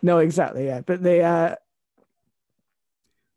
no 0.00 0.18
exactly 0.18 0.64
yeah 0.66 0.80
but 0.80 1.02
they 1.02 1.22
uh 1.22 1.56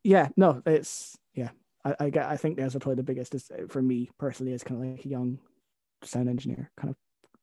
yeah 0.04 0.30
no 0.38 0.62
it's 0.68 1.18
yeah 1.34 1.50
i 1.84 1.96
i 2.00 2.10
get 2.12 2.28
i 2.28 2.38
think 2.38 2.56
those 2.56 2.76
are 2.76 2.80
probably 2.80 2.96
the 2.98 3.04
biggest 3.04 3.34
is, 3.34 3.52
for 3.68 3.82
me 3.82 4.10
personally 4.20 4.54
is 4.54 4.64
kind 4.64 4.80
of 4.80 4.88
like 4.92 5.06
a 5.06 5.08
young 5.10 5.40
sound 6.08 6.30
engineer 6.30 6.72
kind 6.78 6.96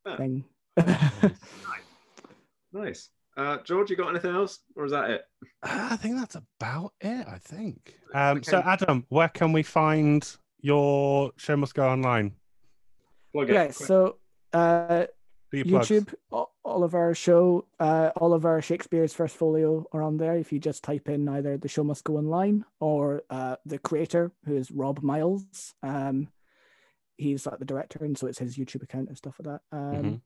Yeah. 0.07 0.13
of 0.13 0.19
thing 0.19 0.45
Nice. 2.73 3.11
Uh, 3.37 3.59
George, 3.65 3.91
you 3.91 3.97
got 3.97 4.09
anything 4.11 4.35
else, 4.35 4.61
or 4.77 4.85
is 4.85 4.93
that 4.93 5.11
it? 5.11 5.23
I 5.63 5.97
think 5.97 6.17
that's 6.17 6.37
about 6.37 6.93
it. 7.01 7.27
I 7.27 7.39
think. 7.39 7.95
Um, 8.15 8.43
So, 8.43 8.59
Adam, 8.65 9.07
where 9.09 9.29
can 9.29 9.53
we 9.53 9.63
find 9.63 10.27
your 10.61 11.33
show? 11.37 11.57
Must 11.57 11.75
go 11.75 11.89
online. 11.89 12.33
Plug 13.33 13.49
it. 13.51 13.53
okay 13.57 13.65
quick. 13.67 13.87
so 13.87 14.17
uh, 14.53 15.07
Do 15.51 15.65
plugs. 15.65 15.89
YouTube, 15.89 16.15
all 16.31 16.85
of 16.85 16.95
our 16.95 17.15
show, 17.15 17.67
uh, 17.81 18.11
all 18.17 18.35
of 18.35 18.45
our 18.45 18.61
Shakespeare's 18.61 19.15
First 19.15 19.37
Folio 19.37 19.87
are 19.93 20.03
on 20.03 20.19
there. 20.19 20.37
If 20.37 20.53
you 20.53 20.59
just 20.59 20.85
type 20.85 21.09
in 21.09 21.27
either 21.29 21.57
The 21.57 21.69
Show 21.69 21.85
Must 21.85 22.05
Go 22.05 22.17
Online 22.19 22.65
or 22.81 23.23
uh, 23.31 23.57
the 23.65 23.79
creator, 23.79 24.31
who 24.45 24.57
is 24.57 24.71
Rob 24.71 25.03
Myles. 25.03 25.75
Um, 25.83 26.29
he's 27.23 27.47
like 27.47 27.59
the 27.59 27.65
director, 27.65 28.05
and 28.05 28.17
so 28.19 28.27
it's 28.27 28.39
his 28.39 28.57
YouTube 28.57 28.83
account 28.83 29.09
and 29.09 29.17
stuff 29.17 29.37
like 29.39 29.61
that. 29.71 29.77
Um, 29.77 30.05
Mhm. 30.05 30.21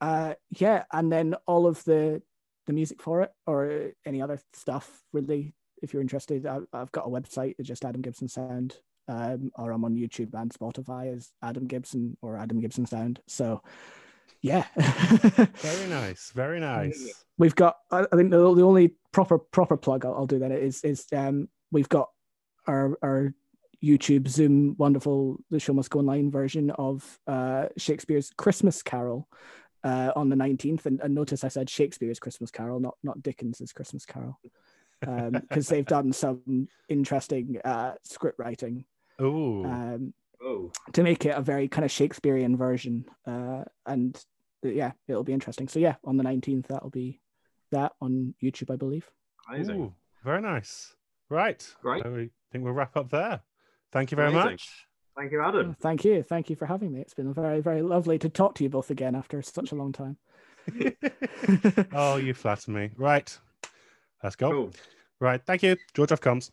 uh, 0.00 0.34
yeah, 0.50 0.84
and 0.92 1.12
then 1.12 1.34
all 1.46 1.66
of 1.66 1.84
the 1.84 2.22
the 2.66 2.72
music 2.72 3.02
for 3.02 3.20
it 3.22 3.30
or 3.46 3.92
any 4.06 4.22
other 4.22 4.40
stuff 4.54 5.02
really. 5.12 5.54
If 5.82 5.92
you're 5.92 6.00
interested, 6.02 6.46
I, 6.46 6.60
I've 6.72 6.92
got 6.92 7.06
a 7.06 7.10
website. 7.10 7.56
It's 7.58 7.68
just 7.68 7.84
Adam 7.84 8.00
Gibson 8.00 8.26
Sound, 8.28 8.78
um, 9.06 9.50
or 9.56 9.70
I'm 9.70 9.84
on 9.84 9.94
YouTube 9.96 10.32
and 10.32 10.50
Spotify 10.50 11.14
as 11.14 11.30
Adam 11.42 11.66
Gibson 11.66 12.16
or 12.22 12.38
Adam 12.38 12.58
Gibson 12.60 12.86
Sound. 12.86 13.20
So, 13.26 13.60
yeah. 14.40 14.64
Very 14.76 15.88
nice. 15.90 16.30
Very 16.30 16.58
nice. 16.60 17.24
we've 17.36 17.54
got 17.54 17.76
I 17.90 18.06
I 18.10 18.16
think 18.16 18.30
the, 18.30 18.38
the 18.54 18.62
only 18.62 18.94
proper 19.12 19.38
proper 19.38 19.76
plug 19.76 20.06
I'll, 20.06 20.14
I'll 20.14 20.26
do 20.26 20.38
then 20.38 20.52
is 20.52 20.82
is 20.84 21.04
um 21.12 21.48
we've 21.70 21.88
got 21.90 22.08
our 22.66 22.96
our 23.02 23.34
YouTube 23.84 24.28
Zoom 24.28 24.74
wonderful 24.78 25.38
the 25.50 25.60
show 25.60 25.72
must 25.72 25.90
go 25.90 26.00
online 26.00 26.30
version 26.30 26.70
of 26.72 27.18
uh 27.26 27.66
Shakespeare's 27.76 28.30
Christmas 28.36 28.82
Carol 28.82 29.28
uh 29.82 30.12
on 30.16 30.28
the 30.28 30.36
19th 30.36 30.86
and, 30.86 31.00
and 31.00 31.14
notice 31.14 31.44
I 31.44 31.48
said 31.48 31.68
Shakespeare's 31.68 32.18
Christmas 32.18 32.50
Carol 32.50 32.80
not 32.80 32.96
not 33.02 33.22
Dickens's 33.22 33.72
Christmas 33.72 34.06
Carol 34.06 34.40
um 35.06 35.30
because 35.48 35.68
they've 35.68 35.86
done 35.86 36.12
some 36.12 36.68
interesting 36.88 37.60
uh 37.64 37.92
script 38.04 38.38
writing 38.38 38.84
Ooh. 39.20 39.64
um 39.64 40.14
Oh, 40.44 40.70
to 40.92 41.02
make 41.02 41.24
it 41.24 41.30
a 41.36 41.40
very 41.40 41.68
kind 41.68 41.86
of 41.86 41.90
Shakespearean 41.90 42.56
version. 42.56 43.06
Uh, 43.26 43.64
and 43.86 44.14
uh, 44.64 44.68
yeah, 44.68 44.92
it'll 45.08 45.24
be 45.24 45.32
interesting. 45.32 45.68
So 45.68 45.78
yeah, 45.78 45.94
on 46.04 46.18
the 46.18 46.24
19th, 46.24 46.66
that'll 46.66 46.90
be 46.90 47.20
that 47.72 47.92
on 48.02 48.34
YouTube, 48.42 48.70
I 48.70 48.76
believe. 48.76 49.08
amazing. 49.48 49.80
Ooh, 49.80 49.94
very 50.22 50.42
nice. 50.42 50.94
Right. 51.30 51.66
Great. 51.80 52.04
I 52.04 52.28
think 52.52 52.64
we'll 52.64 52.74
wrap 52.74 52.96
up 52.96 53.10
there. 53.10 53.40
Thank 53.94 54.10
you 54.10 54.16
very 54.16 54.30
Amazing. 54.30 54.50
much. 54.50 54.68
Thank 55.16 55.30
you, 55.30 55.40
Adam. 55.40 55.76
Thank 55.80 56.04
you. 56.04 56.24
Thank 56.24 56.50
you 56.50 56.56
for 56.56 56.66
having 56.66 56.92
me. 56.92 57.00
It's 57.00 57.14
been 57.14 57.32
very, 57.32 57.60
very 57.60 57.80
lovely 57.80 58.18
to 58.18 58.28
talk 58.28 58.56
to 58.56 58.64
you 58.64 58.68
both 58.68 58.90
again 58.90 59.14
after 59.14 59.40
such 59.40 59.70
a 59.70 59.76
long 59.76 59.92
time. 59.92 60.16
oh, 61.92 62.16
you 62.16 62.34
flatter 62.34 62.72
me. 62.72 62.90
Right. 62.96 63.38
Let's 64.24 64.34
go. 64.34 64.50
Cool. 64.50 64.72
Right. 65.20 65.40
Thank 65.46 65.62
you. 65.62 65.76
George 65.94 66.10
F. 66.10 66.20
comes. 66.20 66.50